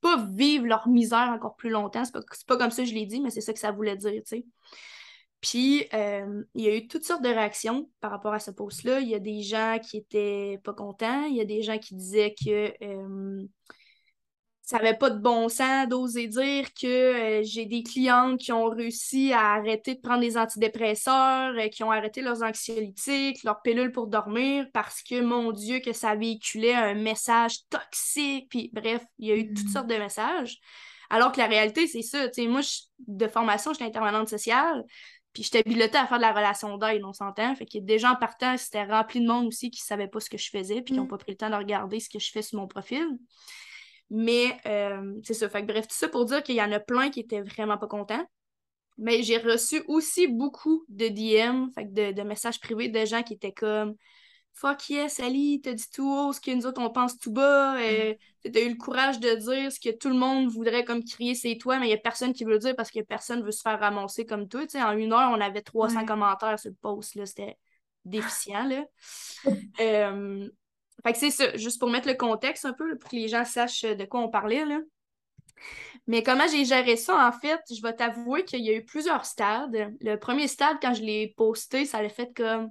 pas 0.01 0.25
vivre 0.31 0.65
leur 0.65 0.87
misère 0.87 1.29
encore 1.33 1.57
plus 1.57 1.69
longtemps. 1.69 2.05
C'est 2.05 2.13
pas, 2.13 2.21
pas 2.47 2.57
comme 2.57 2.71
ça 2.71 2.83
que 2.83 2.89
je 2.89 2.93
l'ai 2.93 3.05
dit, 3.05 3.19
mais 3.19 3.29
c'est 3.29 3.41
ça 3.41 3.51
que 3.51 3.59
ça 3.59 3.71
voulait 3.71 3.97
dire, 3.97 4.21
tu 4.25 4.37
sais. 4.37 4.45
Puis, 5.41 5.85
euh, 5.93 6.43
il 6.53 6.63
y 6.65 6.67
a 6.67 6.75
eu 6.75 6.87
toutes 6.87 7.05
sortes 7.05 7.23
de 7.23 7.29
réactions 7.29 7.89
par 8.01 8.11
rapport 8.11 8.33
à 8.33 8.39
ce 8.39 8.51
post-là. 8.51 8.99
Il 8.99 9.07
y 9.07 9.15
a 9.15 9.19
des 9.19 9.41
gens 9.41 9.79
qui 9.81 9.97
étaient 9.97 10.59
pas 10.63 10.73
contents. 10.73 11.23
Il 11.25 11.35
y 11.35 11.41
a 11.41 11.45
des 11.45 11.61
gens 11.61 11.77
qui 11.77 11.95
disaient 11.95 12.35
que 12.43 12.73
euh, 12.83 13.45
ça 14.61 14.77
n'avait 14.77 14.97
pas 14.97 15.09
de 15.09 15.17
bon 15.17 15.47
sens 15.47 15.87
d'oser 15.87 16.27
dire 16.27 16.73
que 16.73 16.87
euh, 16.87 17.43
j'ai 17.43 17.65
des 17.65 17.83
clientes 17.83 18.37
qui 18.37 18.51
ont 18.51 18.69
réussi 18.69 19.31
à 19.31 19.53
arrêter 19.53 19.95
de 19.95 20.01
prendre 20.01 20.19
des 20.19 20.37
antidépresseurs, 20.37 21.53
qui 21.71 21.83
ont 21.83 21.91
arrêté 21.91 22.21
leurs 22.21 22.43
anxiolytiques, 22.43 23.41
leurs 23.43 23.61
pilules 23.61 23.93
pour 23.93 24.07
dormir 24.07 24.67
parce 24.73 25.01
que, 25.01 25.21
mon 25.21 25.53
Dieu, 25.53 25.79
que 25.79 25.93
ça 25.93 26.15
véhiculait 26.15 26.75
un 26.75 26.95
message 26.95 27.59
toxique. 27.69 28.49
Puis, 28.49 28.71
bref, 28.73 29.03
il 29.19 29.29
y 29.29 29.31
a 29.31 29.35
eu 29.37 29.53
toutes 29.53 29.69
mm. 29.69 29.71
sortes 29.71 29.87
de 29.87 29.95
messages. 29.95 30.59
Alors 31.09 31.31
que 31.31 31.39
la 31.39 31.47
réalité, 31.47 31.87
c'est 31.87 32.03
ça. 32.03 32.27
moi, 32.47 32.61
de 33.07 33.27
formation, 33.27 33.71
je 33.71 33.77
suis 33.77 33.85
intervenante 33.85 34.29
sociale. 34.29 34.83
Puis 35.33 35.43
j'étais 35.43 35.63
pilotée 35.63 35.97
à 35.97 36.07
faire 36.07 36.17
de 36.17 36.23
la 36.23 36.31
relation 36.31 36.77
d'aide, 36.77 37.03
on 37.03 37.13
s'entend. 37.13 37.53
Fait 37.55 37.65
que 37.65 37.77
des 37.77 37.99
gens 37.99 38.15
partant, 38.15 38.57
c'était 38.57 38.83
rempli 38.83 39.21
de 39.21 39.27
monde 39.27 39.47
aussi 39.47 39.69
qui 39.69 39.81
ne 39.81 39.85
savaient 39.85 40.07
pas 40.07 40.19
ce 40.19 40.29
que 40.29 40.37
je 40.37 40.49
faisais, 40.49 40.81
puis 40.81 40.93
qui 40.93 40.99
n'ont 40.99 41.05
mm. 41.05 41.09
pas 41.09 41.17
pris 41.17 41.31
le 41.31 41.37
temps 41.37 41.49
de 41.49 41.55
regarder 41.55 41.99
ce 41.99 42.09
que 42.09 42.19
je 42.19 42.31
fais 42.31 42.41
sur 42.41 42.59
mon 42.59 42.67
profil. 42.67 43.05
Mais 44.09 44.57
euh, 44.65 45.13
c'est 45.23 45.35
ça. 45.35 45.47
Fait 45.49 45.61
que 45.61 45.67
bref, 45.67 45.87
tout 45.87 45.95
ça 45.95 46.09
pour 46.09 46.25
dire 46.25 46.41
qu'il 46.41 46.55
y 46.55 46.61
en 46.61 46.71
a 46.71 46.79
plein 46.79 47.09
qui 47.09 47.19
étaient 47.19 47.41
vraiment 47.41 47.77
pas 47.77 47.87
contents. 47.87 48.25
Mais 48.97 49.23
j'ai 49.23 49.37
reçu 49.37 49.81
aussi 49.87 50.27
beaucoup 50.27 50.83
de 50.89 51.07
DM, 51.07 51.69
fait 51.73 51.93
de, 51.93 52.11
de 52.11 52.21
messages 52.23 52.59
privés 52.59 52.89
de 52.89 53.05
gens 53.05 53.23
qui 53.23 53.33
étaient 53.33 53.53
comme 53.53 53.95
Fuck 54.53 54.89
yes, 54.89 55.19
Ali, 55.21 55.61
t'as 55.61 55.73
dit 55.73 55.89
tout 55.93 56.11
haut 56.11 56.33
ce 56.33 56.41
que 56.41 56.51
nous 56.51 56.65
autres 56.65 56.81
on 56.81 56.89
pense 56.89 57.17
tout 57.17 57.31
bas. 57.31 57.77
Euh, 57.79 58.13
mm. 58.45 58.51
t'as 58.51 58.61
eu 58.61 58.69
le 58.69 58.75
courage 58.75 59.19
de 59.19 59.35
dire 59.35 59.71
ce 59.71 59.79
que 59.79 59.95
tout 59.95 60.09
le 60.09 60.15
monde 60.15 60.49
voudrait 60.49 60.83
comme 60.83 61.03
crier 61.03 61.33
c'est 61.33 61.57
toi, 61.57 61.79
mais 61.79 61.87
il 61.87 61.91
y 61.91 61.93
a 61.93 61.97
personne 61.97 62.33
qui 62.33 62.43
veut 62.43 62.51
le 62.51 62.59
dire 62.59 62.75
parce 62.75 62.91
que 62.91 62.99
personne 62.99 63.41
veut 63.43 63.51
se 63.51 63.61
faire 63.61 63.79
ramasser 63.79 64.25
comme 64.25 64.49
toi. 64.49 64.61
en 64.75 64.91
une 64.91 65.13
heure, 65.13 65.31
on 65.31 65.39
avait 65.39 65.61
300 65.61 66.05
commentaires 66.05 66.59
sur 66.59 66.71
le 66.71 66.75
post. 66.81 67.15
Là, 67.15 67.25
c'était 67.25 67.57
déficient. 68.05 68.65
Là. 68.65 68.85
Euh, 69.79 70.49
fait 71.05 71.13
que 71.13 71.17
c'est 71.17 71.31
ça, 71.31 71.55
juste 71.55 71.79
pour 71.79 71.89
mettre 71.89 72.09
le 72.09 72.15
contexte 72.15 72.65
un 72.65 72.73
peu, 72.73 72.97
pour 72.97 73.09
que 73.09 73.15
les 73.15 73.29
gens 73.29 73.45
sachent 73.45 73.83
de 73.83 74.03
quoi 74.03 74.19
on 74.19 74.27
parlait. 74.27 74.65
Là. 74.65 74.79
Mais 76.07 76.23
comment 76.23 76.47
j'ai 76.47 76.65
géré 76.65 76.97
ça, 76.97 77.27
en 77.27 77.31
fait, 77.31 77.61
je 77.71 77.81
vais 77.81 77.93
t'avouer 77.93 78.43
qu'il 78.43 78.65
y 78.65 78.69
a 78.69 78.73
eu 78.73 78.83
plusieurs 78.83 79.25
stades. 79.25 79.95
Le 80.01 80.15
premier 80.17 80.47
stade, 80.47 80.77
quand 80.81 80.93
je 80.93 81.03
l'ai 81.03 81.33
posté, 81.37 81.85
ça 81.85 82.01
l'a 82.01 82.09
fait 82.09 82.35
comme 82.35 82.69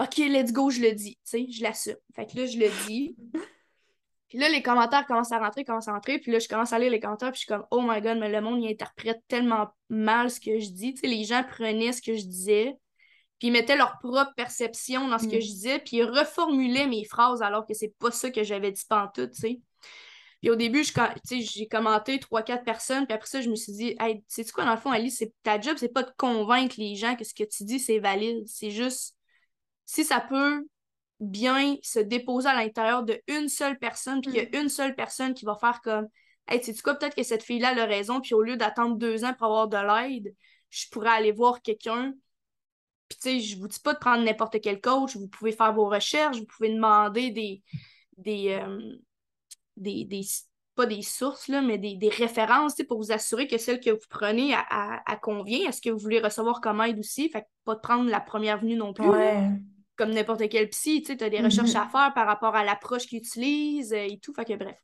OK, 0.00 0.16
let's 0.16 0.52
go, 0.52 0.70
je 0.70 0.80
le 0.80 0.92
dis. 0.92 1.16
Tu 1.16 1.20
sais, 1.24 1.46
je 1.50 1.62
l'assume. 1.62 1.96
Fait 2.16 2.26
que 2.26 2.38
là, 2.38 2.46
je 2.46 2.56
le 2.56 2.68
dis. 2.86 3.16
Puis 4.28 4.38
là, 4.38 4.48
les 4.48 4.62
commentaires 4.62 5.04
commencent 5.06 5.32
à 5.32 5.38
rentrer, 5.38 5.64
commencent 5.64 5.88
à 5.88 5.92
rentrer. 5.92 6.18
Puis 6.18 6.32
là, 6.32 6.38
je 6.38 6.48
commence 6.48 6.72
à 6.72 6.78
lire 6.78 6.90
les 6.90 7.00
commentaires. 7.00 7.32
Puis 7.32 7.40
je 7.40 7.46
suis 7.46 7.48
comme, 7.48 7.66
oh 7.70 7.82
my 7.82 8.00
god, 8.00 8.18
mais 8.18 8.30
le 8.30 8.40
monde, 8.40 8.62
il 8.62 8.70
interprète 8.70 9.20
tellement 9.28 9.68
mal 9.88 10.30
ce 10.30 10.40
que 10.40 10.58
je 10.58 10.70
dis. 10.70 10.94
Tu 10.94 11.00
sais, 11.00 11.06
les 11.06 11.24
gens 11.24 11.42
prenaient 11.42 11.92
ce 11.92 12.00
que 12.00 12.16
je 12.16 12.24
disais. 12.24 12.76
Puis 13.38 13.48
ils 13.48 13.50
mettaient 13.50 13.76
leur 13.76 13.98
propre 13.98 14.32
perception 14.36 15.08
dans 15.08 15.18
ce 15.18 15.26
que 15.26 15.36
mm. 15.36 15.40
je 15.40 15.46
disais. 15.46 15.78
Puis 15.80 15.96
ils 15.98 16.04
reformulaient 16.04 16.86
mes 16.86 17.04
phrases 17.04 17.42
alors 17.42 17.66
que 17.66 17.74
c'est 17.74 17.94
pas 17.98 18.10
ça 18.10 18.30
que 18.30 18.42
j'avais 18.42 18.72
dit 18.72 18.84
tout, 19.14 19.26
tu 19.26 19.34
sais. 19.34 19.60
Puis 20.40 20.48
au 20.48 20.56
début, 20.56 20.84
j'ai 21.30 21.68
commenté 21.68 22.18
trois, 22.18 22.42
quatre 22.42 22.64
personnes, 22.64 23.04
puis 23.04 23.12
après 23.12 23.28
ça, 23.28 23.42
je 23.42 23.50
me 23.50 23.56
suis 23.56 23.72
dit, 23.72 23.96
hey, 24.00 24.24
sais-tu 24.26 24.52
quoi, 24.52 24.64
dans 24.64 24.70
le 24.70 24.78
fond, 24.78 24.90
Alice, 24.90 25.22
ta 25.42 25.60
job, 25.60 25.76
c'est 25.76 25.92
pas 25.92 26.02
de 26.02 26.10
convaincre 26.16 26.76
les 26.78 26.96
gens 26.96 27.14
que 27.14 27.24
ce 27.24 27.34
que 27.34 27.44
tu 27.44 27.64
dis, 27.64 27.78
c'est 27.78 27.98
valide. 27.98 28.44
C'est 28.46 28.70
juste 28.70 29.16
si 29.90 30.04
ça 30.04 30.20
peut 30.20 30.68
bien 31.18 31.76
se 31.82 31.98
déposer 31.98 32.48
à 32.48 32.54
l'intérieur 32.54 33.02
d'une 33.02 33.48
seule 33.48 33.76
personne, 33.76 34.20
puis 34.20 34.30
qu'il 34.30 34.40
y 34.40 34.46
a 34.46 34.48
mm. 34.48 34.62
une 34.62 34.68
seule 34.68 34.94
personne 34.94 35.34
qui 35.34 35.44
va 35.44 35.56
faire 35.56 35.80
comme 35.82 36.06
Hey, 36.46 36.62
sais-tu 36.62 36.80
quoi, 36.80 36.94
peut-être 36.94 37.16
que 37.16 37.24
cette 37.24 37.42
fille-là 37.42 37.70
a 37.70 37.86
raison, 37.86 38.20
puis 38.20 38.34
au 38.34 38.42
lieu 38.42 38.56
d'attendre 38.56 38.96
deux 38.96 39.24
ans 39.24 39.34
pour 39.34 39.48
avoir 39.48 39.68
de 39.68 39.76
l'aide, 39.76 40.32
je 40.68 40.86
pourrais 40.90 41.10
aller 41.10 41.32
voir 41.32 41.60
quelqu'un. 41.60 42.12
Puis, 43.08 43.18
tu 43.20 43.30
sais, 43.30 43.40
je 43.40 43.58
vous 43.58 43.66
dis 43.66 43.80
pas 43.80 43.94
de 43.94 43.98
prendre 43.98 44.24
n'importe 44.24 44.60
quel 44.60 44.80
coach, 44.80 45.16
vous 45.16 45.26
pouvez 45.26 45.50
faire 45.50 45.72
vos 45.72 45.88
recherches, 45.88 46.38
vous 46.38 46.46
pouvez 46.46 46.72
demander 46.72 47.30
des. 47.30 47.62
des, 48.16 48.60
euh, 48.62 48.96
des, 49.76 50.06
pas 50.76 50.86
des 50.86 51.02
sources, 51.02 51.48
là, 51.48 51.62
mais 51.62 51.78
des, 51.78 52.08
références 52.08 52.76
pour 52.88 52.98
vous 52.98 53.10
assurer 53.10 53.48
que 53.48 53.58
celle 53.58 53.80
que 53.80 53.90
vous 53.90 54.06
prenez 54.08 54.54
a, 54.54 55.16
convient. 55.20 55.68
Est-ce 55.68 55.82
que 55.82 55.90
vous 55.90 55.98
voulez 55.98 56.20
recevoir 56.20 56.60
comme 56.60 56.80
aide 56.80 56.98
aussi? 56.98 57.28
Fait 57.28 57.42
que 57.42 57.46
pas 57.64 57.74
de 57.74 57.80
prendre 57.80 58.08
la 58.08 58.20
première 58.20 58.60
venue 58.60 58.76
non 58.76 58.92
plus 58.92 59.10
comme 60.00 60.14
n'importe 60.14 60.48
quel 60.48 60.70
psy, 60.70 61.02
tu 61.02 61.12
as 61.22 61.28
des 61.28 61.40
recherches 61.40 61.74
à 61.74 61.84
mhm. 61.84 61.90
faire 61.90 62.12
par 62.14 62.26
rapport 62.26 62.56
à 62.56 62.64
l'approche 62.64 63.06
qu'il 63.06 63.18
utilise 63.18 63.92
euh, 63.92 64.06
et 64.08 64.18
tout. 64.18 64.32
Fait 64.32 64.46
que 64.46 64.54
bref. 64.54 64.78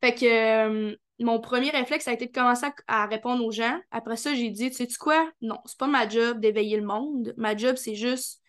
Fait 0.00 0.14
que 0.14 0.24
euh, 0.24 0.96
mon 1.18 1.40
premier 1.40 1.70
réflexe 1.70 2.06
a 2.06 2.12
été 2.12 2.26
de 2.26 2.32
commencer 2.32 2.66
à, 2.86 3.06
répondre 3.06 3.44
aux 3.44 3.50
gens. 3.50 3.80
Après 3.90 4.16
ça, 4.16 4.36
j'ai 4.36 4.50
dit, 4.50 4.70
tu 4.70 4.76
sais 4.76 4.96
quoi? 5.00 5.28
Non, 5.40 5.58
c'est 5.64 5.78
pas 5.78 5.88
ma 5.88 6.08
job 6.08 6.38
d'éveiller 6.38 6.76
le 6.76 6.86
monde. 6.86 7.34
Ma 7.36 7.56
job, 7.56 7.74
c'est 7.74 7.96
juste 7.96 8.40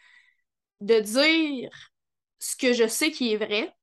de 0.81 0.99
dire 0.99 1.71
ce 2.37 2.55
que 2.55 2.71
je 2.71 2.87
sais 2.87 3.09
qui 3.09 3.33
est 3.33 3.37
vrai. 3.37 3.73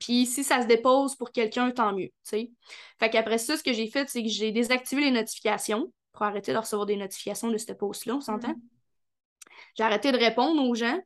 Puis 0.00 0.26
si 0.26 0.42
ça 0.42 0.60
se 0.60 0.66
dépose 0.66 1.14
pour 1.14 1.30
quelqu'un, 1.30 1.70
tant 1.70 1.94
mieux. 1.94 2.10
sais. 2.24 2.50
Fait 2.98 3.10
qu'après 3.10 3.38
ça, 3.38 3.56
ce 3.56 3.62
que 3.62 3.72
j'ai 3.72 3.88
fait, 3.88 4.08
c'est 4.08 4.24
que 4.24 4.28
j'ai 4.28 4.50
désactivé 4.50 5.02
les 5.02 5.12
notifications. 5.12 5.92
pour 6.12 6.22
arrêter 6.22 6.52
de 6.52 6.58
recevoir 6.58 6.86
des 6.86 6.96
notifications 6.96 7.48
de 7.48 7.58
cette 7.58 7.78
post-là, 7.78 8.16
on 8.16 8.20
s'entend? 8.20 8.56
J'ai 9.76 9.84
arrêté 9.84 10.12
de 10.12 10.18
répondre 10.18 10.62
aux 10.62 10.74
gens. 10.74 10.98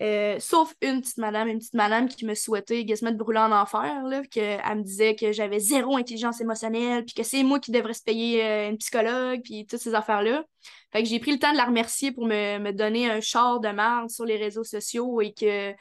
Euh, 0.00 0.36
sauf 0.38 0.74
une 0.80 1.00
petite 1.00 1.18
madame, 1.18 1.48
une 1.48 1.58
petite 1.58 1.74
madame 1.74 2.08
qui 2.08 2.24
me 2.24 2.34
souhaitait 2.34 2.84
de 2.84 3.16
brûler 3.16 3.40
en 3.40 3.50
enfer, 3.50 4.02
là, 4.04 4.22
que, 4.22 4.38
elle 4.38 4.78
me 4.78 4.82
disait 4.82 5.16
que 5.16 5.32
j'avais 5.32 5.58
zéro 5.58 5.96
intelligence 5.96 6.40
émotionnelle, 6.40 7.04
puis 7.04 7.14
que 7.14 7.24
c'est 7.24 7.42
moi 7.42 7.58
qui 7.58 7.72
devrais 7.72 7.94
se 7.94 8.04
payer 8.04 8.44
euh, 8.44 8.70
une 8.70 8.78
psychologue, 8.78 9.40
puis 9.42 9.66
toutes 9.66 9.80
ces 9.80 9.96
affaires-là. 9.96 10.44
Fait 10.92 11.02
que 11.02 11.08
j'ai 11.08 11.18
pris 11.18 11.32
le 11.32 11.38
temps 11.38 11.50
de 11.52 11.56
la 11.56 11.64
remercier 11.64 12.12
pour 12.12 12.26
me, 12.26 12.70
donner 12.70 13.10
un 13.10 13.20
char 13.20 13.58
de 13.58 13.68
marde 13.68 14.08
sur 14.08 14.24
les 14.24 14.36
réseaux 14.36 14.64
sociaux 14.64 15.20
et 15.20 15.34
que 15.34 15.74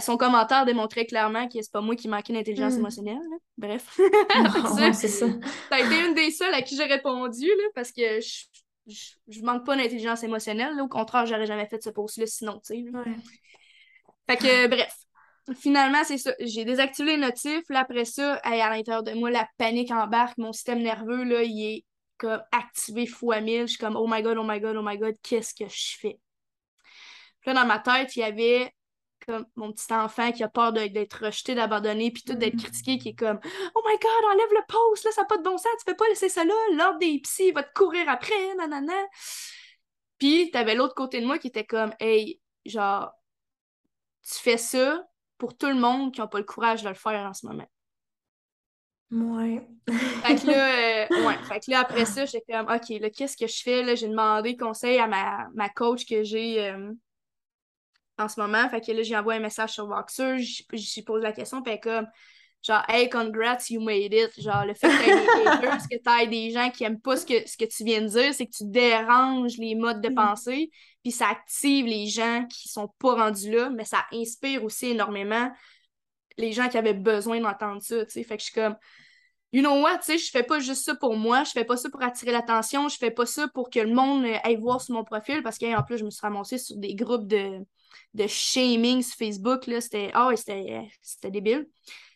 son 0.00 0.16
commentaire 0.16 0.66
démontrait 0.66 1.06
clairement 1.06 1.48
que 1.48 1.60
c'est 1.60 1.72
pas 1.72 1.80
moi 1.80 1.96
qui 1.96 2.08
manquais 2.08 2.32
d'intelligence 2.32 2.74
hmm. 2.74 2.80
émotionnelle. 2.80 3.18
Bref. 3.56 3.98
c'est 4.92 5.08
ça. 5.08 5.26
ça 5.68 5.76
a 5.76 5.80
été 5.80 6.06
une 6.06 6.14
des 6.14 6.30
seules 6.30 6.54
à 6.54 6.62
qui 6.62 6.76
j'ai 6.76 6.84
répondu, 6.84 7.46
là, 7.46 7.64
parce 7.74 7.90
que 7.90 8.20
je, 8.20 8.44
je, 8.86 9.42
manque 9.42 9.64
pas 9.64 9.76
d'intelligence 9.76 10.22
émotionnelle. 10.22 10.80
Au 10.80 10.88
contraire, 10.88 11.26
j'aurais 11.26 11.46
jamais 11.46 11.66
fait 11.66 11.82
ce 11.82 11.90
post-là 11.90 12.26
sinon, 12.26 12.60
tu 12.64 12.74
sais. 12.74 12.84
Fait 14.28 14.36
que, 14.36 14.66
bref. 14.68 14.94
Finalement, 15.56 16.04
c'est 16.04 16.18
ça. 16.18 16.32
J'ai 16.38 16.64
désactivé 16.64 17.16
les 17.16 17.22
notifs. 17.22 17.68
Là, 17.68 17.80
après 17.80 18.04
ça, 18.04 18.34
à 18.44 18.70
l'intérieur 18.70 19.02
de 19.02 19.12
moi, 19.12 19.30
la 19.30 19.48
panique 19.58 19.90
embarque. 19.90 20.38
Mon 20.38 20.52
système 20.52 20.80
nerveux, 20.80 21.24
là, 21.24 21.42
il 21.42 21.60
est 21.64 21.84
comme 22.16 22.40
activé 22.52 23.06
fois 23.06 23.40
mille. 23.40 23.62
Je 23.62 23.72
suis 23.72 23.78
comme, 23.78 23.96
oh 23.96 24.06
my 24.08 24.22
god, 24.22 24.38
oh 24.38 24.44
my 24.44 24.60
god, 24.60 24.76
oh 24.76 24.82
my 24.84 24.96
god, 24.96 25.16
qu'est-ce 25.22 25.52
que 25.52 25.68
je 25.68 25.98
fais? 25.98 26.20
Puis 27.40 27.52
là, 27.52 27.54
dans 27.54 27.66
ma 27.66 27.80
tête, 27.80 28.14
il 28.14 28.20
y 28.20 28.22
avait 28.22 28.72
comme 29.24 29.46
mon 29.56 29.72
petit 29.72 29.92
enfant 29.92 30.32
qui 30.32 30.42
a 30.42 30.48
peur 30.48 30.72
d'être 30.72 31.24
rejeté, 31.24 31.54
d'abandonner, 31.54 32.10
puis 32.10 32.22
tout 32.22 32.34
d'être 32.34 32.54
mm. 32.54 32.62
critiqué, 32.62 32.98
qui 32.98 33.08
est 33.10 33.14
comme 33.14 33.40
Oh 33.74 33.82
my 33.86 33.98
god, 33.98 34.30
enlève 34.32 34.52
le 34.52 34.66
post, 34.68 35.04
là, 35.04 35.10
ça 35.12 35.22
n'a 35.22 35.26
pas 35.26 35.38
de 35.38 35.42
bon 35.42 35.56
sens, 35.58 35.72
tu 35.78 35.84
fais 35.84 35.96
pas 35.96 36.08
laisser 36.08 36.28
ça 36.28 36.44
là, 36.44 36.54
l'ordre 36.72 36.98
des 36.98 37.20
psys 37.20 37.52
va 37.52 37.62
te 37.62 37.72
courir 37.72 38.08
après, 38.08 38.54
nanana. 38.56 38.92
Puis 40.18 40.50
t'avais 40.50 40.74
l'autre 40.74 40.94
côté 40.94 41.20
de 41.20 41.26
moi 41.26 41.38
qui 41.38 41.48
était 41.48 41.66
comme 41.66 41.92
Hey, 41.98 42.40
genre, 42.64 43.12
tu 44.22 44.38
fais 44.38 44.58
ça 44.58 45.04
pour 45.38 45.56
tout 45.56 45.66
le 45.66 45.74
monde 45.74 46.12
qui 46.12 46.20
n'a 46.20 46.28
pas 46.28 46.38
le 46.38 46.44
courage 46.44 46.82
de 46.82 46.88
le 46.88 46.94
faire 46.94 47.26
en 47.26 47.34
ce 47.34 47.46
moment. 47.46 47.66
Ouais. 49.10 49.60
fait 50.22 50.36
que 50.36 50.46
là, 50.46 51.06
euh, 51.10 51.26
ouais. 51.26 51.36
Fait 51.44 51.60
que 51.60 51.70
là, 51.70 51.80
après 51.80 52.06
ça, 52.06 52.24
j'étais 52.24 52.52
comme, 52.52 52.72
OK, 52.72 52.88
là, 53.00 53.10
qu'est-ce 53.10 53.36
que 53.36 53.46
je 53.46 53.62
fais? 53.62 53.82
Là, 53.82 53.94
j'ai 53.94 54.08
demandé 54.08 54.56
conseil 54.56 54.98
à 54.98 55.06
ma, 55.06 55.48
ma 55.54 55.68
coach 55.68 56.06
que 56.06 56.22
j'ai 56.22 56.64
euh, 56.70 56.92
en 58.22 58.28
ce 58.28 58.40
moment. 58.40 58.68
Fait 58.68 58.80
que 58.80 58.92
là, 58.92 59.02
j'ai 59.02 59.16
envoyé 59.16 59.38
un 59.38 59.42
message 59.42 59.70
sur 59.70 59.86
Voxer, 59.86 60.38
j'ai 60.38 61.02
posé 61.02 61.22
la 61.22 61.32
question, 61.32 61.62
puis 61.62 61.78
comme, 61.80 62.06
genre, 62.62 62.82
hey, 62.88 63.08
congrats, 63.08 63.70
you 63.70 63.80
made 63.80 64.12
it. 64.12 64.40
Genre, 64.40 64.64
le 64.64 64.74
fait 64.74 64.88
que 64.88 65.04
t'aies 65.04 65.16
des 65.16 65.48
haters, 65.48 65.88
que 65.90 65.96
t'aies 65.96 66.26
des 66.28 66.50
gens 66.50 66.70
qui 66.70 66.84
aiment 66.84 67.00
pas 67.00 67.16
ce 67.16 67.26
que, 67.26 67.48
ce 67.48 67.56
que 67.56 67.64
tu 67.64 67.84
viens 67.84 68.02
de 68.02 68.08
dire, 68.08 68.34
c'est 68.34 68.46
que 68.46 68.56
tu 68.56 68.64
déranges 68.64 69.58
les 69.58 69.74
modes 69.74 70.00
de 70.00 70.08
mm. 70.08 70.14
pensée, 70.14 70.70
puis 71.02 71.10
ça 71.10 71.28
active 71.28 71.86
les 71.86 72.06
gens 72.06 72.46
qui 72.48 72.68
sont 72.68 72.88
pas 72.98 73.14
rendus 73.14 73.50
là, 73.50 73.70
mais 73.70 73.84
ça 73.84 74.04
inspire 74.12 74.64
aussi 74.64 74.90
énormément 74.90 75.50
les 76.38 76.52
gens 76.52 76.68
qui 76.68 76.78
avaient 76.78 76.94
besoin 76.94 77.40
d'entendre 77.40 77.82
ça, 77.82 78.04
tu 78.06 78.12
sais. 78.12 78.22
Fait 78.24 78.36
que 78.36 78.42
je 78.42 78.46
suis 78.46 78.54
comme, 78.54 78.76
you 79.52 79.60
know 79.60 79.82
what, 79.82 79.98
tu 79.98 80.04
sais, 80.04 80.18
je 80.18 80.30
fais 80.30 80.42
pas 80.42 80.60
juste 80.60 80.84
ça 80.84 80.94
pour 80.94 81.16
moi, 81.16 81.44
je 81.44 81.50
fais 81.50 81.64
pas 81.64 81.76
ça 81.76 81.90
pour 81.90 82.02
attirer 82.02 82.32
l'attention, 82.32 82.88
je 82.88 82.96
fais 82.96 83.10
pas 83.10 83.26
ça 83.26 83.48
pour 83.48 83.68
que 83.68 83.80
le 83.80 83.92
monde 83.92 84.24
aille 84.44 84.56
voir 84.56 84.80
sur 84.80 84.94
mon 84.94 85.04
profil, 85.04 85.42
parce 85.42 85.58
qu'en 85.58 85.82
plus, 85.82 85.98
je 85.98 86.04
me 86.04 86.10
suis 86.10 86.22
ramassée 86.22 86.58
sur 86.58 86.76
des 86.76 86.94
groupes 86.94 87.26
de, 87.26 87.58
de 88.14 88.26
shaming 88.26 89.02
sur 89.02 89.16
Facebook, 89.16 89.66
là, 89.66 89.80
c'était, 89.80 90.10
ah 90.14 90.30
c'était 90.36 91.30
débile. 91.30 91.68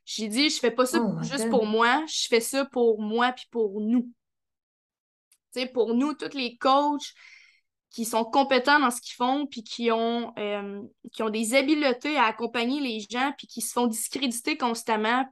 J'ai 0.05 0.29
dit, 0.29 0.51
je 0.51 0.61
fais 0.61 0.71
pas 0.71 0.87
ça 0.87 1.01
oh 1.03 1.23
juste 1.23 1.51
pour 1.51 1.67
moi, 1.67 2.05
je 2.07 2.29
fais 2.29 2.41
ça 2.41 2.65
pour 2.67 3.01
moi 3.01 3.33
puis 3.33 3.47
pour 3.51 3.81
nous. 3.81 4.11
Pour 5.73 5.95
nous, 5.95 6.13
tous 6.13 6.37
les 6.37 6.57
coachs 6.59 7.15
qui 7.91 8.05
sont 8.05 8.25
compétents 8.25 8.79
dans 8.79 8.91
ce 8.91 9.01
qu'ils 9.01 9.15
font 9.15 9.47
puis 9.47 9.65
qui 9.65 9.91
ont, 9.91 10.35
euh, 10.39 10.83
qui 11.13 11.23
ont 11.23 11.31
des 11.31 11.55
habiletés 11.55 12.17
à 12.19 12.25
accompagner 12.25 12.79
les 12.79 13.01
gens 13.11 13.33
puis 13.39 13.47
qui 13.47 13.63
se 13.63 13.73
font 13.73 13.87
discréditer 13.87 14.59
constamment 14.59 15.25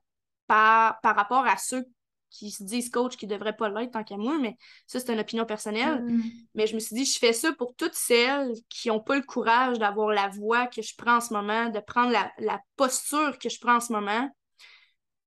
par, 0.46 0.98
par 1.02 1.14
rapport 1.14 1.46
à 1.46 1.58
ceux 1.58 1.84
qui 2.34 2.50
se 2.50 2.64
disent 2.64 2.90
coach 2.90 3.16
qui 3.16 3.26
ne 3.26 3.32
devraient 3.32 3.56
pas 3.56 3.68
l'être 3.68 3.92
tant 3.92 4.02
qu'à 4.02 4.16
moi, 4.16 4.38
mais 4.40 4.56
ça, 4.86 4.98
c'est 4.98 5.12
une 5.12 5.20
opinion 5.20 5.46
personnelle. 5.46 6.02
Mm. 6.02 6.22
Mais 6.54 6.66
je 6.66 6.74
me 6.74 6.80
suis 6.80 6.96
dit, 6.96 7.04
je 7.04 7.18
fais 7.18 7.32
ça 7.32 7.52
pour 7.52 7.74
toutes 7.76 7.94
celles 7.94 8.52
qui 8.68 8.88
n'ont 8.88 9.00
pas 9.00 9.14
le 9.14 9.22
courage 9.22 9.78
d'avoir 9.78 10.08
la 10.08 10.28
voix 10.28 10.66
que 10.66 10.82
je 10.82 10.94
prends 10.96 11.18
en 11.18 11.20
ce 11.20 11.32
moment, 11.32 11.68
de 11.68 11.78
prendre 11.78 12.10
la, 12.10 12.32
la 12.38 12.60
posture 12.76 13.38
que 13.38 13.48
je 13.48 13.60
prends 13.60 13.76
en 13.76 13.80
ce 13.80 13.92
moment, 13.92 14.28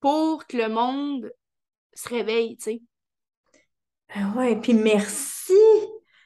pour 0.01 0.45
que 0.47 0.57
le 0.57 0.67
monde 0.67 1.31
se 1.93 2.09
réveille, 2.09 2.57
tu 2.57 2.63
sais. 2.63 2.81
Ben 4.13 4.33
ouais, 4.35 4.55
puis 4.57 4.73
merci. 4.73 5.53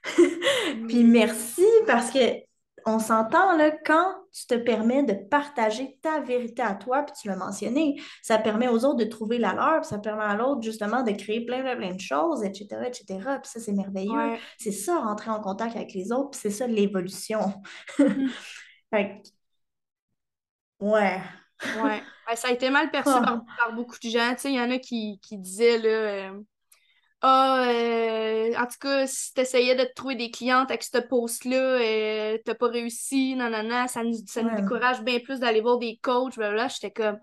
puis 0.88 1.04
merci 1.04 1.66
parce 1.86 2.10
que 2.10 2.42
on 2.86 2.98
s'entend 2.98 3.56
là 3.56 3.70
quand 3.86 4.21
tu 4.32 4.48
te 4.48 4.56
permets 4.56 5.04
de 5.04 5.14
partager 5.14 5.98
ta 6.02 6.22
vérité 6.22 6.62
à 6.62 6.74
toi, 6.76 7.04
puis 7.04 7.14
tu 7.22 7.28
l'as 7.28 7.36
mentionné, 7.36 8.02
ça 8.22 8.38
permet 8.38 8.68
aux 8.68 8.86
autres 8.86 8.98
de 8.98 9.06
trouver 9.06 9.38
la 9.38 9.54
leur, 9.54 9.82
puis 9.82 9.90
ça 9.90 10.00
permet 10.00 10.24
à 10.24 10.36
l'autre 10.36 10.62
justement 10.62 11.04
de 11.04 11.12
créer 11.12 11.46
plein, 11.46 11.62
plein, 11.62 11.76
plein 11.76 11.94
de 11.94 12.00
choses, 12.00 12.44
etc., 12.44 12.68
etc. 12.88 13.06
Puis 13.42 13.52
ça, 13.52 13.60
c'est 13.60 13.74
merveilleux. 13.74 14.38
C'est 14.58 14.72
ça, 14.72 15.00
rentrer 15.00 15.32
en 15.32 15.42
contact 15.42 15.76
avec 15.76 15.94
les 15.94 16.12
autres, 16.12 16.32
puis 16.32 16.40
c'est 16.42 16.50
ça 16.52 16.68
l'évolution. 16.68 17.54
Mm. 18.00 18.28
fait 18.94 19.22
ouais. 20.80 21.22
Ouais. 21.84 22.04
Ben, 22.28 22.36
ça 22.36 22.48
a 22.48 22.52
été 22.52 22.70
mal 22.70 22.90
perçu 22.90 23.12
ah. 23.14 23.42
par, 23.58 23.74
beaucoup 23.74 23.98
de 24.02 24.10
gens. 24.10 24.36
Il 24.46 24.54
y 24.54 24.60
en 24.60 24.72
a 24.72 24.80
qui, 24.80 25.20
disaient 25.32 25.78
là. 25.78 25.90
Euh, 25.90 26.42
ah, 27.24 27.66
euh, 27.70 28.54
en 28.56 28.66
tout 28.66 28.80
cas, 28.80 29.06
si 29.06 29.34
tu 29.34 29.42
essayais 29.42 29.76
de 29.76 29.84
te 29.84 29.94
trouver 29.94 30.16
des 30.16 30.32
clientes 30.32 30.72
avec 30.72 30.82
ce 30.82 30.98
post-là, 30.98 31.56
euh, 31.56 32.38
t'as 32.44 32.56
pas 32.56 32.68
réussi, 32.68 33.36
non, 33.36 33.52
ça 33.88 34.04
nous, 34.04 34.18
ça 34.26 34.42
nous 34.42 34.56
décourage 34.56 35.04
bien 35.04 35.20
plus 35.20 35.40
d'aller 35.40 35.62
voir 35.62 35.78
des 35.78 36.00
coachs, 36.02 36.38
là 36.38 36.68
J'étais 36.68 36.90
comme, 36.90 37.20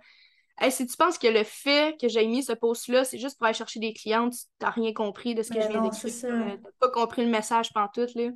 hey, 0.61 0.71
si 0.71 0.87
tu 0.87 0.97
penses 0.97 1.19
que 1.19 1.27
le 1.27 1.43
fait 1.43 1.99
que 2.01 2.07
j'ai 2.07 2.27
mis 2.27 2.45
ce 2.45 2.53
post-là, 2.53 3.05
c'est 3.05 3.19
juste 3.19 3.39
pour 3.39 3.47
aller 3.47 3.55
chercher 3.55 3.81
des 3.81 3.93
clientes, 3.93 4.35
t'as 4.61 4.71
rien 4.71 4.93
compris 4.93 5.35
de 5.35 5.43
ce 5.43 5.49
que 5.49 5.55
ben 5.55 5.63
je 5.63 5.69
viens 5.69 5.83
d'écrire. 5.83 6.59
T'as 6.63 6.71
pas 6.79 6.91
compris 6.91 7.25
le 7.25 7.31
message 7.31 7.73
pantoute, 7.73 8.15
là. 8.15 8.31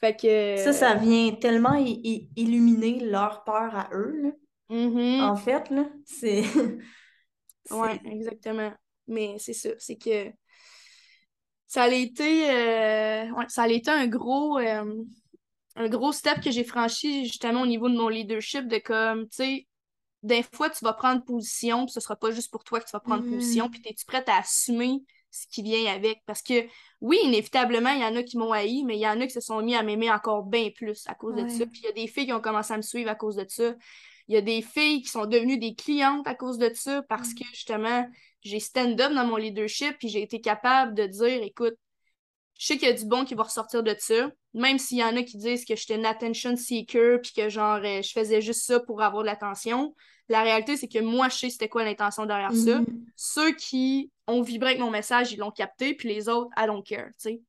Fait 0.00 0.16
que... 0.16 0.56
Ça, 0.56 0.72
ça 0.72 0.94
vient 0.94 1.30
tellement 1.32 1.76
illuminer 1.76 2.98
leur 2.98 3.44
peur 3.44 3.76
à 3.76 3.90
eux, 3.92 4.12
là. 4.22 4.30
Mm-hmm. 4.70 5.22
En 5.22 5.36
fait, 5.36 5.70
là, 5.70 5.84
c'est. 6.04 6.42
oui, 7.70 7.88
exactement. 8.06 8.72
Mais 9.06 9.36
c'est 9.38 9.52
ça, 9.52 9.70
c'est 9.78 9.96
que 9.96 10.32
ça 11.74 11.82
a 11.82 11.88
été, 11.88 12.48
euh, 12.52 13.26
ça 13.48 13.64
a 13.64 13.68
été 13.68 13.90
un 13.90 14.06
gros, 14.06 14.60
euh, 14.60 14.94
un 15.74 15.88
gros 15.88 16.12
step 16.12 16.40
que 16.40 16.52
j'ai 16.52 16.62
franchi 16.62 17.24
justement 17.24 17.62
au 17.62 17.66
niveau 17.66 17.88
de 17.88 17.96
mon 17.96 18.06
leadership, 18.06 18.68
de 18.68 18.78
comme, 18.78 19.22
tu 19.24 19.36
sais, 19.38 19.66
des 20.22 20.44
fois, 20.44 20.70
tu 20.70 20.84
vas 20.84 20.92
prendre 20.92 21.24
position, 21.24 21.84
puis 21.84 21.92
ce 21.92 21.98
sera 21.98 22.14
pas 22.14 22.30
juste 22.30 22.52
pour 22.52 22.62
toi 22.62 22.78
que 22.78 22.84
tu 22.84 22.92
vas 22.92 23.00
prendre 23.00 23.28
position, 23.28 23.66
mm-hmm. 23.66 23.70
puis 23.70 23.82
es-tu 23.86 24.04
prête 24.06 24.28
à 24.28 24.38
assumer 24.38 25.02
ce 25.32 25.48
qui 25.48 25.62
vient 25.62 25.92
avec? 25.92 26.22
Parce 26.26 26.42
que, 26.42 26.64
oui, 27.00 27.18
inévitablement, 27.24 27.90
il 27.90 28.02
y 28.02 28.04
en 28.04 28.14
a 28.14 28.22
qui 28.22 28.38
m'ont 28.38 28.52
haï, 28.52 28.84
mais 28.84 28.96
il 28.96 29.00
y 29.00 29.08
en 29.08 29.20
a 29.20 29.26
qui 29.26 29.32
se 29.32 29.40
sont 29.40 29.60
mis 29.60 29.74
à 29.74 29.82
m'aimer 29.82 30.12
encore 30.12 30.44
bien 30.44 30.70
plus 30.70 31.02
à 31.08 31.16
cause 31.16 31.34
de 31.34 31.48
ça. 31.48 31.66
Puis 31.66 31.80
il 31.82 31.86
y 31.86 31.88
a 31.88 31.92
des 31.92 32.06
filles 32.06 32.26
qui 32.26 32.32
ont 32.32 32.40
commencé 32.40 32.72
à 32.72 32.76
me 32.76 32.82
suivre 32.82 33.10
à 33.10 33.16
cause 33.16 33.34
de 33.34 33.46
ça. 33.48 33.74
Il 34.28 34.34
y 34.34 34.38
a 34.38 34.42
des 34.42 34.62
filles 34.62 35.02
qui 35.02 35.08
sont 35.08 35.26
devenues 35.26 35.58
des 35.58 35.74
clientes 35.74 36.26
à 36.28 36.36
cause 36.36 36.56
de 36.56 36.70
ça 36.72 37.02
parce 37.08 37.30
mm. 37.30 37.34
que 37.34 37.44
justement, 37.52 38.06
j'ai 38.44 38.60
stand-up 38.60 39.12
dans 39.12 39.26
mon 39.26 39.36
leadership 39.36 39.96
puis 39.98 40.08
j'ai 40.08 40.22
été 40.22 40.40
capable 40.40 40.94
de 40.94 41.06
dire 41.06 41.42
écoute, 41.42 41.74
je 42.58 42.66
sais 42.66 42.78
qu'il 42.78 42.88
y 42.88 42.90
a 42.90 42.94
du 42.94 43.06
bon 43.06 43.24
qui 43.24 43.34
va 43.34 43.42
ressortir 43.42 43.82
de 43.82 43.94
ça, 43.98 44.30
même 44.52 44.78
s'il 44.78 44.98
y 44.98 45.04
en 45.04 45.16
a 45.16 45.22
qui 45.22 45.36
disent 45.36 45.64
que 45.64 45.74
j'étais 45.74 45.96
une 45.96 46.06
attention 46.06 46.54
seeker 46.54 47.20
puis 47.20 47.32
que 47.32 47.48
genre 47.48 47.80
euh, 47.82 48.02
je 48.02 48.12
faisais 48.12 48.40
juste 48.40 48.62
ça 48.62 48.78
pour 48.80 49.02
avoir 49.02 49.22
de 49.22 49.26
l'attention. 49.26 49.94
La 50.28 50.42
réalité, 50.42 50.76
c'est 50.76 50.88
que 50.88 51.00
moi, 51.00 51.28
je 51.28 51.36
sais 51.36 51.50
c'était 51.50 51.68
quoi 51.68 51.84
l'intention 51.84 52.26
derrière 52.26 52.52
ça. 52.52 52.80
Mm. 52.80 52.86
Ceux 53.16 53.52
qui 53.54 54.10
ont 54.26 54.40
vibré 54.42 54.70
avec 54.70 54.80
mon 54.80 54.90
message, 54.90 55.32
ils 55.32 55.38
l'ont 55.38 55.50
capté, 55.50 55.94
puis 55.94 56.08
les 56.08 56.28
autres, 56.28 56.50
I 56.56 56.66
don't 56.66 56.82
care, 56.82 57.08
tu 57.08 57.12
sais. 57.18 57.42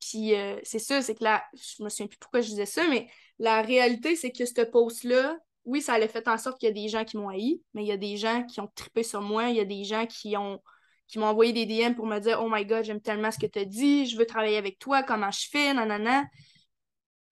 Puis 0.00 0.34
euh, 0.34 0.58
c'est 0.62 0.78
ça, 0.78 1.00
c'est 1.00 1.14
que 1.14 1.24
là, 1.24 1.44
je 1.54 1.82
me 1.82 1.88
souviens 1.88 2.06
plus 2.06 2.18
pourquoi 2.18 2.40
je 2.40 2.48
disais 2.48 2.66
ça, 2.66 2.86
mais 2.88 3.08
la 3.38 3.62
réalité, 3.62 4.16
c'est 4.16 4.32
que 4.32 4.44
ce 4.44 4.62
post-là, 4.62 5.38
oui, 5.64 5.80
ça 5.80 5.94
a 5.94 6.08
fait 6.08 6.28
en 6.28 6.38
sorte 6.38 6.58
qu'il 6.58 6.68
y 6.68 6.70
a 6.70 6.74
des 6.74 6.88
gens 6.88 7.04
qui 7.04 7.16
m'ont 7.16 7.28
haï, 7.28 7.60
mais 7.72 7.84
il 7.84 7.86
y 7.88 7.92
a 7.92 7.96
des 7.96 8.16
gens 8.16 8.44
qui 8.44 8.60
ont 8.60 8.70
trippé 8.74 9.02
sur 9.02 9.22
moi, 9.22 9.48
il 9.48 9.56
y 9.56 9.60
a 9.60 9.64
des 9.64 9.84
gens 9.84 10.06
qui 10.06 10.36
ont 10.36 10.60
qui 11.06 11.18
m'ont 11.18 11.26
envoyé 11.26 11.52
des 11.52 11.66
DM 11.66 11.94
pour 11.94 12.06
me 12.06 12.18
dire 12.18 12.40
Oh 12.42 12.48
my 12.50 12.64
god, 12.64 12.84
j'aime 12.84 13.00
tellement 13.00 13.30
ce 13.30 13.38
que 13.38 13.46
tu 13.46 13.58
as 13.58 13.64
dit, 13.64 14.06
je 14.06 14.16
veux 14.16 14.26
travailler 14.26 14.56
avec 14.56 14.78
toi, 14.78 15.02
comment 15.02 15.30
je 15.30 15.48
fais, 15.50 15.74
nanana. 15.74 16.24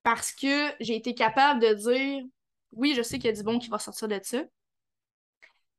Parce 0.02 0.32
que 0.32 0.72
j'ai 0.80 0.96
été 0.96 1.14
capable 1.14 1.60
de 1.60 1.74
dire 1.74 2.24
Oui, 2.72 2.94
je 2.94 3.02
sais 3.02 3.18
qu'il 3.18 3.26
y 3.26 3.32
a 3.32 3.36
du 3.36 3.42
bon 3.42 3.58
qui 3.58 3.68
va 3.68 3.78
sortir 3.78 4.08
de 4.08 4.20
ça, 4.22 4.42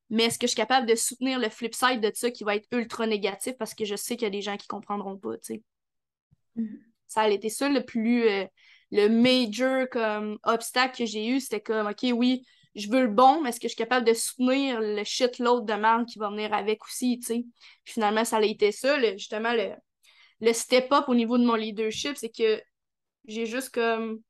mais 0.10 0.26
est-ce 0.26 0.38
que 0.38 0.48
je 0.48 0.52
suis 0.52 0.58
capable 0.58 0.88
de 0.88 0.96
soutenir 0.96 1.40
le 1.40 1.50
flip 1.50 1.74
side 1.74 2.02
de 2.02 2.12
ça 2.14 2.30
qui 2.30 2.44
va 2.44 2.56
être 2.56 2.68
ultra 2.72 3.08
négatif 3.08 3.58
parce 3.58 3.74
que 3.74 3.86
je 3.86 3.96
sais 3.96 4.16
qu'il 4.16 4.26
y 4.26 4.28
a 4.28 4.32
des 4.32 4.42
gens 4.42 4.58
qui 4.58 4.68
comprendront 4.68 5.18
pas, 5.18 5.38
tu 5.38 5.56
sais? 5.56 5.64
Mm-hmm. 6.58 6.80
Ça 7.08 7.22
a 7.22 7.30
été 7.30 7.50
ça 7.50 7.70
le 7.70 7.84
plus. 7.84 8.28
Euh, 8.28 8.46
le 8.94 9.10
major 9.10 9.90
comme 9.90 10.38
obstacle 10.44 11.00
que 11.00 11.06
j'ai 11.06 11.26
eu, 11.26 11.40
c'était 11.40 11.62
comme 11.62 11.88
OK, 11.88 12.06
oui, 12.14 12.46
je 12.76 12.90
veux 12.90 13.02
le 13.02 13.08
bon, 13.08 13.42
mais 13.42 13.50
est-ce 13.50 13.60
que 13.60 13.68
je 13.68 13.74
suis 13.74 13.84
capable 13.84 14.06
de 14.06 14.14
soutenir 14.14 14.80
le 14.80 15.04
shit 15.04 15.40
l'autre 15.40 15.66
de 15.66 15.74
mal 15.74 16.06
qui 16.06 16.20
va 16.20 16.30
venir 16.30 16.54
avec 16.54 16.84
aussi, 16.86 17.20
tu 17.20 17.26
sais? 17.26 17.46
Finalement, 17.86 18.24
ça 18.24 18.38
a 18.38 18.44
été 18.44 18.72
ça, 18.72 19.00
justement, 19.14 19.54
le, 19.54 19.72
le 20.42 20.54
step-up 20.54 21.06
au 21.08 21.16
niveau 21.16 21.40
de 21.40 21.44
mon 21.44 21.56
leadership, 21.56 22.18
c'est 22.18 22.30
que 22.30 22.62
j'ai 23.28 23.48
juste 23.48 23.72
comme 23.72 24.22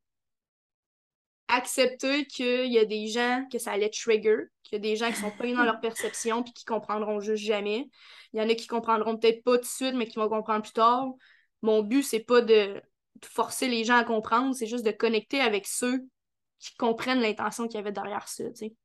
accepté 1.49 2.25
qu'il 2.25 2.71
y 2.71 2.79
a 2.79 2.85
des 2.85 3.07
gens 3.07 3.45
que 3.51 3.59
ça 3.59 3.71
allait 3.73 3.89
trigger, 3.89 4.45
qu'il 4.63 4.77
y 4.77 4.79
a 4.79 4.79
des 4.79 4.95
gens 4.95 5.09
qui 5.11 5.17
sont 5.17 5.31
pas 5.31 5.51
dans 5.51 5.63
leur 5.63 5.81
perception 5.81 6.41
puis 6.41 6.53
qui 6.53 6.63
comprendront 6.63 7.19
juste 7.19 7.43
jamais. 7.43 7.89
Il 8.31 8.39
y 8.39 8.41
en 8.41 8.47
a 8.47 8.55
qui 8.55 8.67
comprendront 8.67 9.17
peut-être 9.17 9.43
pas 9.43 9.57
tout 9.57 9.63
de 9.63 9.67
suite, 9.67 9.93
mais 9.93 10.07
qui 10.07 10.15
vont 10.15 10.29
comprendre 10.29 10.61
plus 10.61 10.71
tard. 10.71 11.11
Mon 11.61 11.83
but, 11.83 12.01
c'est 12.01 12.21
pas 12.21 12.41
de 12.41 12.81
forcer 13.25 13.67
les 13.67 13.83
gens 13.83 13.97
à 13.97 14.03
comprendre, 14.03 14.55
c'est 14.55 14.67
juste 14.67 14.85
de 14.85 14.91
connecter 14.91 15.39
avec 15.39 15.67
ceux 15.67 16.05
qui 16.59 16.75
comprennent 16.77 17.19
l'intention 17.19 17.67
qu'il 17.67 17.75
y 17.75 17.79
avait 17.79 17.91
derrière 17.91 18.27
ça, 18.27 18.45
tu 18.45 18.55
sais. 18.55 18.75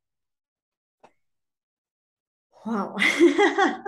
Wow! 2.65 2.97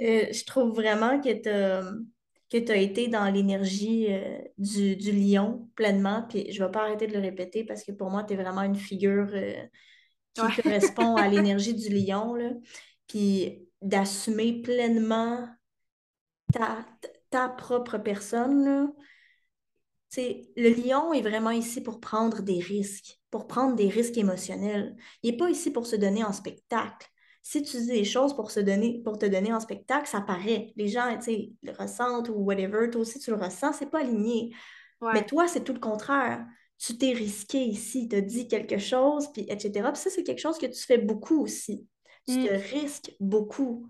Euh, 0.00 0.26
je 0.32 0.44
trouve 0.44 0.72
vraiment 0.72 1.20
que 1.20 1.32
tu 1.32 2.72
as, 2.72 2.76
été 2.76 3.08
dans 3.08 3.28
l'énergie 3.28 4.06
euh, 4.08 4.38
du, 4.56 5.12
lion 5.12 5.68
pleinement. 5.74 6.24
Puis 6.28 6.52
je 6.52 6.60
ne 6.60 6.66
vais 6.66 6.72
pas 6.72 6.82
arrêter 6.82 7.06
de 7.06 7.12
le 7.12 7.20
répéter 7.20 7.64
parce 7.64 7.82
que 7.82 7.92
pour 7.92 8.10
moi, 8.10 8.24
tu 8.24 8.34
es 8.34 8.36
vraiment 8.36 8.62
une 8.62 8.76
figure 8.76 9.28
euh, 9.32 9.62
qui 10.34 10.62
correspond 10.62 11.16
à 11.16 11.28
l'énergie 11.28 11.74
du 11.74 11.88
lion. 11.88 12.34
Là. 12.34 12.50
Puis 13.08 13.68
d'assumer 13.82 14.62
pleinement 14.62 15.48
ta, 16.52 16.86
ta 17.30 17.48
propre 17.48 17.98
personne. 17.98 18.64
Là 18.64 18.86
le 20.16 20.68
lion 20.70 21.12
est 21.12 21.22
vraiment 21.22 21.50
ici 21.50 21.82
pour 21.82 22.00
prendre 22.00 22.42
des 22.42 22.60
risques, 22.60 23.18
pour 23.30 23.46
prendre 23.46 23.74
des 23.74 23.88
risques 23.88 24.18
émotionnels. 24.18 24.96
Il 25.22 25.30
n'est 25.30 25.36
pas 25.36 25.50
ici 25.50 25.70
pour 25.70 25.86
se 25.86 25.96
donner 25.96 26.24
en 26.24 26.32
spectacle. 26.32 27.08
Si 27.42 27.62
tu 27.62 27.76
dis 27.76 27.88
des 27.88 28.04
choses 28.04 28.34
pour, 28.34 28.50
se 28.50 28.60
donner, 28.60 29.02
pour 29.04 29.18
te 29.18 29.26
donner 29.26 29.52
en 29.52 29.60
spectacle, 29.60 30.08
ça 30.08 30.20
paraît. 30.20 30.72
Les 30.76 30.88
gens 30.88 31.04
le 31.06 31.72
ressentent 31.78 32.30
ou 32.30 32.36
whatever, 32.36 32.88
toi 32.90 33.02
aussi 33.02 33.18
tu 33.18 33.30
le 33.30 33.36
ressens, 33.36 33.74
c'est 33.74 33.90
pas 33.90 34.00
aligné. 34.00 34.54
Mais 35.02 35.26
toi, 35.26 35.46
c'est 35.46 35.62
tout 35.62 35.74
le 35.74 35.80
contraire. 35.80 36.46
Tu 36.78 36.96
t'es 36.96 37.12
risqué 37.12 37.58
ici, 37.58 38.08
tu 38.08 38.16
as 38.16 38.20
dit 38.22 38.48
quelque 38.48 38.78
chose, 38.78 39.30
puis 39.32 39.42
etc. 39.48 39.90
Puis 39.92 40.02
ça, 40.02 40.10
c'est 40.10 40.24
quelque 40.24 40.40
chose 40.40 40.58
que 40.58 40.66
tu 40.66 40.80
fais 40.80 40.98
beaucoup 40.98 41.42
aussi. 41.42 41.86
Tu 42.26 42.46
te 42.46 42.52
mm. 42.52 42.80
risques 42.80 43.12
beaucoup. 43.20 43.88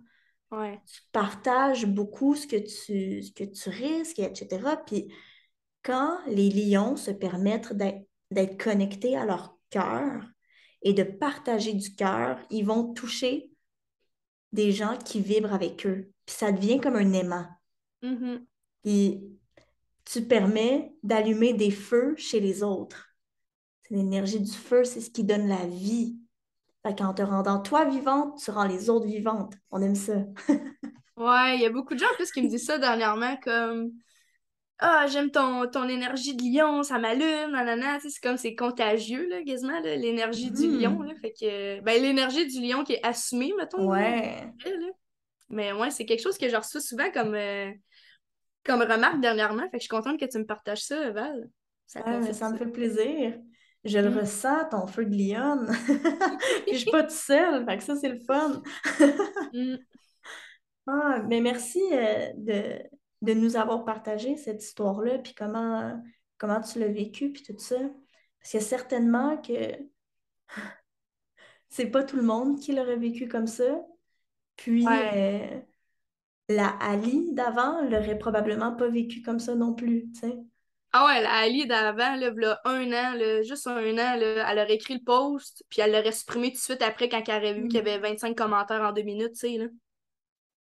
Tu 0.50 1.00
partages 1.12 1.86
beaucoup 1.86 2.34
ce 2.34 2.46
que 2.46 2.56
tu, 2.56 3.22
ce 3.22 3.32
que 3.32 3.44
tu 3.44 3.68
risques, 3.70 4.20
etc. 4.20 4.76
Puis 4.86 5.12
quand 5.84 6.18
les 6.26 6.50
lions 6.50 6.96
se 6.96 7.10
permettent 7.10 7.72
d'être 8.30 8.62
connectés 8.62 9.16
à 9.16 9.24
leur 9.24 9.56
cœur 9.70 10.24
et 10.82 10.92
de 10.92 11.02
partager 11.04 11.74
du 11.74 11.94
cœur, 11.94 12.38
ils 12.50 12.64
vont 12.64 12.92
toucher 12.94 13.52
des 14.52 14.72
gens 14.72 14.96
qui 14.96 15.20
vibrent 15.20 15.52
avec 15.52 15.86
eux. 15.86 16.10
Puis 16.26 16.36
ça 16.36 16.52
devient 16.52 16.80
comme 16.80 16.96
un 16.96 17.12
aimant. 17.12 17.46
Mm-hmm. 18.02 18.44
Et 18.84 19.22
tu 20.04 20.22
permets 20.22 20.94
d'allumer 21.02 21.52
des 21.54 21.70
feux 21.70 22.14
chez 22.16 22.40
les 22.40 22.62
autres. 22.62 23.16
C'est 23.82 23.94
l'énergie 23.94 24.40
du 24.40 24.52
feu, 24.52 24.84
c'est 24.84 25.00
ce 25.00 25.10
qui 25.10 25.24
donne 25.24 25.48
la 25.48 25.66
vie. 25.66 26.18
Fait 26.82 26.96
qu'en 26.96 27.14
te 27.14 27.22
rendant 27.22 27.60
toi 27.60 27.86
vivante, 27.86 28.38
tu 28.42 28.50
rends 28.50 28.66
les 28.66 28.90
autres 28.90 29.06
vivantes. 29.06 29.54
On 29.70 29.82
aime 29.82 29.94
ça. 29.94 30.16
ouais, 31.16 31.56
il 31.56 31.60
y 31.60 31.66
a 31.66 31.70
beaucoup 31.70 31.94
de 31.94 31.98
gens 31.98 32.10
en 32.12 32.14
plus 32.14 32.30
qui 32.30 32.42
me 32.42 32.48
disent 32.48 32.66
ça 32.66 32.78
dernièrement, 32.78 33.36
comme 33.42 33.92
ah, 34.86 35.06
j'aime 35.06 35.30
ton, 35.30 35.66
ton 35.66 35.88
énergie 35.88 36.36
de 36.36 36.42
lion, 36.42 36.82
ça 36.82 36.98
m'allume, 36.98 37.52
nanana. 37.52 37.98
c'est 38.00 38.20
comme 38.22 38.36
c'est 38.36 38.54
contagieux, 38.54 39.26
là, 39.30 39.42
quasiment, 39.42 39.80
l'énergie 39.80 40.50
du 40.50 40.62
mm-hmm. 40.62 40.78
lion. 40.78 41.00
Là, 41.00 41.14
fait 41.14 41.32
que, 41.32 41.80
ben, 41.80 42.02
l'énergie 42.02 42.46
du 42.46 42.60
lion 42.60 42.84
qui 42.84 42.92
est 42.92 43.06
assumée, 43.06 43.54
mettons. 43.56 43.88
Ouais. 43.88 44.52
Mais 45.48 45.72
ouais, 45.72 45.90
c'est 45.90 46.04
quelque 46.04 46.22
chose 46.22 46.36
que 46.36 46.50
je 46.50 46.56
reçois 46.56 46.82
souvent 46.82 47.10
comme, 47.12 47.34
euh, 47.34 47.70
comme 48.62 48.82
remarque 48.82 49.20
dernièrement. 49.20 49.62
Fait 49.70 49.78
que 49.78 49.78
je 49.78 49.84
suis 49.84 49.88
contente 49.88 50.20
que 50.20 50.26
tu 50.26 50.38
me 50.38 50.44
partages 50.44 50.82
ça, 50.82 51.10
Val. 51.12 51.48
Ça, 51.86 52.02
ça, 52.34 52.50
me 52.50 52.58
fait 52.58 52.66
plaisir. 52.66 53.38
Je 53.84 53.98
le 53.98 54.10
mm. 54.10 54.18
ressens, 54.18 54.68
ton 54.70 54.86
feu 54.86 55.06
de 55.06 55.16
lion. 55.16 55.64
Puis 56.66 56.74
je 56.74 56.78
suis 56.80 56.90
pas 56.90 57.04
toute 57.04 57.12
seule. 57.12 57.64
Fait 57.64 57.78
que 57.78 57.84
ça, 57.84 57.96
c'est 57.96 58.10
le 58.10 58.18
fun. 58.18 58.62
Mm. 59.54 59.76
Ah, 60.86 61.22
mais 61.26 61.40
merci 61.40 61.80
euh, 61.92 62.28
de 62.36 62.78
de 63.24 63.34
nous 63.34 63.56
avoir 63.56 63.84
partagé 63.84 64.36
cette 64.36 64.62
histoire-là, 64.62 65.18
puis 65.18 65.34
comment, 65.34 66.00
comment 66.38 66.60
tu 66.60 66.78
l'as 66.78 66.88
vécu, 66.88 67.32
puis 67.32 67.42
tout 67.42 67.58
ça. 67.58 67.76
Parce 68.40 68.52
que 68.52 68.60
certainement 68.60 69.38
que 69.38 69.72
c'est 71.68 71.86
pas 71.90 72.04
tout 72.04 72.16
le 72.16 72.22
monde 72.22 72.60
qui 72.60 72.74
l'aurait 72.74 72.96
vécu 72.96 73.28
comme 73.28 73.46
ça. 73.46 73.80
Puis 74.56 74.86
euh, 74.86 75.60
la 76.48 76.68
Ali 76.68 77.32
d'avant 77.32 77.82
l'aurait 77.82 78.18
probablement 78.18 78.72
pas 78.72 78.88
vécu 78.88 79.22
comme 79.22 79.40
ça 79.40 79.54
non 79.54 79.74
plus, 79.74 80.10
tu 80.12 80.20
sais. 80.20 80.38
Ah 80.96 81.06
ouais, 81.06 81.22
la 81.22 81.32
Ali 81.32 81.66
d'avant, 81.66 82.14
là, 82.14 82.60
un 82.64 82.92
an, 82.92 83.42
juste 83.42 83.66
un 83.66 83.98
an, 83.98 84.16
elle 84.16 84.58
aurait 84.58 84.74
écrit 84.74 84.94
le 84.94 85.04
post, 85.04 85.64
puis 85.68 85.80
elle 85.80 85.90
l'aurait 85.90 86.12
supprimé 86.12 86.50
tout 86.50 86.58
de 86.58 86.62
suite 86.62 86.82
après 86.82 87.08
quand 87.08 87.20
elle 87.26 87.42
aurait 87.42 87.54
vu 87.54 87.66
qu'il 87.66 87.80
y 87.80 87.82
mm. 87.82 87.86
avait 87.88 87.98
25 87.98 88.36
commentaires 88.36 88.82
en 88.82 88.92
deux 88.92 89.02
minutes, 89.02 89.32
tu 89.32 89.40
sais, 89.40 89.58
là. 89.58 89.66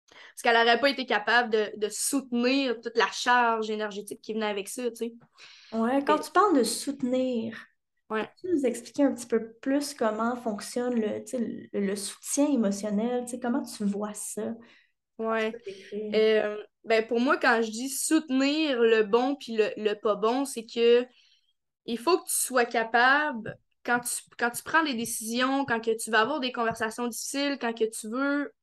Parce 0.10 0.42
qu'elle 0.44 0.56
n'aurait 0.56 0.80
pas 0.80 0.90
été 0.90 1.06
capable 1.06 1.50
de, 1.52 1.90
soutenir 1.90 2.80
toute 2.82 2.98
la 2.98 3.10
charge 3.12 3.70
énergétique 3.70 4.22
qui 4.22 4.34
venait 4.34 4.48
avec 4.48 4.68
ça, 4.68 4.90
tu 4.92 4.96
sais. 4.96 5.14
Ouais, 5.74 6.04
quand 6.06 6.20
tu 6.20 6.32
parles 6.32 6.58
de 6.58 6.64
soutenir, 6.64 7.58
ouais. 8.10 8.30
tu 8.40 8.48
nous 8.48 8.66
expliquer 8.66 9.04
un 9.04 9.14
petit 9.14 9.28
peu 9.28 9.54
plus 9.62 9.94
comment 9.94 10.36
fonctionne 10.36 11.00
le, 11.00 11.24
le, 11.74 11.96
soutien 11.96 12.48
émotionnel, 12.48 13.26
comment 13.42 13.64
tu 13.64 13.84
vois 13.84 14.14
ça? 14.14 14.54
Ouais. 15.18 15.54
Euh, 16.14 16.58
ben 16.84 17.06
pour 17.08 17.20
moi, 17.20 17.38
quand 17.38 17.62
je 17.64 17.72
dis 17.72 17.90
soutenir 17.90 18.80
le 18.80 19.04
bon 19.04 19.36
puis 19.36 19.58
le, 19.58 19.72
le 19.76 19.96
pas 19.96 20.16
bon, 20.16 20.46
c'est 20.46 20.66
que 20.66 21.06
il 21.86 21.98
faut 21.98 22.20
que 22.20 22.28
tu 22.28 22.36
sois 22.36 22.66
capable, 22.66 23.58
quand 23.84 24.02
tu, 24.02 24.22
quand 24.38 24.52
tu 24.52 24.62
prends 24.62 24.84
des 24.84 24.94
décisions, 24.94 25.66
quand 25.66 25.80
que 25.80 25.96
tu 25.98 26.12
vas 26.12 26.22
avoir 26.22 26.40
des 26.40 26.52
conversations 26.52 27.08
difficiles, 27.08 27.58
quand 27.60 27.74
que 27.74 27.86
tu 27.86 28.10
veux 28.10 28.54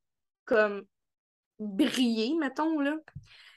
comme 0.45 0.85
briller, 1.59 2.35
mettons, 2.39 2.81
là, 2.81 2.97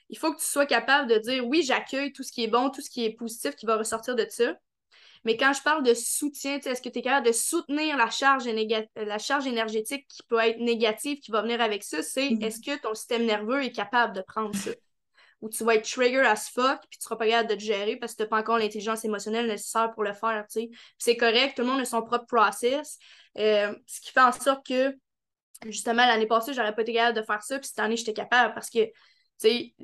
il 0.10 0.18
faut 0.18 0.34
que 0.34 0.40
tu 0.40 0.46
sois 0.46 0.66
capable 0.66 1.10
de 1.10 1.18
dire 1.18 1.46
oui, 1.46 1.64
j'accueille 1.64 2.14
tout 2.14 2.24
ce 2.24 2.32
qui 2.32 2.44
est 2.44 2.48
bon, 2.48 2.70
tout 2.70 2.82
ce 2.82 2.90
qui 2.90 3.06
est 3.06 3.12
positif 3.12 3.56
qui 3.56 3.66
va 3.66 3.78
ressortir 3.78 4.16
de 4.16 4.26
ça. 4.30 4.54
Mais 5.26 5.36
quand 5.36 5.52
je 5.52 5.62
parle 5.62 5.84
de 5.84 5.94
soutien, 5.94 6.58
est-ce 6.60 6.82
que 6.82 6.90
tu 6.90 7.00
es 7.00 7.02
capable 7.02 7.28
de 7.28 7.32
soutenir 7.34 7.98
la 7.98 8.10
charge, 8.10 8.46
la 8.96 9.18
charge 9.18 9.46
énergétique 9.46 10.08
qui 10.08 10.24
peut 10.24 10.40
être 10.40 10.60
négative, 10.60 11.20
qui 11.20 11.32
va 11.32 11.42
venir 11.42 11.60
avec 11.60 11.84
ça? 11.84 12.02
C'est 12.02 12.30
mm-hmm. 12.30 12.46
est-ce 12.46 12.62
que 12.62 12.80
ton 12.80 12.94
système 12.94 13.26
nerveux 13.26 13.64
est 13.64 13.72
capable 13.72 14.16
de 14.16 14.22
prendre 14.22 14.56
ça? 14.56 14.72
Ou 15.42 15.50
tu 15.50 15.64
vas 15.64 15.76
être 15.76 15.88
trigger 15.88 16.22
as 16.22 16.50
fuck, 16.50 16.80
puis 16.90 16.98
tu 16.98 17.04
seras 17.04 17.16
pas 17.16 17.28
capable 17.28 17.50
de 17.50 17.56
te 17.56 17.60
gérer 17.60 17.98
parce 17.98 18.14
que 18.14 18.18
tu 18.18 18.24
n'as 18.24 18.30
pas 18.30 18.40
encore 18.40 18.58
l'intelligence 18.58 19.06
émotionnelle 19.06 19.48
nécessaire 19.48 19.92
pour 19.92 20.04
le 20.04 20.14
faire. 20.14 20.46
C'est 20.98 21.18
correct, 21.18 21.56
tout 21.56 21.62
le 21.62 21.68
monde 21.68 21.82
a 21.82 21.86
son 21.86 22.02
propre 22.02 22.26
process. 22.26 22.98
Euh, 23.38 23.76
ce 23.86 24.02
qui 24.02 24.12
fait 24.12 24.22
en 24.22 24.32
sorte 24.32 24.66
que 24.66 24.96
justement, 25.66 26.06
l'année 26.06 26.28
passée, 26.28 26.54
j'aurais 26.54 26.76
pas 26.76 26.82
été 26.82 26.94
capable 26.94 27.18
de 27.18 27.24
faire 27.24 27.44
ça, 27.44 27.60
puis 27.60 27.68
cette 27.68 27.80
année, 27.80 27.98
j'étais 27.98 28.14
capable 28.14 28.54
parce 28.54 28.70
que, 28.70 28.86
tu 28.86 28.94
sais, 29.38 29.76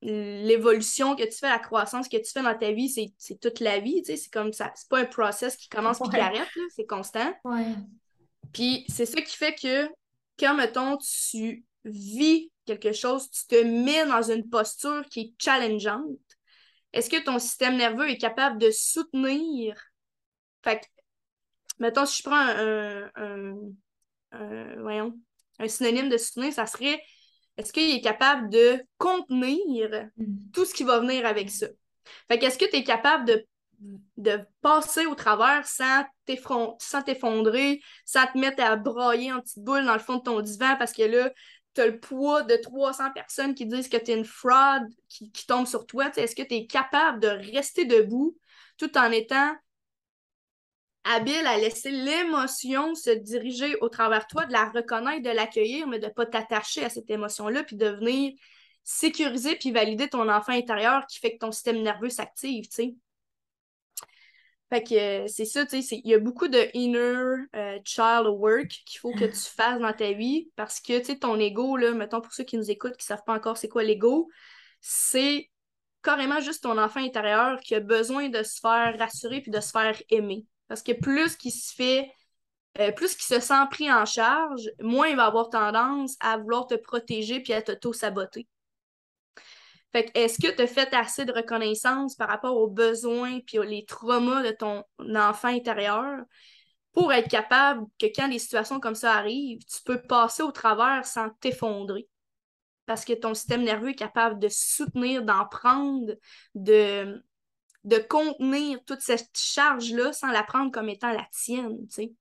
l'évolution 0.00 1.14
que 1.14 1.22
tu 1.22 1.38
fais, 1.38 1.48
la 1.48 1.58
croissance 1.58 2.08
que 2.08 2.16
tu 2.16 2.30
fais 2.32 2.42
dans 2.42 2.58
ta 2.58 2.72
vie, 2.72 2.88
c'est 3.16 3.40
toute 3.40 3.60
la 3.60 3.78
vie, 3.78 4.02
tu 4.02 4.06
sais, 4.12 4.16
c'est 4.16 4.32
comme 4.32 4.52
ça, 4.52 4.72
c'est 4.74 4.88
pas 4.88 4.98
un 4.98 5.04
process 5.04 5.56
qui 5.56 5.68
commence 5.68 5.98
puis 6.00 6.10
qui 6.10 6.16
arrête, 6.18 6.48
c'est 6.74 6.86
constant. 6.86 7.32
Puis 8.52 8.84
c'est 8.88 9.06
ça 9.06 9.20
qui 9.20 9.36
fait 9.36 9.54
que 9.54 9.88
quand, 10.38 10.54
mettons, 10.54 10.98
tu 11.30 11.64
vis 11.84 12.50
quelque 12.64 12.92
chose, 12.92 13.30
tu 13.30 13.46
te 13.46 13.62
mets 13.62 14.06
dans 14.06 14.22
une 14.22 14.48
posture 14.48 15.04
qui 15.10 15.20
est 15.20 15.34
challengeante, 15.38 16.18
est-ce 16.92 17.08
que 17.08 17.22
ton 17.22 17.38
système 17.38 17.76
nerveux 17.76 18.10
est 18.10 18.18
capable 18.18 18.58
de 18.58 18.70
soutenir? 18.70 19.80
Fait 20.62 20.80
que, 20.80 20.84
mettons, 21.78 22.06
si 22.06 22.18
je 22.18 22.28
prends 22.28 22.36
un 22.36 23.56
voyons, 24.82 25.18
un 25.58 25.68
synonyme 25.68 26.08
de 26.08 26.16
soutenir, 26.16 26.52
ça 26.52 26.66
serait 26.66 27.02
est-ce 27.56 27.72
qu'il 27.72 27.94
est 27.94 28.00
capable 28.00 28.48
de 28.50 28.82
contenir 28.98 30.08
mm. 30.16 30.50
tout 30.52 30.64
ce 30.64 30.74
qui 30.74 30.84
va 30.84 30.98
venir 31.00 31.26
avec 31.26 31.50
ça? 31.50 31.66
Fait 32.28 32.38
qu'est-ce 32.38 32.58
que 32.58 32.64
tu 32.64 32.76
es 32.76 32.84
capable 32.84 33.26
de, 33.26 33.46
de 34.16 34.40
passer 34.60 35.06
au 35.06 35.14
travers 35.14 35.66
sans 35.66 36.04
t'effondrer, 36.24 37.80
sans 38.04 38.26
te 38.26 38.38
mettre 38.38 38.62
à 38.62 38.76
broyer 38.76 39.32
en 39.32 39.40
petite 39.40 39.62
boule 39.62 39.84
dans 39.84 39.92
le 39.92 39.98
fond 39.98 40.16
de 40.16 40.22
ton 40.22 40.40
divan 40.40 40.76
parce 40.78 40.92
que 40.92 41.02
là, 41.02 41.30
tu 41.74 41.80
as 41.80 41.86
le 41.86 42.00
poids 42.00 42.42
de 42.42 42.56
300 42.56 43.12
personnes 43.12 43.54
qui 43.54 43.66
disent 43.66 43.88
que 43.88 43.96
tu 43.96 44.10
es 44.10 44.16
une 44.16 44.24
fraude 44.24 44.88
qui, 45.08 45.30
qui 45.32 45.46
tombe 45.46 45.66
sur 45.66 45.86
toi. 45.86 46.10
Est-ce 46.16 46.36
que 46.36 46.42
tu 46.42 46.54
es 46.54 46.66
capable 46.66 47.20
de 47.20 47.28
rester 47.28 47.84
debout 47.84 48.36
tout 48.76 48.96
en 48.98 49.10
étant 49.10 49.54
habile 51.04 51.46
à 51.46 51.58
laisser 51.58 51.90
l'émotion 51.90 52.94
se 52.94 53.10
diriger 53.10 53.76
au 53.80 53.88
travers 53.88 54.20
de 54.20 54.26
toi, 54.30 54.46
de 54.46 54.52
la 54.52 54.68
reconnaître, 54.70 55.22
de 55.22 55.30
l'accueillir, 55.30 55.86
mais 55.86 55.98
de 55.98 56.06
ne 56.06 56.12
pas 56.12 56.26
t'attacher 56.26 56.84
à 56.84 56.88
cette 56.88 57.10
émotion-là, 57.10 57.64
puis 57.64 57.76
de 57.76 57.86
venir 57.86 58.32
sécuriser 58.84 59.56
puis 59.56 59.70
valider 59.70 60.08
ton 60.08 60.28
enfant 60.28 60.52
intérieur 60.52 61.06
qui 61.06 61.18
fait 61.18 61.34
que 61.34 61.38
ton 61.38 61.52
système 61.52 61.82
nerveux 61.82 62.08
s'active, 62.08 62.64
tu 62.64 62.74
sais. 62.74 62.94
Fait 64.70 64.82
que 64.82 64.94
euh, 64.94 65.26
c'est 65.28 65.44
ça, 65.44 65.66
tu 65.66 65.82
sais, 65.82 66.00
il 66.02 66.10
y 66.10 66.14
a 66.14 66.18
beaucoup 66.18 66.48
de 66.48 66.66
inner 66.72 67.44
euh, 67.54 67.78
child 67.84 68.26
work 68.26 68.70
qu'il 68.86 69.00
faut 69.00 69.12
que 69.12 69.26
tu 69.26 69.50
fasses 69.54 69.78
dans 69.80 69.92
ta 69.92 70.12
vie 70.12 70.50
parce 70.56 70.80
que, 70.80 70.98
tu 71.04 71.18
ton 71.18 71.38
ego, 71.38 71.76
là, 71.76 71.92
mettons 71.92 72.22
pour 72.22 72.32
ceux 72.32 72.44
qui 72.44 72.56
nous 72.56 72.70
écoutent, 72.70 72.96
qui 72.96 73.04
ne 73.04 73.08
savent 73.16 73.24
pas 73.26 73.34
encore 73.34 73.58
c'est 73.58 73.68
quoi 73.68 73.82
l'ego, 73.82 74.30
c'est 74.80 75.50
carrément 76.02 76.40
juste 76.40 76.62
ton 76.62 76.78
enfant 76.78 77.00
intérieur 77.00 77.60
qui 77.60 77.74
a 77.74 77.80
besoin 77.80 78.30
de 78.30 78.42
se 78.42 78.60
faire 78.60 78.98
rassurer 78.98 79.42
puis 79.42 79.50
de 79.50 79.60
se 79.60 79.70
faire 79.70 80.00
aimer. 80.08 80.46
Parce 80.68 80.82
que 80.82 80.92
plus 80.92 81.36
qu'il 81.36 81.52
se 81.52 81.74
fait, 81.74 82.10
euh, 82.78 82.92
plus 82.92 83.14
qu'il 83.14 83.24
se 83.24 83.40
sent 83.40 83.66
pris 83.70 83.92
en 83.92 84.04
charge, 84.04 84.70
moins 84.80 85.08
il 85.08 85.16
va 85.16 85.26
avoir 85.26 85.50
tendance 85.50 86.16
à 86.20 86.38
vouloir 86.38 86.66
te 86.66 86.74
protéger 86.74 87.40
puis 87.40 87.52
à 87.52 87.62
t'auto-saboter. 87.62 88.48
Fait 89.92 90.06
que 90.06 90.18
est-ce 90.18 90.40
que 90.40 90.54
tu 90.54 90.62
as 90.62 90.66
fait 90.66 90.94
assez 90.94 91.26
de 91.26 91.32
reconnaissance 91.32 92.14
par 92.14 92.28
rapport 92.28 92.56
aux 92.56 92.68
besoins 92.68 93.40
puis 93.40 93.58
les 93.66 93.84
traumas 93.84 94.42
de 94.42 94.52
ton 94.52 94.84
enfant 95.14 95.48
intérieur 95.48 96.20
pour 96.92 97.12
être 97.12 97.28
capable 97.28 97.86
que 97.98 98.06
quand 98.06 98.28
des 98.28 98.38
situations 98.38 98.80
comme 98.80 98.94
ça 98.94 99.12
arrivent, 99.12 99.64
tu 99.64 99.82
peux 99.84 100.00
passer 100.00 100.42
au 100.42 100.50
travers 100.50 101.04
sans 101.04 101.28
t'effondrer? 101.40 102.08
parce 102.86 103.04
que 103.04 103.12
ton 103.12 103.34
système 103.34 103.62
nerveux 103.62 103.90
est 103.90 103.94
capable 103.94 104.38
de 104.38 104.48
soutenir, 104.50 105.22
d'en 105.22 105.46
prendre, 105.46 106.14
de, 106.54 107.22
de 107.84 107.98
contenir 107.98 108.82
toute 108.84 109.00
cette 109.00 109.30
charge-là 109.36 110.12
sans 110.12 110.30
la 110.30 110.42
prendre 110.42 110.70
comme 110.70 110.88
étant 110.88 111.12
la 111.12 111.26
tienne, 111.32 111.86
tu 111.88 111.94
sais. 111.94 112.12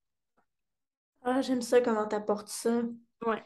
Ah, 1.24 1.42
j'aime 1.42 1.62
ça, 1.62 1.82
comment 1.82 2.08
tu 2.08 2.16
apportes 2.16 2.50
ça. 2.50 2.82
Ouais. 3.26 3.44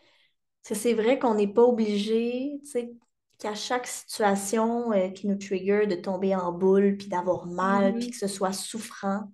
C'est 0.62 0.93
vrai 0.93 1.19
qu'on 1.19 1.36
n'est 1.36 1.51
pas 1.51 1.63
obligé, 1.63 2.60
tu 2.63 2.71
sais, 2.71 2.93
qu'à 3.38 3.54
chaque 3.54 3.86
situation 3.86 4.93
euh, 4.93 5.10
qui 5.10 5.28
nous 5.28 5.38
trigger, 5.38 5.86
de 5.86 5.95
tomber 5.95 6.36
en 6.36 6.51
boule, 6.51 6.95
puis 6.97 7.08
d'avoir 7.08 7.45
mal, 7.45 7.95
puis 7.95 8.08
mm-hmm. 8.08 8.12
que 8.12 8.17
ce 8.17 8.28
soit 8.28 8.54
souffrant. 8.54 9.32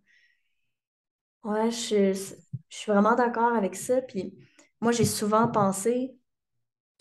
Ouais, 1.44 1.72
je, 1.72 2.14
je 2.14 2.76
suis 2.76 2.92
vraiment 2.92 3.16
d'accord 3.16 3.54
avec 3.54 3.76
ça. 3.76 4.02
Puis 4.02 4.34
moi, 4.82 4.92
j'ai 4.92 5.06
souvent 5.06 5.48
pensé, 5.48 6.16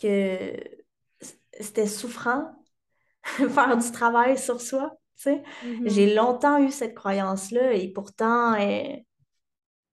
que 0.01 0.57
c'était 1.61 1.87
souffrant 1.87 2.53
faire 3.23 3.77
du 3.77 3.93
travail 3.93 4.38
sur 4.38 4.61
soi. 4.61 4.99
Mm-hmm. 5.26 5.88
J'ai 5.88 6.14
longtemps 6.14 6.62
eu 6.62 6.70
cette 6.70 6.94
croyance-là 6.94 7.72
et 7.72 7.88
pourtant, 7.92 8.54
euh, 8.61 8.96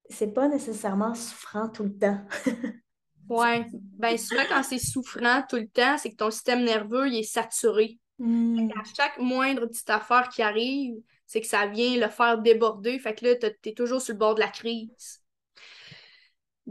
c'est 0.09 0.33
pas 0.33 0.47
nécessairement 0.47 1.15
souffrant 1.15 1.69
tout 1.69 1.83
le 1.83 1.97
temps. 1.97 2.21
ouais. 3.29 3.65
Ben, 3.73 4.17
souvent, 4.17 4.43
quand 4.49 4.63
c'est 4.63 4.79
souffrant 4.79 5.43
tout 5.49 5.57
le 5.57 5.67
temps, 5.67 5.97
c'est 5.97 6.11
que 6.11 6.15
ton 6.15 6.31
système 6.31 6.63
nerveux 6.63 7.07
il 7.07 7.19
est 7.19 7.23
saturé. 7.23 7.99
Mm. 8.19 8.69
À 8.71 8.83
chaque 8.95 9.19
moindre 9.19 9.65
petite 9.65 9.89
affaire 9.89 10.29
qui 10.29 10.41
arrive, 10.41 10.95
c'est 11.25 11.41
que 11.41 11.47
ça 11.47 11.67
vient 11.67 11.97
le 11.97 12.09
faire 12.09 12.39
déborder. 12.39 12.97
Fait 12.99 13.13
que 13.13 13.25
là, 13.25 13.35
t'es 13.35 13.73
toujours 13.73 14.01
sur 14.01 14.13
le 14.13 14.19
bord 14.19 14.35
de 14.35 14.39
la 14.39 14.47
crise 14.47 15.21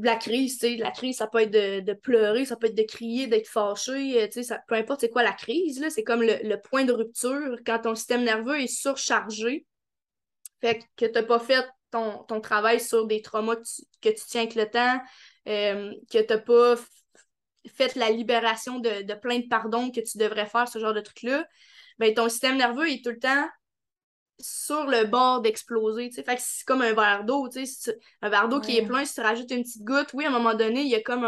la 0.02 0.16
crise, 0.16 0.58
tu 0.58 0.66
sais, 0.66 0.76
la 0.76 0.90
crise, 0.90 1.16
ça 1.16 1.26
peut 1.26 1.40
être 1.40 1.50
de, 1.50 1.92
pleurer, 1.94 2.44
ça 2.44 2.56
peut 2.56 2.66
être 2.66 2.74
de 2.74 2.82
crier, 2.82 3.26
d'être 3.26 3.48
fâché, 3.48 4.22
euh, 4.22 4.28
tu 4.28 4.42
sais, 4.42 4.56
peu 4.68 4.74
importe 4.74 5.00
c'est 5.00 5.10
quoi 5.10 5.22
la 5.22 5.32
crise, 5.32 5.84
c'est 5.90 6.04
comme 6.04 6.22
le, 6.22 6.56
point 6.56 6.84
de 6.84 6.92
rupture 6.92 7.56
quand 7.64 7.80
ton 7.80 7.94
système 7.94 8.24
nerveux 8.24 8.60
est 8.60 8.66
surchargé, 8.66 9.66
fait 10.60 10.80
que 10.96 11.06
tu 11.06 11.12
n'as 11.12 11.22
pas 11.22 11.38
fait 11.38 11.66
ton, 11.90 12.40
travail 12.40 12.80
sur 12.80 13.06
des 13.06 13.22
traumas 13.22 13.56
que 14.02 14.08
tu, 14.10 14.22
tiens 14.26 14.42
avec 14.42 14.54
le 14.54 14.68
temps, 14.68 15.00
euh, 15.48 15.92
que 16.10 16.18
tu 16.18 16.32
n'as 16.32 16.38
pas 16.38 16.74
fait 17.74 17.94
la 17.94 18.10
libération 18.10 18.78
de, 18.78 19.02
de 19.02 19.14
plein 19.14 19.38
de 19.38 19.48
pardons 19.48 19.90
que 19.90 20.00
tu 20.00 20.18
devrais 20.18 20.46
faire, 20.46 20.68
ce 20.68 20.78
genre 20.78 20.94
de 20.94 21.00
truc-là, 21.00 21.46
ben 21.98 22.12
ton 22.12 22.28
système 22.28 22.58
nerveux 22.58 22.90
est 22.90 23.02
tout 23.02 23.10
le 23.10 23.18
temps 23.18 23.46
sur 24.38 24.86
le 24.86 25.04
bord 25.04 25.40
d'exploser. 25.40 26.10
Fait 26.10 26.36
que 26.36 26.40
c'est 26.40 26.64
comme 26.64 26.82
un 26.82 26.92
verre 26.92 27.24
d'eau. 27.24 27.48
Un 28.22 28.28
verre 28.28 28.48
d'eau 28.48 28.60
qui 28.60 28.76
est 28.76 28.86
plein, 28.86 29.04
si 29.04 29.14
tu 29.14 29.20
rajoutes 29.20 29.50
une 29.50 29.62
petite 29.62 29.84
goutte, 29.84 30.12
oui, 30.14 30.24
à 30.24 30.28
un 30.28 30.32
moment 30.32 30.54
donné, 30.54 30.82
il 30.82 30.88
y 30.88 30.94
a 30.94 31.00
comme 31.00 31.24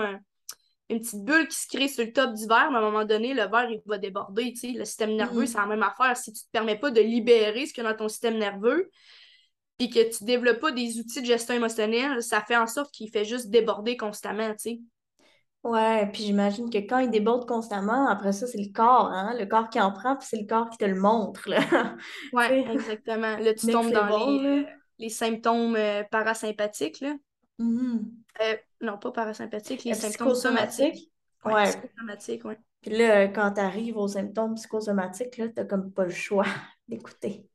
une 0.90 1.00
petite 1.00 1.24
bulle 1.24 1.48
qui 1.48 1.56
se 1.56 1.68
crée 1.68 1.88
sur 1.88 2.04
le 2.04 2.12
top 2.12 2.34
du 2.34 2.46
verre, 2.46 2.70
mais 2.70 2.78
à 2.78 2.80
un 2.80 2.90
moment 2.90 3.04
donné, 3.04 3.34
le 3.34 3.42
verre, 3.42 3.70
il 3.70 3.82
va 3.86 3.98
déborder. 3.98 4.54
Le 4.62 4.84
système 4.84 5.14
nerveux, 5.14 5.44
mm. 5.44 5.46
c'est 5.46 5.58
la 5.58 5.66
même 5.66 5.82
affaire. 5.82 6.16
Si 6.16 6.32
tu 6.32 6.38
ne 6.38 6.46
te 6.46 6.50
permets 6.52 6.78
pas 6.78 6.90
de 6.90 7.00
libérer 7.00 7.66
ce 7.66 7.72
qu'il 7.72 7.84
y 7.84 7.86
a 7.86 7.90
dans 7.90 7.98
ton 7.98 8.08
système 8.08 8.38
nerveux, 8.38 8.90
puis 9.78 9.90
que 9.90 10.00
tu 10.10 10.24
ne 10.24 10.26
développes 10.26 10.60
pas 10.60 10.72
des 10.72 10.98
outils 10.98 11.20
de 11.20 11.26
gestion 11.26 11.54
émotionnelle, 11.54 12.22
ça 12.22 12.40
fait 12.40 12.56
en 12.56 12.66
sorte 12.66 12.92
qu'il 12.92 13.10
fait 13.10 13.24
juste 13.24 13.48
déborder 13.48 13.96
constamment, 13.96 14.54
Ouais, 15.64 16.08
puis 16.12 16.22
j'imagine 16.22 16.70
que 16.70 16.78
quand 16.78 16.98
il 16.98 17.10
déborde 17.10 17.46
constamment, 17.46 18.08
après 18.08 18.32
ça, 18.32 18.46
c'est 18.46 18.58
le 18.58 18.72
corps, 18.72 19.10
hein? 19.10 19.34
Le 19.38 19.44
corps 19.44 19.68
qui 19.68 19.80
en 19.80 19.92
prend, 19.92 20.16
puis 20.16 20.26
c'est 20.30 20.40
le 20.40 20.46
corps 20.46 20.70
qui 20.70 20.78
te 20.78 20.84
le 20.84 20.98
montre, 20.98 21.48
là. 21.48 21.58
Ouais, 22.32 22.60
exactement. 22.70 23.36
Là, 23.36 23.54
tu 23.54 23.66
tombes 23.66 23.90
dans 23.90 24.28
les, 24.28 24.66
les, 24.98 25.08
symptômes 25.08 25.74
euh, 25.76 26.04
parasympathiques, 26.10 27.00
là. 27.00 27.14
Mm-hmm. 27.58 28.04
Euh, 28.42 28.56
non, 28.80 28.98
pas 28.98 29.10
parasympathiques, 29.10 29.84
les 29.84 29.94
symptômes 29.94 30.34
somatiques. 30.34 31.10
Ouais, 31.44 31.64
psychosomatiques, 31.64 32.44
ouais. 32.44 32.58
Puis 32.80 32.96
là, 32.96 33.26
quand 33.28 33.52
tu 33.52 33.60
arrives 33.60 33.96
aux 33.96 34.08
symptômes 34.08 34.54
psychosomatiques, 34.54 35.36
là, 35.36 35.48
t'as 35.48 35.64
comme 35.64 35.92
pas 35.92 36.04
le 36.04 36.10
choix 36.10 36.46
d'écouter. 36.88 37.48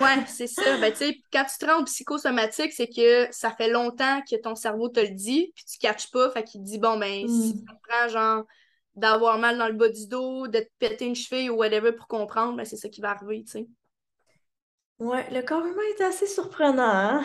Ouais, 0.00 0.24
c'est 0.26 0.46
ça. 0.46 0.78
Ben, 0.78 0.92
quand 1.32 1.44
tu 1.44 1.58
te 1.58 1.66
rends 1.66 1.80
au 1.80 1.84
psychosomatique, 1.84 2.72
c'est 2.72 2.88
que 2.88 3.28
ça 3.30 3.50
fait 3.50 3.68
longtemps 3.68 4.20
que 4.28 4.36
ton 4.36 4.54
cerveau 4.54 4.88
te 4.88 5.00
le 5.00 5.10
dit, 5.10 5.52
puis 5.54 5.64
tu 5.64 5.78
ne 5.78 5.88
catches 5.88 6.10
pas. 6.10 6.30
Fait 6.30 6.42
qu'il 6.44 6.60
te 6.60 6.66
dit, 6.66 6.78
bon, 6.78 6.98
ben, 6.98 7.28
si 7.28 7.56
tu 7.56 7.62
mm. 7.62 7.78
prends 7.88 8.08
genre 8.08 8.44
d'avoir 8.96 9.38
mal 9.38 9.56
dans 9.58 9.68
le 9.68 9.74
bas 9.74 9.88
du 9.88 10.06
dos, 10.08 10.48
de 10.48 10.58
te 10.58 10.68
péter 10.78 11.06
une 11.06 11.14
cheville 11.14 11.50
ou 11.50 11.56
whatever 11.56 11.92
pour 11.92 12.08
comprendre, 12.08 12.56
ben, 12.56 12.64
c'est 12.64 12.76
ça 12.76 12.88
qui 12.88 13.00
va 13.00 13.10
arriver, 13.10 13.44
tu 13.44 13.52
sais. 13.52 13.66
Ouais, 15.00 15.24
le 15.30 15.40
corps 15.40 15.64
humain 15.64 15.80
est 15.96 16.02
assez 16.02 16.26
surprenant, 16.26 16.82
hein? 16.82 17.24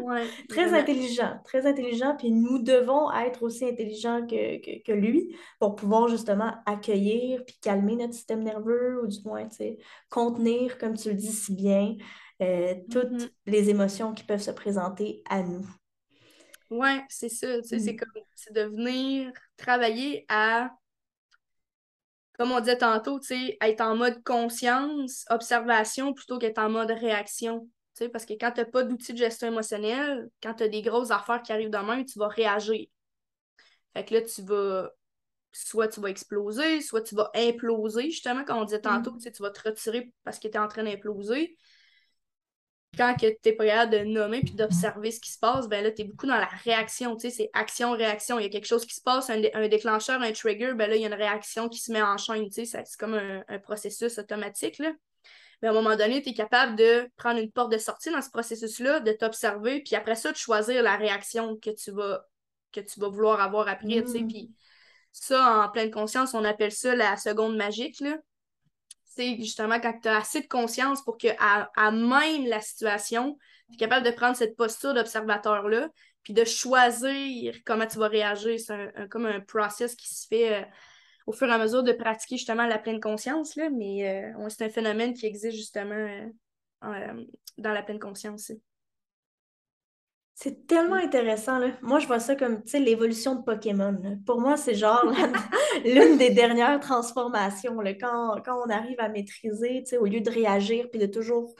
Ouais, 0.00 0.26
très 0.48 0.74
intelligent, 0.74 1.38
très 1.44 1.64
intelligent, 1.64 2.16
puis 2.16 2.32
nous 2.32 2.58
devons 2.58 3.12
être 3.12 3.44
aussi 3.44 3.64
intelligents 3.64 4.26
que, 4.26 4.82
que, 4.82 4.92
lui 4.92 5.36
pour 5.60 5.76
pouvoir 5.76 6.08
justement 6.08 6.56
accueillir 6.66 7.44
puis 7.44 7.56
calmer 7.62 7.94
notre 7.94 8.14
système 8.14 8.42
nerveux 8.42 9.04
ou 9.04 9.06
du 9.06 9.18
moins, 9.24 9.46
tu 9.46 9.56
sais, 9.56 9.78
contenir, 10.10 10.78
comme 10.78 10.96
tu 10.96 11.10
le 11.10 11.14
dis 11.14 11.32
si 11.32 11.54
bien, 11.54 11.94
euh, 12.42 12.74
toutes 12.90 13.12
mm-hmm. 13.12 13.30
les 13.46 13.70
émotions 13.70 14.12
qui 14.12 14.24
peuvent 14.24 14.42
se 14.42 14.50
présenter 14.50 15.22
à 15.30 15.44
nous. 15.44 15.64
Ouais, 16.70 17.04
c'est 17.08 17.28
ça, 17.28 17.62
c'est 17.62 17.78
mm. 17.78 17.96
comme, 17.96 18.22
c'est 18.34 18.52
de 18.52 18.62
venir 18.62 19.30
travailler 19.56 20.26
à 20.28 20.72
comme 22.38 22.52
on 22.52 22.60
disait 22.60 22.78
tantôt, 22.78 23.20
être 23.60 23.80
en 23.80 23.96
mode 23.96 24.22
conscience, 24.22 25.24
observation, 25.30 26.12
plutôt 26.12 26.38
qu'être 26.38 26.58
en 26.58 26.70
mode 26.70 26.90
réaction. 26.90 27.68
Parce 28.12 28.26
que 28.26 28.34
quand 28.34 28.52
tu 28.52 28.60
n'as 28.60 28.66
pas 28.66 28.82
d'outils 28.82 29.12
de 29.12 29.18
gestion 29.18 29.48
émotionnelle, 29.48 30.28
quand 30.42 30.54
tu 30.54 30.64
as 30.64 30.68
des 30.68 30.82
grosses 30.82 31.10
affaires 31.10 31.42
qui 31.42 31.52
arrivent 31.52 31.70
demain, 31.70 32.04
tu 32.04 32.18
vas 32.18 32.28
réagir. 32.28 32.86
Fait 33.94 34.04
que 34.04 34.14
là, 34.14 34.20
tu 34.22 34.42
vas 34.42 34.90
soit 35.52 35.88
tu 35.88 36.00
vas 36.00 36.10
exploser, 36.10 36.82
soit 36.82 37.00
tu 37.00 37.14
vas 37.14 37.30
imploser, 37.34 38.10
justement, 38.10 38.44
comme 38.44 38.58
on 38.58 38.64
disait 38.64 38.82
tantôt, 38.82 39.12
mm. 39.12 39.32
tu 39.32 39.42
vas 39.42 39.50
te 39.50 39.66
retirer 39.66 40.12
parce 40.22 40.38
que 40.38 40.48
tu 40.48 40.54
es 40.54 40.58
en 40.58 40.68
train 40.68 40.84
d'imploser 40.84 41.56
quand 42.96 43.14
tu 43.18 43.26
es 43.26 43.52
pas 43.52 43.66
capable 43.66 43.92
de 43.92 43.98
nommer 44.04 44.40
puis 44.40 44.54
d'observer 44.54 45.10
ce 45.10 45.20
qui 45.20 45.30
se 45.30 45.38
passe, 45.38 45.68
ben 45.68 45.84
là, 45.84 45.90
tu 45.90 46.02
es 46.02 46.04
beaucoup 46.04 46.26
dans 46.26 46.36
la 46.36 46.48
réaction. 46.64 47.16
Tu 47.16 47.28
sais, 47.28 47.36
c'est 47.36 47.50
action-réaction. 47.52 48.38
Il 48.38 48.44
y 48.44 48.46
a 48.46 48.48
quelque 48.48 48.66
chose 48.66 48.86
qui 48.86 48.94
se 48.94 49.02
passe, 49.02 49.30
un, 49.30 49.68
déclencheur, 49.68 50.20
un 50.22 50.32
trigger, 50.32 50.74
ben 50.74 50.88
là, 50.88 50.96
il 50.96 51.02
y 51.02 51.04
a 51.04 51.08
une 51.08 51.14
réaction 51.14 51.68
qui 51.68 51.78
se 51.78 51.92
met 51.92 52.02
en 52.02 52.16
chaîne. 52.16 52.48
Tu 52.48 52.64
sais, 52.64 52.82
c'est 52.84 52.98
comme 52.98 53.14
un, 53.14 53.58
processus 53.58 54.18
automatique. 54.18 54.78
Là. 54.78 54.92
Mais 55.62 55.68
à 55.68 55.70
un 55.70 55.74
moment 55.74 55.96
donné, 55.96 56.22
tu 56.22 56.30
es 56.30 56.34
capable 56.34 56.76
de 56.76 57.08
prendre 57.16 57.40
une 57.40 57.50
porte 57.50 57.72
de 57.72 57.78
sortie 57.78 58.10
dans 58.10 58.22
ce 58.22 58.30
processus-là, 58.30 59.00
de 59.00 59.12
t'observer, 59.12 59.82
puis 59.82 59.96
après 59.96 60.14
ça, 60.14 60.32
de 60.32 60.36
choisir 60.36 60.82
la 60.82 60.96
réaction 60.96 61.56
que 61.56 61.70
tu 61.70 61.90
vas, 61.90 62.26
que 62.72 62.80
tu 62.80 63.00
vas 63.00 63.08
vouloir 63.08 63.40
avoir 63.40 63.68
après. 63.68 64.02
Tu 64.02 64.08
sais, 64.08 64.20
mm. 64.20 64.28
puis 64.28 64.54
ça, 65.12 65.64
en 65.64 65.70
pleine 65.70 65.90
conscience, 65.90 66.34
on 66.34 66.44
appelle 66.44 66.72
ça 66.72 66.94
la 66.94 67.16
seconde 67.16 67.56
magique. 67.56 68.00
Là 68.00 68.16
justement 69.18 69.80
quand 69.80 69.98
tu 70.00 70.08
as 70.08 70.18
assez 70.18 70.40
de 70.40 70.46
conscience 70.46 71.02
pour 71.02 71.18
que, 71.18 71.28
à, 71.38 71.90
même 71.90 72.46
la 72.46 72.60
situation, 72.60 73.38
tu 73.68 73.74
es 73.74 73.76
capable 73.78 74.06
de 74.06 74.10
prendre 74.10 74.36
cette 74.36 74.56
posture 74.56 74.94
d'observateur-là, 74.94 75.88
puis 76.22 76.34
de 76.34 76.44
choisir 76.44 77.54
comment 77.64 77.86
tu 77.86 77.98
vas 77.98 78.08
réagir. 78.08 78.58
C'est 78.58 79.08
comme 79.10 79.26
un 79.26 79.40
process 79.40 79.94
qui 79.94 80.12
se 80.12 80.26
fait 80.26 80.54
euh, 80.54 80.64
au 81.26 81.32
fur 81.32 81.48
et 81.48 81.52
à 81.52 81.58
mesure 81.58 81.82
de 81.82 81.92
pratiquer 81.92 82.36
justement 82.36 82.66
la 82.66 82.78
pleine 82.78 83.00
conscience, 83.00 83.56
là, 83.56 83.68
mais 83.70 84.08
euh, 84.08 84.48
c'est 84.48 84.64
un 84.64 84.70
phénomène 84.70 85.14
qui 85.14 85.26
existe 85.26 85.56
justement 85.56 86.08
euh, 86.84 87.24
dans 87.58 87.72
la 87.72 87.82
pleine 87.82 87.98
conscience. 87.98 88.52
C'est 90.38 90.66
tellement 90.66 90.96
intéressant, 90.96 91.58
là. 91.58 91.68
Moi, 91.80 91.98
je 91.98 92.06
vois 92.06 92.20
ça 92.20 92.36
comme, 92.36 92.62
l'évolution 92.74 93.36
de 93.36 93.42
Pokémon. 93.42 93.98
Pour 94.26 94.38
moi, 94.38 94.58
c'est 94.58 94.74
genre 94.74 95.02
l'une 95.86 96.18
des 96.18 96.28
dernières 96.28 96.78
transformations, 96.78 97.80
là. 97.80 97.94
Quand, 97.94 98.42
on 98.46 98.68
arrive 98.68 99.00
à 99.00 99.08
maîtriser, 99.08 99.82
au 99.98 100.04
lieu 100.04 100.20
de 100.20 100.28
réagir 100.28 100.90
puis 100.90 101.00
de 101.00 101.06
toujours 101.06 101.54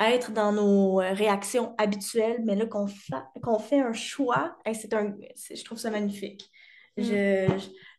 être 0.00 0.32
dans 0.32 0.50
nos 0.50 1.00
euh, 1.00 1.12
réactions 1.12 1.76
habituelles, 1.78 2.42
mais 2.44 2.56
là, 2.56 2.66
qu'on 2.66 2.86
qu'on 3.40 3.60
fait 3.60 3.78
un 3.78 3.92
choix, 3.92 4.58
c'est 4.72 4.92
un, 4.92 5.14
je 5.54 5.62
trouve 5.62 5.78
ça 5.78 5.90
magnifique. 5.90 6.50
Je, 6.96 7.46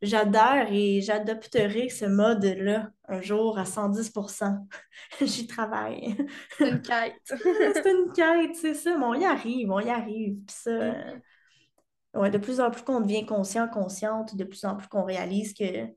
j'adore 0.05 0.71
et 0.71 1.01
j'adopterai 1.01 1.89
ce 1.89 2.05
mode-là 2.05 2.91
un 3.07 3.21
jour 3.21 3.57
à 3.57 3.65
110% 3.65 4.67
J'y 5.21 5.47
travaille. 5.47 6.15
C'est 6.57 6.69
une 6.69 6.81
quête. 6.81 7.21
c'est 7.27 7.91
une 7.91 8.11
quête, 8.13 8.55
c'est 8.55 8.73
ça. 8.73 8.97
Mais 8.97 9.05
on 9.05 9.13
y 9.13 9.25
arrive, 9.25 9.71
on 9.71 9.79
y 9.79 9.89
arrive. 9.89 10.35
Puis 10.45 10.55
ça, 10.55 10.91
mm. 10.91 11.21
ouais, 12.15 12.29
de 12.29 12.37
plus 12.37 12.59
en 12.59 12.71
plus 12.71 12.83
qu'on 12.83 13.01
devient 13.01 13.25
conscient, 13.25 13.67
consciente, 13.67 14.35
de 14.35 14.43
plus 14.43 14.63
en 14.65 14.75
plus 14.75 14.87
qu'on 14.87 15.03
réalise 15.03 15.53
que 15.53 15.89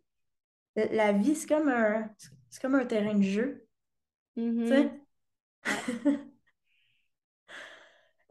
la 0.76 1.12
vie, 1.12 1.34
c'est 1.34 1.48
comme 1.48 1.68
un, 1.68 2.08
C'est 2.50 2.62
comme 2.62 2.74
un 2.74 2.86
terrain 2.86 3.14
de 3.14 3.22
jeu. 3.22 3.66
Mhm. 4.36 4.64
Tu 4.64 4.68
sais? 4.68 4.90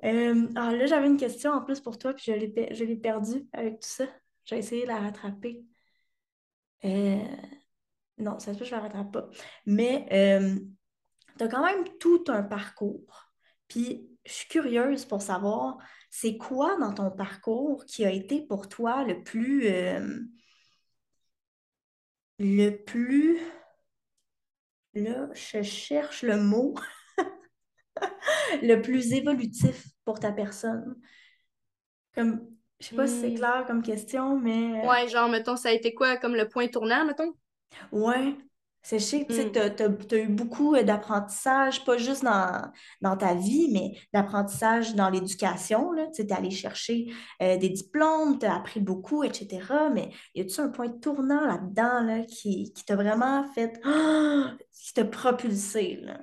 Euh, 0.03 0.47
ah, 0.55 0.75
là, 0.75 0.86
j'avais 0.86 1.07
une 1.07 1.17
question 1.17 1.51
en 1.51 1.61
plus 1.61 1.80
pour 1.80 1.97
toi, 1.97 2.13
puis 2.13 2.25
je 2.28 2.32
l'ai, 2.32 2.47
pe- 2.47 2.73
je 2.73 2.84
l'ai 2.84 2.95
perdue 2.95 3.47
avec 3.51 3.80
tout 3.80 3.88
ça. 3.89 4.05
J'ai 4.47 4.57
essayé 4.57 4.83
de 4.83 4.87
la 4.87 4.99
rattraper. 4.99 5.63
Euh, 6.85 7.23
non, 8.17 8.39
ça 8.39 8.53
se 8.53 8.57
peut 8.57 8.65
que 8.65 8.71
je 8.71 8.75
la 8.75 8.81
rattrape 8.81 9.11
pas. 9.11 9.29
Mais 9.65 10.07
tu 11.37 11.43
as 11.43 11.47
quand 11.47 11.63
même 11.63 11.85
tout 11.99 12.23
un 12.27 12.43
parcours. 12.43 13.31
Puis 13.67 14.09
je 14.25 14.31
suis 14.31 14.47
curieuse 14.47 15.05
pour 15.05 15.21
savoir, 15.21 15.77
c'est 16.09 16.37
quoi 16.37 16.77
dans 16.79 16.93
ton 16.93 17.11
parcours 17.11 17.85
qui 17.85 18.05
a 18.05 18.11
été 18.11 18.41
pour 18.41 18.69
toi 18.69 19.03
le 19.03 19.23
plus, 19.23 19.67
euh, 19.67 20.19
le 22.39 22.69
plus, 22.71 23.39
là, 24.93 25.29
je 25.33 25.61
cherche 25.61 26.23
le 26.23 26.37
mot, 26.41 26.75
le 28.61 28.81
plus 28.81 29.13
évolutif 29.13 29.87
pour 30.05 30.19
ta 30.19 30.31
personne? 30.31 30.95
Comme, 32.13 32.57
je 32.80 32.88
sais 32.88 32.93
pas 32.95 33.07
si 33.07 33.19
c'est 33.19 33.34
Hmm. 33.34 33.36
clair 33.36 33.65
comme 33.67 33.82
question, 33.84 34.39
mais 34.39 34.88
euh, 34.88 34.89
Ouais, 34.89 35.07
genre, 35.09 35.30
mettons, 35.30 35.55
ça 35.55 35.69
a 35.69 35.71
été 35.73 35.93
quoi 35.93 36.17
comme 36.17 36.34
le 36.36 36.49
point 36.49 36.67
tournant, 36.67 37.05
mettons? 37.05 37.34
ouais. 37.91 38.36
C'est, 38.84 38.99
que 38.99 39.28
tu 39.28 39.34
sais, 39.34 39.51
Hmm. 39.51 39.51
t'as- 39.51 39.69
t'as 39.69 40.17
eu 40.17 40.30
beaucoup 40.30 40.73
euh, 40.75 40.84
d'apprentissage, 40.84 41.84
pas 41.84 41.97
juste 41.97 42.23
dans, 42.23 42.71
dans 43.01 43.17
ta 43.17 43.34
vie, 43.36 43.69
mais 43.73 43.99
d'apprentissage 44.13 44.95
dans 44.95 45.09
l'éducation, 45.09 45.91
là. 45.91 46.05
Tu 46.07 46.13
sais, 46.21 46.28
t'es 46.28 46.34
allé 46.34 46.51
chercher 46.51 47.07
euh, 47.41 47.57
des 47.57 47.67
diplômes, 47.69 48.39
t'as 48.39 48.55
appris 48.55 48.80
beaucoup, 48.80 49.23
etc. 49.25 49.89
Mais 49.89 50.11
y 50.36 50.41
a-tu 50.41 50.61
un 50.61 50.69
point 50.69 50.88
tournant 50.89 51.45
là-dedans, 51.45 52.01
là, 52.03 52.21
qui, 52.23 52.71
qui 52.73 52.86
t'a 52.86 52.95
vraiment 52.95 53.43
fait, 53.53 53.82
Ah! 53.84 54.57
qui 54.71 54.93
t'a 54.93 55.05
propulsé, 55.05 55.97
là? 56.03 56.19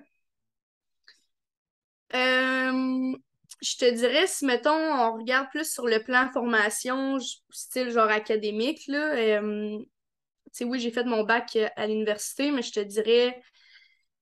Euh, 2.14 3.16
je 3.64 3.76
te 3.78 3.90
dirais, 3.90 4.26
si, 4.26 4.44
mettons, 4.44 4.70
on 4.72 5.14
regarde 5.16 5.48
plus 5.50 5.70
sur 5.70 5.86
le 5.86 6.02
plan 6.02 6.30
formation, 6.32 7.18
style 7.50 7.90
genre 7.90 8.10
académique, 8.10 8.86
là, 8.88 9.14
euh, 9.16 9.78
tu 9.78 9.86
sais, 10.52 10.64
oui, 10.64 10.80
j'ai 10.80 10.90
fait 10.90 11.04
mon 11.04 11.24
bac 11.24 11.56
euh, 11.56 11.68
à 11.76 11.86
l'université, 11.86 12.50
mais 12.50 12.62
je 12.62 12.72
te 12.72 12.80
dirais, 12.80 13.40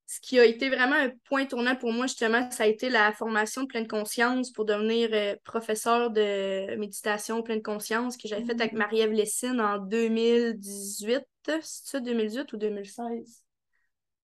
ce 0.07 0.21
qui 0.21 0.39
a 0.39 0.45
été 0.45 0.69
vraiment 0.69 0.97
un 0.97 1.11
point 1.25 1.47
tournant 1.47 1.75
pour 1.77 1.93
moi, 1.93 2.07
justement, 2.07 2.51
ça 2.51 2.65
a 2.65 2.67
été 2.67 2.89
la 2.91 3.13
formation 3.13 3.63
de 3.63 3.67
pleine 3.67 3.89
conscience 3.89 4.53
pour 4.53 4.65
devenir 4.65 5.11
euh, 5.13 5.37
professeur 5.45 6.11
de 6.11 6.77
méditation 6.77 7.43
pleine 7.43 7.63
conscience 7.63 8.17
que 8.17 8.29
j'avais 8.29 8.45
faite 8.45 8.61
avec 8.61 8.75
Marie-Ève 8.75 9.13
Lessine 9.13 9.61
en 9.61 9.79
2018. 9.79 11.25
C'est 11.47 11.61
ça, 11.63 12.01
2018 12.01 12.53
ou 12.53 12.57
2016? 12.57 13.43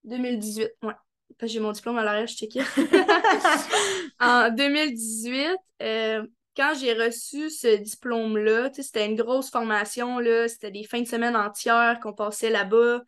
2018, 0.04 0.70
ouais. 0.82 0.94
J'ai 1.42 1.60
mon 1.60 1.72
diplôme 1.72 1.98
à 1.98 2.04
l'arrière, 2.04 2.26
je 2.26 2.36
checkais. 2.36 2.60
En 4.20 4.50
2018, 4.50 5.56
euh, 5.82 6.26
quand 6.56 6.74
j'ai 6.78 6.92
reçu 6.92 7.50
ce 7.50 7.76
diplôme-là, 7.76 8.70
c'était 8.72 9.06
une 9.06 9.14
grosse 9.14 9.50
formation, 9.50 10.18
c'était 10.48 10.72
des 10.72 10.82
fins 10.84 11.00
de 11.00 11.06
semaine 11.06 11.36
entières 11.36 12.00
qu'on 12.02 12.12
passait 12.12 12.50
là-bas, 12.50 13.02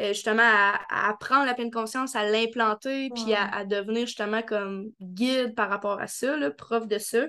euh, 0.00 0.08
justement 0.08 0.42
à, 0.42 0.80
à 0.88 1.10
apprendre 1.10 1.44
la 1.44 1.54
pleine 1.54 1.70
conscience, 1.70 2.16
à 2.16 2.28
l'implanter, 2.28 3.10
puis 3.14 3.34
à, 3.34 3.64
devenir 3.64 4.06
justement 4.06 4.42
comme 4.42 4.90
guide 5.02 5.54
par 5.54 5.68
rapport 5.68 6.00
à 6.00 6.06
ça, 6.06 6.36
là, 6.36 6.50
prof 6.50 6.88
de 6.88 6.98
ça. 6.98 7.26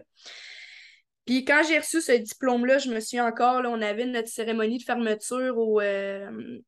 Puis 1.26 1.44
quand 1.44 1.62
j'ai 1.68 1.80
reçu 1.80 2.02
ce 2.02 2.14
diplôme-là, 2.14 2.78
je 2.78 2.90
me 2.90 3.00
suis 3.02 3.20
encore, 3.20 3.62
là, 3.62 3.70
on 3.70 3.82
avait 3.82 4.06
notre 4.06 4.30
cérémonie 4.30 4.78
de 4.78 4.84
fermeture 4.84 5.58
au, 5.58 5.82
euh, 5.82 6.60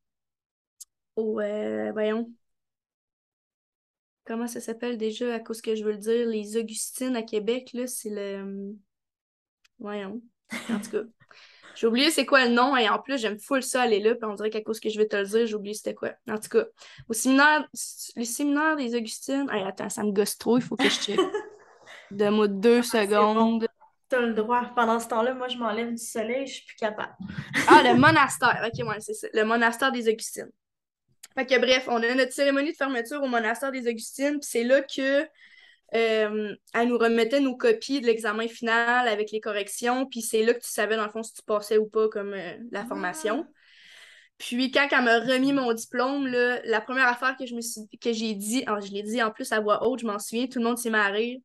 au 1.16 1.40
voyons, 1.92 2.30
comment 4.28 4.46
ça 4.46 4.60
s'appelle 4.60 4.98
déjà, 4.98 5.34
à 5.34 5.40
cause 5.40 5.62
que 5.62 5.74
je 5.74 5.82
veux 5.82 5.92
le 5.92 5.98
dire, 5.98 6.28
les 6.28 6.58
Augustines 6.58 7.16
à 7.16 7.22
Québec, 7.22 7.70
là, 7.72 7.86
c'est 7.86 8.10
le... 8.10 8.74
Voyons. 9.78 10.20
En 10.68 10.78
tout 10.78 10.90
cas, 10.90 11.02
j'ai 11.74 11.86
oublié 11.86 12.10
c'est 12.10 12.26
quoi 12.26 12.44
le 12.44 12.52
nom, 12.52 12.76
et 12.76 12.88
en 12.90 12.98
plus, 12.98 13.18
j'aime 13.18 13.38
full 13.38 13.62
ça 13.62 13.82
aller 13.82 14.00
là, 14.00 14.14
puis 14.14 14.26
on 14.26 14.34
dirait 14.34 14.50
qu'à 14.50 14.60
cause 14.60 14.80
que 14.80 14.90
je 14.90 14.98
vais 14.98 15.08
te 15.08 15.16
le 15.16 15.24
dire, 15.24 15.46
j'ai 15.46 15.54
oublié 15.54 15.74
c'était 15.74 15.94
quoi. 15.94 16.10
En 16.28 16.36
tout 16.36 16.50
cas, 16.50 16.66
au 17.08 17.14
séminaire, 17.14 17.66
le 18.16 18.24
séminaire 18.24 18.76
des 18.76 18.94
Augustines... 18.94 19.48
Hey, 19.50 19.64
attends, 19.64 19.88
ça 19.88 20.04
me 20.04 20.12
gosse 20.12 20.36
trop, 20.36 20.58
il 20.58 20.62
faut 20.62 20.76
que 20.76 20.84
je 20.84 21.00
check. 21.00 21.18
Donne-moi 22.10 22.48
deux 22.48 22.80
bon. 22.80 22.82
secondes. 22.82 23.66
T'as 24.10 24.20
le 24.20 24.34
droit. 24.34 24.70
Pendant 24.74 25.00
ce 25.00 25.08
temps-là, 25.08 25.34
moi, 25.34 25.48
je 25.48 25.56
m'enlève 25.56 25.90
du 25.90 26.02
soleil, 26.02 26.46
je 26.46 26.54
suis 26.54 26.66
plus 26.66 26.76
capable. 26.76 27.14
Ah, 27.66 27.82
le 27.82 27.94
monastère. 27.98 28.62
Ok, 28.66 28.86
ouais, 28.86 29.00
c'est 29.00 29.14
ça. 29.14 29.28
Le 29.32 29.44
monastère 29.44 29.92
des 29.92 30.08
Augustines. 30.08 30.50
Fait 31.38 31.46
que 31.46 31.56
bref, 31.60 31.84
on 31.86 32.02
a 32.02 32.14
notre 32.16 32.32
cérémonie 32.32 32.72
de 32.72 32.76
fermeture 32.76 33.22
au 33.22 33.28
monastère 33.28 33.70
des 33.70 33.86
Augustines, 33.86 34.40
puis 34.40 34.48
c'est 34.50 34.64
là 34.64 34.82
que 34.82 35.22
euh, 35.94 36.56
elle 36.74 36.88
nous 36.88 36.98
remettait 36.98 37.38
nos 37.38 37.56
copies 37.56 38.00
de 38.00 38.06
l'examen 38.06 38.48
final 38.48 39.06
avec 39.06 39.30
les 39.30 39.38
corrections, 39.38 40.04
puis 40.06 40.20
c'est 40.20 40.42
là 40.42 40.52
que 40.52 40.58
tu 40.58 40.68
savais 40.68 40.96
dans 40.96 41.04
le 41.04 41.10
fond 41.10 41.22
si 41.22 41.34
tu 41.34 41.42
passais 41.42 41.78
ou 41.78 41.88
pas 41.88 42.08
comme 42.08 42.34
euh, 42.34 42.56
la 42.72 42.84
formation. 42.84 43.46
Puis 44.36 44.72
quand 44.72 44.88
elle 44.90 45.04
m'a 45.04 45.20
remis 45.20 45.52
mon 45.52 45.72
diplôme, 45.72 46.26
là, 46.26 46.60
la 46.64 46.80
première 46.80 47.06
affaire 47.06 47.36
que 47.38 47.46
je 47.46 47.54
me 47.54 47.60
suis 47.60 47.82
que 48.00 48.12
j'ai 48.12 48.34
dit, 48.34 48.64
ah, 48.66 48.80
je 48.80 48.90
l'ai 48.90 49.04
dit 49.04 49.22
en 49.22 49.30
plus 49.30 49.52
à 49.52 49.60
voix 49.60 49.86
haute, 49.86 50.00
je 50.00 50.06
m'en 50.06 50.18
souviens, 50.18 50.48
tout 50.48 50.58
le 50.58 50.64
monde 50.64 50.78
s'est 50.78 50.90
rire. 50.90 51.38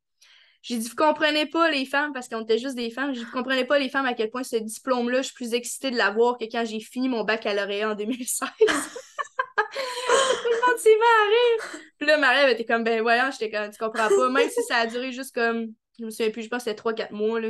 J'ai 0.63 0.77
dit, 0.77 0.89
vous 0.89 0.95
comprenez 0.95 1.45
pas 1.45 1.69
les 1.69 1.85
femmes, 1.85 2.13
parce 2.13 2.27
qu'on 2.27 2.41
était 2.41 2.57
juste 2.57 2.75
des 2.75 2.89
femmes, 2.89 3.13
dit, 3.13 3.23
vous 3.23 3.31
comprenez 3.31 3.65
pas 3.65 3.77
les 3.77 3.89
femmes 3.89 4.07
à 4.07 4.15
quel 4.15 4.31
point 4.31 4.43
ce 4.43 4.55
diplôme-là, 4.55 5.17
je 5.21 5.27
suis 5.27 5.35
plus 5.35 5.53
excitée 5.53 5.91
de 5.91 5.97
l'avoir 5.97 6.39
que 6.39 6.45
quand 6.45 6.65
j'ai 6.65 6.79
fini 6.79 7.09
mon 7.09 7.23
baccalauréat 7.23 7.91
en 7.91 7.95
2016. 7.95 8.49
Le 9.57 10.67
monde 10.67 10.79
s'est 10.79 10.95
mis. 10.95 11.81
Puis 11.97 12.07
là, 12.07 12.17
Marie, 12.17 12.39
elle 12.43 12.51
était 12.51 12.65
comme, 12.65 12.83
ben 12.83 13.01
voyons, 13.01 13.29
j'étais 13.31 13.51
comme, 13.51 13.69
tu 13.71 13.77
comprends 13.77 14.09
pas. 14.09 14.29
Même 14.29 14.49
si 14.49 14.63
ça 14.63 14.77
a 14.77 14.87
duré 14.87 15.11
juste 15.11 15.33
comme, 15.33 15.73
je 15.99 16.05
me 16.05 16.09
souviens 16.09 16.31
plus, 16.31 16.43
je 16.43 16.49
pense 16.49 16.63
que 16.63 16.69
c'était 16.69 16.81
3-4 16.81 17.11
mois, 17.11 17.39
là. 17.39 17.49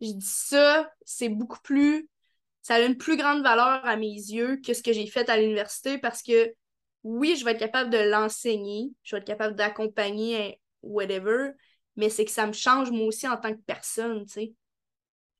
J'ai 0.00 0.12
dit 0.12 0.26
ça, 0.26 0.90
c'est 1.04 1.28
beaucoup 1.28 1.60
plus, 1.62 2.08
ça 2.62 2.76
a 2.76 2.80
une 2.80 2.96
plus 2.96 3.16
grande 3.16 3.42
valeur 3.42 3.84
à 3.84 3.96
mes 3.96 4.06
yeux 4.06 4.60
que 4.64 4.72
ce 4.72 4.82
que 4.82 4.92
j'ai 4.92 5.06
fait 5.06 5.28
à 5.28 5.36
l'université 5.36 5.98
parce 5.98 6.22
que 6.22 6.54
oui, 7.02 7.36
je 7.36 7.44
vais 7.44 7.52
être 7.52 7.58
capable 7.58 7.90
de 7.90 7.98
l'enseigner, 7.98 8.90
je 9.02 9.16
vais 9.16 9.20
être 9.20 9.26
capable 9.26 9.56
d'accompagner, 9.56 10.60
whatever, 10.82 11.50
mais 11.96 12.10
c'est 12.10 12.24
que 12.24 12.30
ça 12.30 12.46
me 12.46 12.52
change 12.52 12.90
moi 12.90 13.06
aussi 13.06 13.26
en 13.26 13.36
tant 13.36 13.52
que 13.52 13.60
personne, 13.66 14.24
tu 14.26 14.32
sais. 14.32 14.52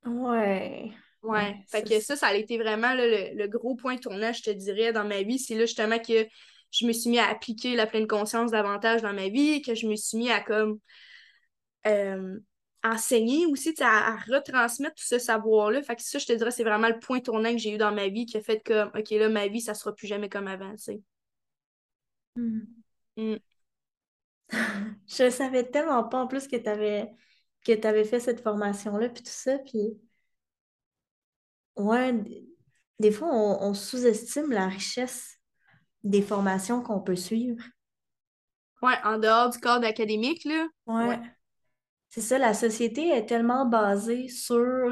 Ouais. 0.05 0.91
Ouais, 1.23 1.57
fait 1.69 1.81
ça, 1.81 1.83
que 1.83 2.01
ça, 2.01 2.17
ça 2.17 2.27
a 2.29 2.35
été 2.35 2.59
vraiment 2.59 2.95
là, 2.95 3.07
le, 3.07 3.37
le 3.37 3.49
gros 3.49 3.75
point 3.75 3.97
tournant, 3.97 4.33
je 4.33 4.43
te 4.43 4.51
dirais, 4.51 4.93
dans 4.93 5.05
ma 5.05 5.23
vie. 5.23 5.39
C'est 5.39 5.55
là 5.57 5.67
justement 5.67 5.99
que 5.99 6.27
je 6.71 6.87
me 6.87 6.93
suis 6.93 7.11
mis 7.11 7.19
à 7.19 7.29
appliquer 7.29 7.75
la 7.75 7.87
pleine 7.87 8.07
conscience 8.07 8.53
davantage 8.53 9.03
dans 9.03 9.13
ma 9.13 9.29
vie, 9.29 9.61
que 9.63 9.75
je 9.75 9.87
me 9.89 9.97
suis 9.97 10.17
mis 10.19 10.31
à 10.31 10.41
comme 10.41 10.79
euh, 11.87 12.39
enseigner 12.85 13.47
aussi, 13.47 13.75
tu 13.75 13.83
à, 13.83 14.13
à 14.15 14.17
retransmettre 14.17 14.95
tout 14.97 15.05
ce 15.07 15.19
savoir-là. 15.19 15.83
Fait 15.83 15.97
que 15.97 16.03
ça, 16.03 16.19
je 16.19 16.27
te 16.27 16.33
dirais, 16.33 16.51
c'est 16.51 16.65
vraiment 16.65 16.89
le 16.89 16.99
point 16.99 17.21
tournant 17.21 17.51
que 17.53 17.59
j'ai 17.59 17.75
eu 17.75 17.79
dans 17.79 17.93
ma 17.93 18.09
vie 18.09 18.27
qui 18.27 18.37
a 18.37 18.43
fait 18.43 18.63
comme, 18.65 18.91
OK, 18.97 19.11
là, 19.11 19.29
ma 19.29 19.49
vie, 19.49 19.61
ça 19.61 19.75
sera 19.75 19.95
plus 19.95 20.07
jamais 20.07 20.29
comme 20.29 20.47
avant, 20.49 20.71
tu 20.73 20.79
sais. 20.85 21.01
Hmm. 22.37 22.61
Mm. 23.17 23.39
Je 25.07 25.31
savais 25.31 25.65
tellement 25.71 26.05
pas 26.05 26.21
en 26.23 26.27
plus 26.27 26.49
que 26.49 26.57
tu 26.57 26.69
avais, 26.69 27.11
que 27.65 27.73
t'avais 27.73 28.05
fait 28.05 28.21
cette 28.21 28.41
formation-là, 28.41 29.09
puis 29.09 29.23
tout 29.23 29.31
ça. 29.33 29.59
Puis, 29.59 29.99
ouais, 31.79 32.15
des 32.99 33.11
fois, 33.11 33.29
on, 33.33 33.69
on 33.69 33.75
sous-estime 33.75 34.53
la 34.53 34.67
richesse 34.67 35.39
des 36.05 36.23
formations 36.23 36.83
qu'on 36.83 37.01
peut 37.01 37.17
suivre. 37.17 37.63
Ouais, 38.83 38.95
en 39.05 39.19
dehors 39.19 39.51
du 39.51 39.59
cadre 39.59 39.87
académique, 39.87 40.45
là. 40.45 40.67
Ouais. 40.87 41.09
Ouais. 41.09 41.21
C'est 42.11 42.21
ça, 42.21 42.39
la 42.39 42.55
société 42.55 43.09
est 43.09 43.27
tellement 43.27 43.67
basée 43.67 44.29
sur 44.29 44.91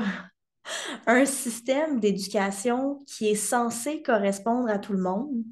un 1.06 1.24
système 1.24 2.00
d'éducation 2.00 2.98
qui 3.06 3.28
est 3.28 3.36
censé 3.36 4.02
correspondre 4.02 4.68
à 4.68 4.78
tout 4.78 4.92
le 4.92 5.00
monde. 5.00 5.44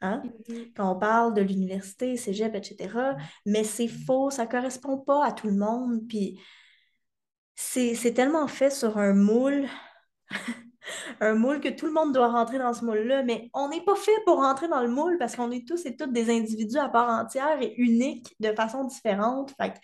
Hein? 0.00 0.22
Mhm. 0.48 0.72
Quand 0.76 0.92
on 0.94 0.98
parle 0.98 1.34
de 1.34 1.42
l'université, 1.42 2.16
cégep, 2.16 2.54
etc. 2.54 3.16
Mais 3.46 3.64
c'est 3.64 3.88
faux, 3.88 4.30
ça 4.30 4.46
correspond 4.46 4.98
pas 4.98 5.24
à 5.24 5.32
tout 5.32 5.48
le 5.48 5.56
monde. 5.56 6.06
Puis 6.08 6.38
c'est 7.56 8.14
tellement 8.14 8.46
fait 8.46 8.70
sur 8.70 8.98
un 8.98 9.14
moule, 9.14 9.66
un 11.20 11.34
moule 11.34 11.60
que 11.60 11.68
tout 11.68 11.86
le 11.86 11.92
monde 11.92 12.12
doit 12.12 12.28
rentrer 12.28 12.58
dans 12.58 12.72
ce 12.74 12.84
moule-là. 12.84 13.22
Mais 13.22 13.50
on 13.54 13.68
n'est 13.68 13.84
pas 13.84 13.96
fait 13.96 14.16
pour 14.24 14.36
rentrer 14.36 14.68
dans 14.68 14.82
le 14.82 14.88
moule 14.88 15.16
parce 15.18 15.36
qu'on 15.36 15.50
est 15.50 15.66
tous 15.66 15.84
et 15.86 15.96
toutes 15.96 16.12
des 16.12 16.30
individus 16.30 16.78
à 16.78 16.88
part 16.88 17.08
entière 17.08 17.60
et 17.60 17.74
uniques 17.76 18.34
de 18.40 18.52
façon 18.52 18.84
différente. 18.84 19.52
Fait 19.60 19.70
que, 19.74 19.78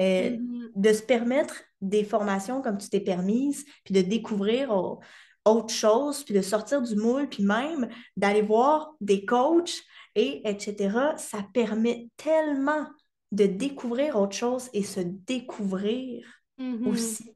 euh, 0.00 0.36
Mhm. 0.38 0.70
de 0.74 0.92
se 0.92 1.02
permettre 1.02 1.62
des 1.80 2.04
formations 2.04 2.62
comme 2.62 2.78
tu 2.78 2.88
t'es 2.88 3.00
permise, 3.00 3.64
puis 3.84 3.94
de 3.94 4.00
découvrir 4.00 4.70
au- 4.70 5.00
autre 5.44 5.72
chose, 5.72 6.24
puis 6.24 6.34
de 6.34 6.42
sortir 6.42 6.82
du 6.82 6.94
moule, 6.96 7.28
puis 7.28 7.42
même 7.42 7.88
d'aller 8.16 8.42
voir 8.42 8.92
des 9.00 9.24
coachs 9.24 9.80
et 10.14 10.42
etc. 10.48 11.16
Ça 11.16 11.38
permet 11.54 12.08
tellement 12.16 12.86
de 13.32 13.46
découvrir 13.46 14.18
autre 14.18 14.34
chose 14.36 14.68
et 14.72 14.82
se 14.82 15.00
découvrir 15.00 16.26
Mhm. 16.58 16.86
aussi. 16.88 17.34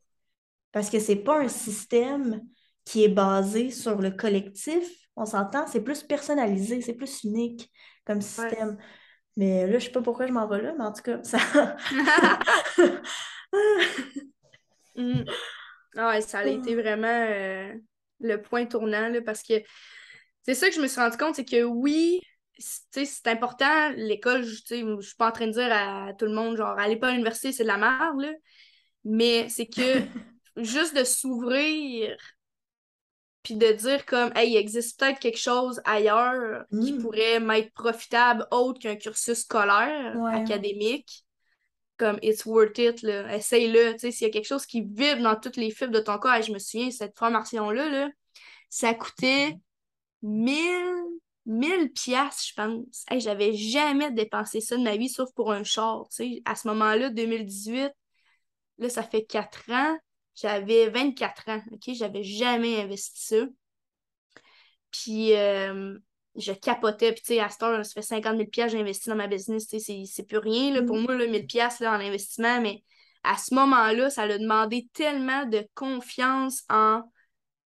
Parce 0.73 0.91
que 0.91 0.99
c'est 0.99 1.17
pas 1.17 1.39
un 1.41 1.49
système 1.49 2.43
qui 2.85 3.05
est 3.05 3.09
basé 3.09 3.71
sur 3.71 4.01
le 4.01 4.11
collectif, 4.11 4.89
On 5.17 5.27
s'entend, 5.27 5.67
c'est 5.67 5.83
plus 5.83 6.03
personnalisé, 6.03 6.81
c'est 6.81 6.95
plus 6.95 7.25
unique 7.25 7.71
comme 8.05 8.21
système. 8.21 8.79
Mais 9.37 9.67
là, 9.67 9.79
je 9.79 9.87
sais 9.87 9.93
pas 9.93 10.03
pourquoi 10.03 10.27
je 10.27 10.33
m'en 10.33 10.47
vais 10.47 10.63
là, 10.63 10.75
mais 10.77 10.85
en 10.85 10.93
tout 10.93 11.03
cas, 11.03 11.23
ça. 11.23 11.39
Mm. 14.95 15.25
Ah 15.97 16.21
ça 16.21 16.41
a 16.41 16.47
été 16.47 16.75
vraiment 16.75 17.09
euh, 17.09 17.73
le 18.21 18.37
point 18.43 18.67
tournant, 18.67 19.09
là, 19.09 19.23
parce 19.23 19.43
que 19.43 19.55
c'est 20.43 20.55
ça 20.55 20.69
que 20.69 20.75
je 20.75 20.81
me 20.81 20.87
suis 20.87 21.01
rendu 21.01 21.17
compte, 21.17 21.37
c'est 21.37 21.45
que 21.45 21.63
oui, 21.63 22.21
c'est 22.59 23.27
important, 23.27 23.91
l'école, 23.97 24.43
je 24.43 25.01
suis 25.01 25.17
pas 25.17 25.29
en 25.29 25.33
train 25.33 25.47
de 25.47 25.53
dire 25.53 25.69
à 25.71 26.13
tout 26.19 26.27
le 26.27 26.35
monde, 26.35 26.57
genre, 26.57 26.79
allez 26.79 26.97
pas 26.97 27.09
à 27.09 27.13
l'université, 27.13 27.53
c'est 27.53 27.63
de 27.63 27.69
la 27.69 27.79
merde, 27.79 28.35
mais 29.05 29.49
c'est 29.49 29.67
que 29.67 30.01
juste 30.57 30.97
de 30.97 31.05
s'ouvrir 31.05 32.17
puis 33.43 33.57
de 33.57 33.73
dire 33.73 34.07
comme, 34.07 34.31
hey, 34.37 34.53
il 34.53 34.57
existe 34.57 34.99
peut-être 34.99 35.19
quelque 35.19 35.39
chose 35.39 35.81
ailleurs 35.85 36.65
qui 36.71 36.93
mm. 36.93 37.03
pourrait 37.03 37.41
m'être 37.41 37.73
profitable 37.73 38.47
autre 38.51 38.81
qu'un 38.81 38.97
cursus 38.97 39.41
scolaire, 39.41 40.17
académique, 40.27 41.25
comme 41.97 42.19
it's 42.23 42.45
worth 42.47 42.79
it, 42.79 43.03
là. 43.03 43.35
Essaye-le, 43.35 43.93
tu 43.93 43.99
sais, 43.99 44.11
s'il 44.11 44.27
y 44.27 44.31
a 44.31 44.33
quelque 44.33 44.47
chose 44.47 44.67
qui 44.67 44.83
vibre 44.83 45.23
dans 45.23 45.37
toutes 45.37 45.57
les 45.57 45.71
fibres 45.71 45.93
de 45.93 46.01
ton 46.01 46.19
corps, 46.19 46.43
je 46.43 46.53
me 46.53 46.59
souviens, 46.59 46.91
cette 46.91 47.19
formation-là, 47.19 47.89
là, 47.89 48.11
ça 48.71 48.95
coûtait 48.95 49.57
1000 50.23 50.59
1000 51.45 51.93
pièces 51.93 52.49
je 52.49 52.55
pense. 52.55 53.05
Hey, 53.11 53.21
j'avais 53.21 53.53
jamais 53.53 54.13
dépensé 54.13 54.61
ça 54.61 54.77
de 54.77 54.83
ma 54.83 54.97
vie, 54.97 55.09
sauf 55.09 55.33
pour 55.35 55.53
un 55.53 55.65
char, 55.65 56.07
tu 56.09 56.17
sais. 56.17 56.43
À 56.45 56.55
ce 56.55 56.69
moment-là, 56.69 57.11
2018, 57.11 57.91
là, 58.79 58.89
ça 58.89 59.03
fait 59.03 59.25
4 59.25 59.71
ans. 59.71 59.99
J'avais 60.35 60.89
24 60.89 61.49
ans, 61.49 61.63
OK? 61.73 61.95
J'avais 61.95 62.23
jamais 62.23 62.81
investi 62.81 63.27
ça. 63.27 63.47
Puis 64.91 65.35
euh, 65.35 65.99
je 66.37 66.53
capotais. 66.53 67.13
Puis, 67.13 67.23
tu 67.23 67.35
sais, 67.35 67.41
à 67.41 67.49
cette 67.49 67.63
heure, 67.63 67.85
ça 67.85 67.93
fait 67.93 68.03
50 68.03 68.37
000 68.37 68.69
j'ai 68.69 68.81
investi 68.81 69.09
dans 69.09 69.17
ma 69.17 69.27
business. 69.27 69.67
Tu 69.69 69.81
sais, 69.81 70.05
c'est 70.07 70.23
plus 70.25 70.39
rien 70.39 70.73
là, 70.73 70.83
pour 70.83 70.97
mm. 70.97 71.03
moi, 71.03 71.15
là, 71.17 71.27
1000 71.27 71.47
là, 71.81 71.93
en 71.93 72.01
investissement. 72.01 72.61
Mais 72.61 72.83
à 73.23 73.37
ce 73.37 73.55
moment-là, 73.55 74.11
ça 74.11 74.23
a 74.23 74.39
demandé 74.39 74.89
tellement 74.93 75.47
de 75.47 75.67
confiance 75.75 76.65
en 76.69 77.03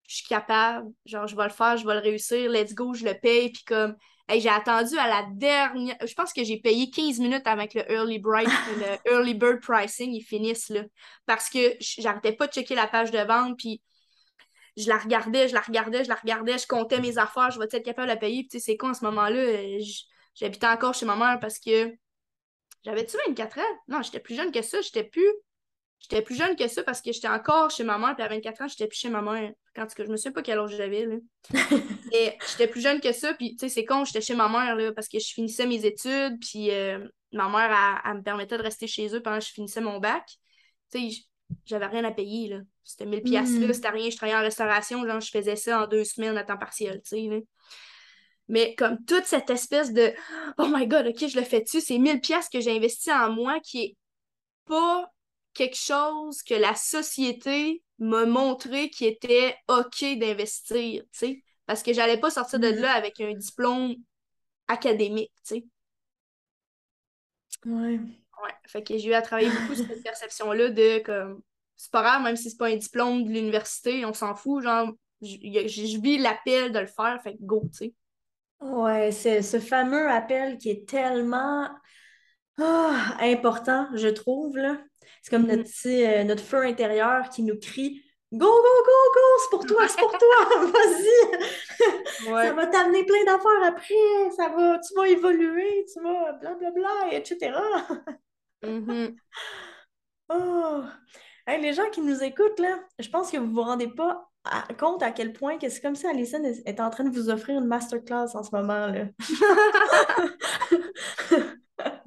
je 0.08 0.16
suis 0.16 0.28
capable, 0.28 0.92
genre, 1.06 1.28
je 1.28 1.36
vais 1.36 1.44
le 1.44 1.50
faire, 1.52 1.78
je 1.78 1.86
vais 1.86 1.94
le 1.94 2.00
réussir, 2.00 2.50
let's 2.50 2.74
go, 2.74 2.96
je 2.96 3.06
le 3.06 3.14
paye. 3.14 3.52
Puis 3.52 3.64
comme, 3.64 3.96
j'ai 4.38 4.50
attendu 4.50 4.98
à 4.98 5.08
la 5.08 5.26
dernière. 5.32 5.96
Je 6.06 6.14
pense 6.14 6.34
que 6.34 6.44
j'ai 6.44 6.58
payé 6.58 6.90
15 6.92 7.20
minutes 7.20 7.48
avec 7.48 7.74
le 7.74 7.90
early, 7.92 8.20
bright, 8.20 8.50
le 8.78 9.12
early 9.12 9.34
bird 9.34 9.60
pricing, 9.62 10.14
ils 10.14 10.22
finissent 10.22 10.70
là. 10.70 10.82
Parce 11.26 11.50
que 11.50 11.76
j'arrêtais 11.80 12.34
pas 12.34 12.48
de 12.48 12.54
checker 12.54 12.76
la 12.76 12.88
page 12.88 13.12
de 13.12 13.20
vente, 13.20 13.58
puis 13.58 13.82
je 14.78 14.88
la 14.88 14.98
regardais, 14.98 15.48
je 15.48 15.54
la 15.54 15.62
regardais, 15.62 16.04
je 16.04 16.10
la 16.10 16.16
regardais, 16.16 16.58
je 16.58 16.68
comptais 16.68 17.02
mes 17.02 17.18
affaires, 17.18 17.52
je 17.52 17.60
vais 17.60 17.66
être 17.66 17.84
capable 17.84 18.08
de 18.08 18.14
la 18.14 18.20
payer. 18.20 18.44
Puis 18.44 18.50
tu 18.50 18.60
sais, 18.60 18.66
c'est 18.66 18.78
quoi 18.78 18.90
en 18.90 18.94
ce 18.94 19.04
moment-là? 19.06 19.40
Euh, 19.40 19.80
j'habitais 20.36 20.68
encore 20.68 20.94
chez 20.94 21.06
ma 21.06 21.16
mère 21.16 21.40
parce 21.40 21.60
que 21.60 21.92
j'avais-tu 22.86 23.18
24 23.28 23.60
ans? 23.60 23.78
Non, 23.88 24.02
j'étais 24.02 24.20
plus 24.20 24.36
jeune 24.36 24.52
que 24.52 24.62
ça, 24.62 24.80
j'étais 24.82 25.04
plus. 25.04 25.28
J'étais 26.00 26.22
plus 26.22 26.36
jeune 26.36 26.56
que 26.56 26.68
ça 26.68 26.82
parce 26.84 27.02
que 27.02 27.12
j'étais 27.12 27.28
encore 27.28 27.70
chez 27.72 27.84
ma 27.84 27.98
mère, 27.98 28.16
puis 28.16 28.24
à 28.24 28.30
24 28.30 28.62
ans, 28.62 28.68
j'étais 28.68 28.88
plus 28.88 28.98
chez 28.98 29.10
ma 29.10 29.22
mère. 29.22 29.52
Quand 29.76 29.86
que 29.94 30.06
je 30.06 30.10
me 30.10 30.16
souviens 30.16 30.32
pas 30.32 30.42
quel 30.42 30.58
âge 30.58 30.76
j'avais, 30.76 31.06
là. 31.06 31.16
Et 32.14 32.38
j'étais 32.50 32.68
plus 32.68 32.82
jeune 32.82 33.02
que 33.02 33.12
ça, 33.12 33.34
puis 33.34 33.52
tu 33.52 33.60
sais, 33.60 33.70
c'est 33.70 33.86
con, 33.86 34.06
j'étais 34.06 34.22
chez 34.22 34.36
ma 34.36 34.48
mère, 34.48 34.76
là, 34.76 34.94
parce 34.94 35.10
que 35.10 35.20
je 35.20 35.28
finissais 35.34 35.66
mes 35.66 35.86
études, 35.86 36.40
puis 36.40 36.72
euh, 36.72 37.06
ma 37.34 37.50
mère, 37.50 38.02
elle, 38.06 38.18
me 38.18 38.24
permettait 38.24 38.58
de 38.58 38.64
rester 38.64 38.88
chez 38.88 39.14
eux 39.14 39.22
pendant 39.22 39.40
que 39.40 39.46
je 39.46 39.52
finissais 39.52 39.82
mon 39.82 40.00
bac. 40.00 40.24
Tu 40.92 41.12
sais, 41.12 41.22
j'avais 41.66 41.88
rien 41.88 42.06
à 42.06 42.12
payer, 42.12 42.48
là. 42.48 42.60
C'était 42.84 43.06
1000 43.06 43.22
pièces 43.22 43.52
là, 43.60 43.68
mm. 43.68 43.74
c'était 43.74 43.90
rien, 43.90 44.10
je 44.10 44.16
travaillais 44.16 44.40
en 44.40 44.42
restauration, 44.42 45.06
genre, 45.06 45.20
je 45.20 45.30
faisais 45.30 45.56
ça 45.56 45.84
en 45.84 45.88
deux 45.88 46.06
semaines 46.06 46.38
à 46.38 46.44
temps 46.44 46.58
partiel, 46.58 47.02
tu 47.04 47.10
sais, 47.10 47.22
là. 47.28 47.40
Mais 48.48 48.74
comme 48.74 48.98
toute 49.06 49.26
cette 49.26 49.52
espèce 49.52 49.94
de 49.94 50.12
«Oh 50.58 50.68
my 50.74 50.88
God, 50.88 51.06
OK, 51.06 51.28
je 51.28 51.38
le 51.38 51.46
fais 51.46 51.62
dessus, 51.62 51.82
c'est 51.82 52.00
1000 52.00 52.20
pièces 52.20 52.50
que 52.50 52.60
j'ai 52.60 52.76
investi 52.76 53.12
en 53.12 53.32
moi 53.32 53.60
qui 53.60 53.84
est 53.84 53.98
pas 54.66 55.08
quelque 55.60 55.76
chose 55.76 56.42
que 56.42 56.54
la 56.54 56.74
société 56.74 57.84
m'a 57.98 58.26
montré 58.26 58.90
qui 58.90 59.06
était 59.06 59.58
OK 59.68 60.06
d'investir, 60.18 61.04
tu 61.12 61.20
sais, 61.20 61.44
parce 61.66 61.84
que 61.84 61.92
j'allais 61.92 62.18
pas 62.18 62.30
sortir 62.30 62.62
de 62.62 62.72
mm. 62.72 62.76
là 62.76 62.94
avec 62.94 63.20
un 63.20 63.34
diplôme 63.34 63.96
académique, 64.70 65.34
tu 65.46 65.56
sais. 65.56 65.66
Ouais. 67.66 68.00
Ouais, 68.42 68.54
fait 68.68 68.84
que 68.84 68.98
j'ai 68.98 69.10
eu 69.10 69.14
à 69.14 69.22
travailler 69.22 69.50
beaucoup 69.50 69.76
sur 69.76 69.86
cette 69.86 70.02
perception-là 70.02 70.70
de 70.70 71.00
comme, 71.00 71.42
c'est 71.76 71.92
pas 71.92 72.04
grave, 72.04 72.24
même 72.24 72.38
si 72.38 72.50
c'est 72.50 72.58
pas 72.58 72.70
un 72.70 72.78
diplôme 72.78 73.26
de 73.26 73.30
l'université, 73.30 74.06
on 74.06 74.14
s'en 74.14 74.36
fout, 74.36 74.64
genre, 74.64 74.94
je 75.22 76.00
vis 76.00 76.20
l'appel 76.20 76.72
de 76.72 76.80
le 76.80 76.88
faire, 76.88 77.20
fait 77.22 77.34
que 77.34 77.42
go, 77.42 77.64
tu 77.74 77.78
sais. 77.80 77.94
Ouais, 78.62 79.12
c'est 79.12 79.42
ce 79.42 79.60
fameux 79.60 80.10
appel 80.10 80.58
qui 80.58 80.70
est 80.70 80.88
tellement 80.88 81.68
ah, 82.58 83.18
important, 83.20 83.90
je 83.94 84.08
trouve, 84.08 84.56
là. 84.56 84.78
C'est 85.22 85.32
comme 85.32 85.48
notre, 85.48 85.64
mm-hmm. 85.64 86.22
euh, 86.22 86.24
notre 86.24 86.44
feu 86.44 86.64
intérieur 86.64 87.30
qui 87.30 87.44
nous 87.44 87.58
crie 87.60 88.04
Go, 88.32 88.46
go, 88.46 88.84
go, 88.86 88.92
go, 89.16 89.22
c'est 89.42 89.50
pour 89.50 89.66
toi, 89.66 89.88
c'est 89.88 90.00
pour 90.00 90.16
toi, 90.16 90.46
vas-y. 90.72 91.42
Ça 92.26 92.54
va 92.54 92.68
t'amener 92.68 93.04
plein 93.04 93.24
d'affaires 93.26 93.64
après, 93.66 94.30
ça 94.38 94.50
va, 94.50 94.78
tu 94.78 94.94
vas 94.96 95.08
évoluer, 95.08 95.84
tu 95.92 96.00
vas 96.00 96.34
blablabla, 96.34 96.70
bla, 97.10 97.14
etc. 97.14 97.54
mm 98.62 99.08
oh. 100.30 100.84
les 101.48 101.74
gens 101.74 101.90
qui 101.90 102.02
nous 102.02 102.24
écoutent, 102.24 102.60
là, 102.60 102.80
je 103.00 103.10
pense 103.10 103.32
que 103.32 103.38
vous 103.38 103.48
ne 103.48 103.54
vous 103.54 103.64
rendez 103.64 103.88
pas 103.88 104.30
compte 104.78 105.02
à 105.02 105.10
quel 105.12 105.34
point 105.34 105.58
que 105.58 105.68
c'est 105.70 105.82
comme 105.82 105.96
si 105.96 106.06
Alison 106.06 106.44
est 106.44 106.80
en 106.80 106.92
train 106.92 107.06
de 107.06 107.10
vous 107.10 107.32
offrir 107.32 107.58
une 107.60 107.66
masterclass 107.66 108.36
en 108.36 108.44
ce 108.44 108.56
moment. 108.56 108.88
là. 108.88 109.06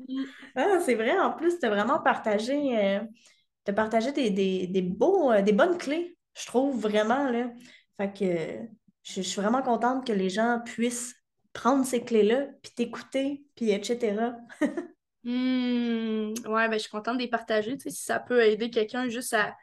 Ah, 0.54 0.78
c'est 0.84 0.94
vrai, 0.94 1.18
en 1.18 1.32
plus, 1.32 1.58
tu 1.58 1.66
as 1.66 1.70
vraiment 1.70 2.00
partagé, 2.00 2.78
euh, 2.78 3.72
partagé 3.72 4.12
des, 4.12 4.82
beaux, 4.82 5.32
euh, 5.32 5.42
des 5.42 5.52
bonnes 5.52 5.78
clés, 5.78 6.16
je 6.34 6.46
trouve 6.46 6.78
vraiment. 6.80 7.30
Là. 7.30 7.50
Fait 7.96 8.12
que 8.12 8.68
je, 9.02 9.22
suis 9.22 9.40
vraiment 9.40 9.62
contente 9.62 10.06
que 10.06 10.12
les 10.12 10.28
gens 10.28 10.60
puissent 10.64 11.14
prendre 11.52 11.84
ces 11.84 12.02
clés-là, 12.04 12.46
puis 12.62 12.72
t'écouter, 12.74 13.44
puis 13.54 13.70
etc. 13.70 14.32
Hmm, 15.24 16.32
ouais, 16.46 16.68
ben, 16.68 16.72
je 16.72 16.78
suis 16.78 16.90
contente 16.90 17.16
de 17.16 17.22
les 17.22 17.28
partager. 17.28 17.78
Si 17.78 17.92
ça 17.92 18.18
peut 18.18 18.42
aider 18.42 18.70
quelqu'un 18.70 19.08
juste 19.08 19.32
à. 19.34 19.54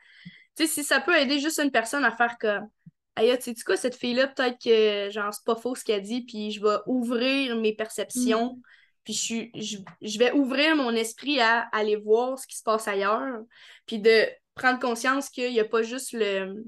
Tu 0.56 0.66
sais, 0.66 0.68
si 0.68 0.84
ça 0.86 1.02
peut 1.02 1.14
aider 1.18 1.40
juste 1.40 1.60
une 1.60 1.70
personne 1.70 2.06
à 2.06 2.12
faire 2.12 2.38
comme. 2.38 2.70
Aïe, 3.18 3.38
tu 3.40 3.54
sais 3.54 3.64
quoi, 3.66 3.76
cette 3.76 3.98
fille-là, 3.98 4.28
peut-être 4.28 4.58
que 4.58 5.12
genre 5.12 5.34
c'est 5.34 5.44
pas 5.44 5.58
faux 5.58 5.76
ce 5.76 5.84
qu'elle 5.84 6.02
dit, 6.02 6.22
puis 6.22 6.52
je 6.52 6.62
vais 6.62 6.78
ouvrir 6.86 7.58
mes 7.58 7.76
perceptions. 7.76 8.54
Hmm. 8.54 8.62
Puis 9.04 9.14
je, 9.14 10.20
vais 10.20 10.32
ouvrir 10.34 10.76
mon 10.76 10.92
esprit 10.92 11.40
à, 11.40 11.62
aller 11.72 11.96
voir 11.96 12.38
ce 12.38 12.48
qui 12.48 12.58
se 12.58 12.64
passe 12.64 12.88
ailleurs. 12.88 13.42
Puis 13.86 14.00
de 14.00 14.28
prendre 14.56 14.80
conscience 14.80 15.30
qu'il 15.30 15.52
n'y 15.52 15.60
a 15.60 15.66
pas 15.66 15.82
juste 15.82 16.14
le, 16.14 16.64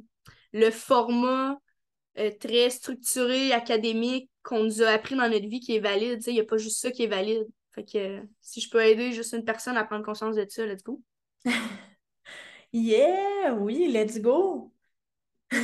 le 0.54 0.72
format 0.72 1.60
euh, 2.18 2.32
très 2.40 2.70
structuré, 2.70 3.52
académique 3.54 4.30
qu'on 4.44 4.64
nous 4.64 4.82
a 4.82 4.90
appris 4.90 5.16
dans 5.16 5.30
notre 5.30 5.48
vie 5.48 5.60
qui 5.60 5.76
est 5.76 5.80
valide. 5.80 6.22
Il 6.28 6.34
n'y 6.34 6.40
a 6.40 6.46
pas 6.46 6.58
juste 6.58 6.80
ça 6.80 6.92
qui 6.92 7.04
est 7.04 7.08
valide. 7.08 7.48
Fait 7.74 7.86
que 7.86 8.22
si 8.42 8.60
je 8.60 8.70
peux 8.70 8.84
aider 8.84 9.14
juste 9.14 9.34
une 9.34 9.46
personne 9.46 9.78
à 9.78 9.84
prendre 9.84 10.04
conscience 10.04 10.36
de 10.36 10.46
ça, 10.50 10.66
let's 10.66 10.84
go. 10.84 11.02
yeah, 12.74 13.54
oui, 13.54 13.88
let's 13.92 14.20
go. 14.20 14.72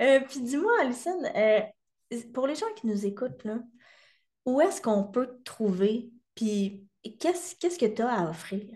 Euh, 0.00 0.20
puis 0.20 0.40
dis-moi, 0.40 0.72
Alison, 0.80 1.22
euh, 1.36 1.60
pour 2.32 2.46
les 2.46 2.54
gens 2.54 2.72
qui 2.74 2.86
nous 2.86 3.04
écoutent, 3.04 3.44
là, 3.44 3.58
où 4.44 4.60
est-ce 4.60 4.80
qu'on 4.80 5.04
peut 5.04 5.26
te 5.26 5.42
trouver? 5.44 6.10
Puis 6.34 6.86
qu'est-ce, 7.18 7.56
qu'est-ce 7.56 7.78
que 7.78 7.86
tu 7.86 8.02
as 8.02 8.12
à 8.12 8.30
offrir? 8.30 8.66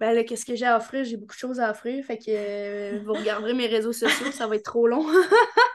Ben 0.00 0.12
là, 0.12 0.24
qu'est-ce 0.24 0.44
que 0.44 0.56
j'ai 0.56 0.66
à 0.66 0.76
offrir? 0.76 1.04
J'ai 1.04 1.16
beaucoup 1.16 1.34
de 1.34 1.38
choses 1.38 1.60
à 1.60 1.70
offrir. 1.70 2.04
Fait 2.04 2.18
que 2.18 2.24
euh, 2.28 3.00
vous 3.04 3.12
regarderez 3.12 3.54
mes 3.54 3.68
réseaux 3.68 3.92
sociaux, 3.92 4.32
ça 4.32 4.48
va 4.48 4.56
être 4.56 4.64
trop 4.64 4.86
long. 4.86 5.06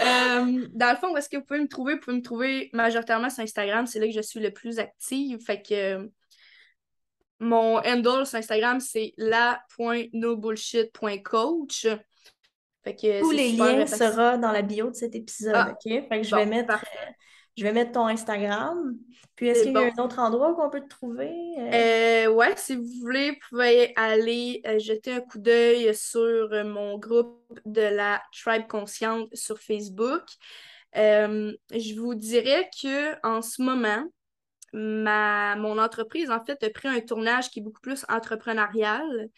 Euh, 0.00 0.66
dans 0.72 0.90
le 0.90 0.96
fond, 0.96 1.12
où 1.12 1.18
est-ce 1.18 1.28
que 1.28 1.36
vous 1.36 1.44
pouvez 1.44 1.60
me 1.60 1.68
trouver? 1.68 1.94
Vous 1.94 2.00
pouvez 2.00 2.16
me 2.16 2.22
trouver 2.22 2.70
majoritairement 2.72 3.28
sur 3.28 3.42
Instagram. 3.42 3.86
C'est 3.86 3.98
là 3.98 4.06
que 4.06 4.12
je 4.12 4.22
suis 4.22 4.40
le 4.40 4.52
plus 4.52 4.78
active. 4.78 5.38
Fait 5.44 5.60
que 5.60 6.08
mon 7.40 7.78
handle 7.78 8.26
sur 8.26 8.38
Instagram, 8.38 8.78
c'est 8.80 9.12
la.nobullshit.coach. 9.18 11.86
Tous 13.20 13.30
les 13.30 13.52
liens 13.52 13.86
seront 13.86 14.38
dans 14.38 14.52
la 14.52 14.62
bio 14.62 14.90
de 14.90 14.94
cet 14.94 15.14
épisode, 15.14 15.54
ah, 15.54 15.72
OK? 15.72 15.92
Fait 16.08 16.20
que 16.20 16.22
je 16.22 16.34
vais 16.34 16.46
mettre... 16.46 16.74
Euh, 16.74 17.10
je 17.56 17.62
vais 17.62 17.72
mettre 17.72 17.92
ton 17.92 18.06
Instagram. 18.06 18.96
Puis, 19.36 19.46
est-ce 19.46 19.64
qu'il 19.64 19.72
y 19.72 19.76
a 19.76 19.92
un 19.96 20.04
autre 20.04 20.18
endroit 20.18 20.54
qu'on 20.54 20.70
peut 20.70 20.80
te 20.80 20.88
trouver? 20.88 21.32
Euh? 21.58 22.26
euh, 22.26 22.32
ouais, 22.32 22.54
si 22.56 22.74
vous 22.74 22.88
voulez, 23.00 23.30
vous 23.30 23.36
pouvez 23.48 23.92
aller 23.96 24.60
euh, 24.66 24.78
jeter 24.78 25.12
un 25.12 25.20
coup 25.20 25.38
d'œil 25.38 25.94
sur 25.94 26.48
mon 26.64 26.98
groupe 26.98 27.60
de 27.64 27.82
la 27.82 28.22
Tribe 28.32 28.66
Consciente 28.66 29.28
sur 29.34 29.60
Facebook. 29.60 30.22
je 30.94 32.00
vous 32.00 32.14
dirais 32.14 32.68
que 32.82 33.14
en 33.26 33.40
ce 33.40 33.62
moment, 33.62 34.04
ma, 34.72 35.54
mon 35.56 35.78
entreprise, 35.78 36.30
en 36.30 36.44
fait, 36.44 36.62
a 36.62 36.70
pris 36.70 36.88
un 36.88 37.00
tournage 37.00 37.50
qui 37.50 37.60
est 37.60 37.62
beaucoup 37.62 37.80
plus 37.80 38.04
entrepreneurial. 38.08 39.28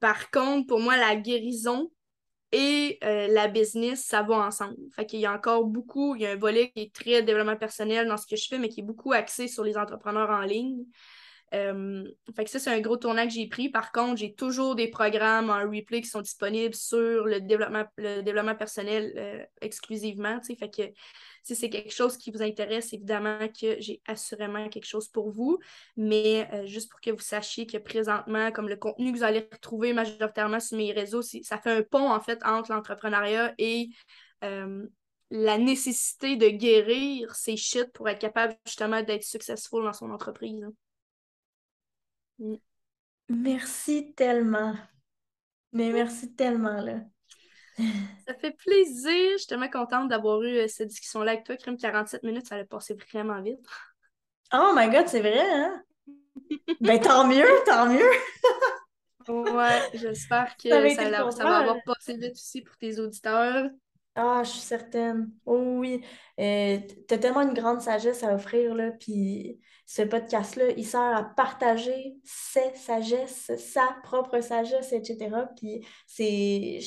Par 0.00 0.30
contre, 0.30 0.66
pour 0.66 0.80
moi, 0.80 0.96
la 0.96 1.14
guérison 1.16 1.90
et 2.52 2.98
euh, 3.04 3.28
la 3.28 3.48
business, 3.48 4.04
ça 4.04 4.22
va 4.22 4.36
ensemble. 4.36 4.76
Fait 4.94 5.06
qu'il 5.06 5.20
y 5.20 5.26
a 5.26 5.32
encore 5.32 5.64
beaucoup, 5.64 6.16
il 6.16 6.22
y 6.22 6.26
a 6.26 6.32
un 6.32 6.36
volet 6.36 6.70
qui 6.70 6.82
est 6.82 6.94
très 6.94 7.22
développement 7.22 7.56
personnel 7.56 8.08
dans 8.08 8.16
ce 8.16 8.26
que 8.26 8.36
je 8.36 8.48
fais, 8.48 8.58
mais 8.58 8.68
qui 8.68 8.80
est 8.80 8.84
beaucoup 8.84 9.12
axé 9.12 9.46
sur 9.46 9.62
les 9.62 9.76
entrepreneurs 9.76 10.30
en 10.30 10.42
ligne. 10.42 10.84
Euh, 11.52 12.04
fait 12.36 12.44
que 12.44 12.50
ça, 12.50 12.58
c'est 12.58 12.70
un 12.70 12.80
gros 12.80 12.96
tournant 12.96 13.24
que 13.24 13.32
j'ai 13.32 13.48
pris. 13.48 13.68
Par 13.68 13.92
contre, 13.92 14.18
j'ai 14.18 14.34
toujours 14.34 14.76
des 14.76 14.88
programmes 14.88 15.50
en 15.50 15.60
replay 15.68 16.00
qui 16.00 16.08
sont 16.08 16.20
disponibles 16.20 16.74
sur 16.74 17.24
le 17.24 17.40
développement, 17.40 17.84
le 17.96 18.22
développement 18.22 18.54
personnel 18.54 19.12
euh, 19.16 19.44
exclusivement. 19.60 20.38
Si 20.42 20.56
c'est 21.56 21.70
quelque 21.70 21.92
chose 21.92 22.16
qui 22.16 22.30
vous 22.30 22.42
intéresse, 22.42 22.92
évidemment 22.92 23.48
que 23.48 23.76
j'ai 23.80 24.00
assurément 24.06 24.68
quelque 24.68 24.86
chose 24.86 25.08
pour 25.08 25.30
vous. 25.30 25.58
Mais 25.96 26.48
euh, 26.52 26.66
juste 26.66 26.90
pour 26.90 27.00
que 27.00 27.10
vous 27.10 27.20
sachiez 27.20 27.66
que 27.66 27.78
présentement, 27.78 28.52
comme 28.52 28.68
le 28.68 28.76
contenu 28.76 29.12
que 29.12 29.18
vous 29.18 29.24
allez 29.24 29.48
retrouver 29.52 29.92
majoritairement 29.92 30.60
sur 30.60 30.76
mes 30.76 30.92
réseaux, 30.92 31.22
ça 31.22 31.58
fait 31.58 31.72
un 31.72 31.82
pont 31.82 32.10
en 32.10 32.20
fait 32.20 32.40
entre 32.44 32.72
l'entrepreneuriat 32.72 33.54
et 33.58 33.90
la 35.32 35.58
nécessité 35.58 36.36
de 36.36 36.48
guérir 36.48 37.34
ces 37.36 37.56
shit 37.56 37.92
pour 37.92 38.08
être 38.08 38.18
capable 38.18 38.56
justement 38.66 39.02
d'être 39.02 39.22
successful 39.22 39.84
dans 39.84 39.92
son 39.92 40.10
entreprise. 40.10 40.60
Mm. 40.60 40.72
Merci 43.28 44.12
tellement. 44.14 44.74
Mais 45.72 45.92
merci 45.92 46.34
tellement, 46.34 46.80
là. 46.80 47.00
Ça 48.26 48.34
fait 48.34 48.50
plaisir. 48.52 49.32
Je 49.32 49.38
suis 49.38 49.46
tellement 49.46 49.68
contente 49.68 50.08
d'avoir 50.08 50.42
eu 50.42 50.58
euh, 50.58 50.68
cette 50.68 50.88
discussion-là 50.88 51.32
avec 51.32 51.44
toi. 51.44 51.56
Crime 51.56 51.76
47 51.76 52.22
minutes, 52.24 52.46
ça 52.46 52.56
allait 52.56 52.64
passer 52.64 52.94
vraiment 52.94 53.40
vite. 53.40 53.64
Oh 54.52 54.72
my 54.74 54.90
god, 54.90 55.06
c'est 55.06 55.20
vrai, 55.20 55.40
hein? 55.40 55.82
ben 56.80 57.00
tant 57.00 57.26
mieux, 57.26 57.46
tant 57.66 57.86
mieux. 57.86 58.10
ouais, 59.28 59.80
j'espère 59.94 60.56
que 60.56 60.68
ça, 60.68 61.30
ça, 61.30 61.44
va 61.44 61.58
avoir 61.58 61.76
passé 61.84 62.16
vite 62.16 62.32
aussi 62.32 62.62
pour 62.62 62.76
tes 62.76 62.98
auditeurs. 62.98 63.70
Ah, 64.22 64.42
je 64.44 64.50
suis 64.50 64.60
certaine. 64.60 65.30
Oh 65.46 65.78
oui. 65.78 66.02
Euh, 66.38 66.78
tu 67.08 67.14
as 67.14 67.18
tellement 67.18 67.40
une 67.40 67.54
grande 67.54 67.80
sagesse 67.80 68.22
à 68.22 68.34
offrir, 68.34 68.74
là. 68.74 68.90
Puis 68.92 69.58
ce 69.86 70.02
podcast-là, 70.02 70.72
il 70.76 70.84
sert 70.86 71.00
à 71.00 71.24
partager 71.24 72.16
ses 72.22 72.74
sagesses, 72.74 73.50
sa 73.56 73.96
propre 74.02 74.40
sagesse, 74.40 74.92
etc. 74.92 75.30
Puis 75.56 75.86
c'est, 76.06 76.80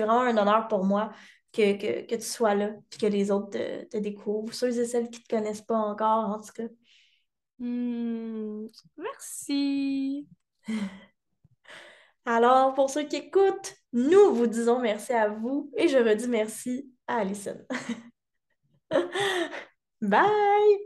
vraiment 0.00 0.22
un 0.22 0.36
honneur 0.38 0.66
pour 0.68 0.84
moi 0.84 1.10
que, 1.52 2.16
tu 2.16 2.22
sois 2.22 2.54
là, 2.54 2.70
puis 2.88 3.00
que 3.00 3.06
les 3.06 3.30
autres 3.30 3.50
te, 3.50 3.98
découvrent. 3.98 4.54
Ceux 4.54 4.78
et 4.78 4.86
celles 4.86 5.10
qui 5.10 5.20
ne 5.20 5.24
te 5.24 5.28
connaissent 5.28 5.62
pas 5.62 5.76
encore, 5.76 6.30
en 6.30 6.40
tout 6.40 6.52
cas. 6.54 6.68
Hmm, 7.58 8.66
merci. 8.96 10.26
Alors, 12.30 12.74
pour 12.74 12.90
ceux 12.90 13.04
qui 13.04 13.16
écoutent, 13.16 13.74
nous 13.94 14.34
vous 14.34 14.46
disons 14.46 14.80
merci 14.80 15.14
à 15.14 15.28
vous 15.30 15.72
et 15.78 15.88
je 15.88 15.96
redis 15.96 16.28
merci 16.28 16.92
à 17.06 17.20
Alison. 17.20 17.56
Bye! 20.02 20.78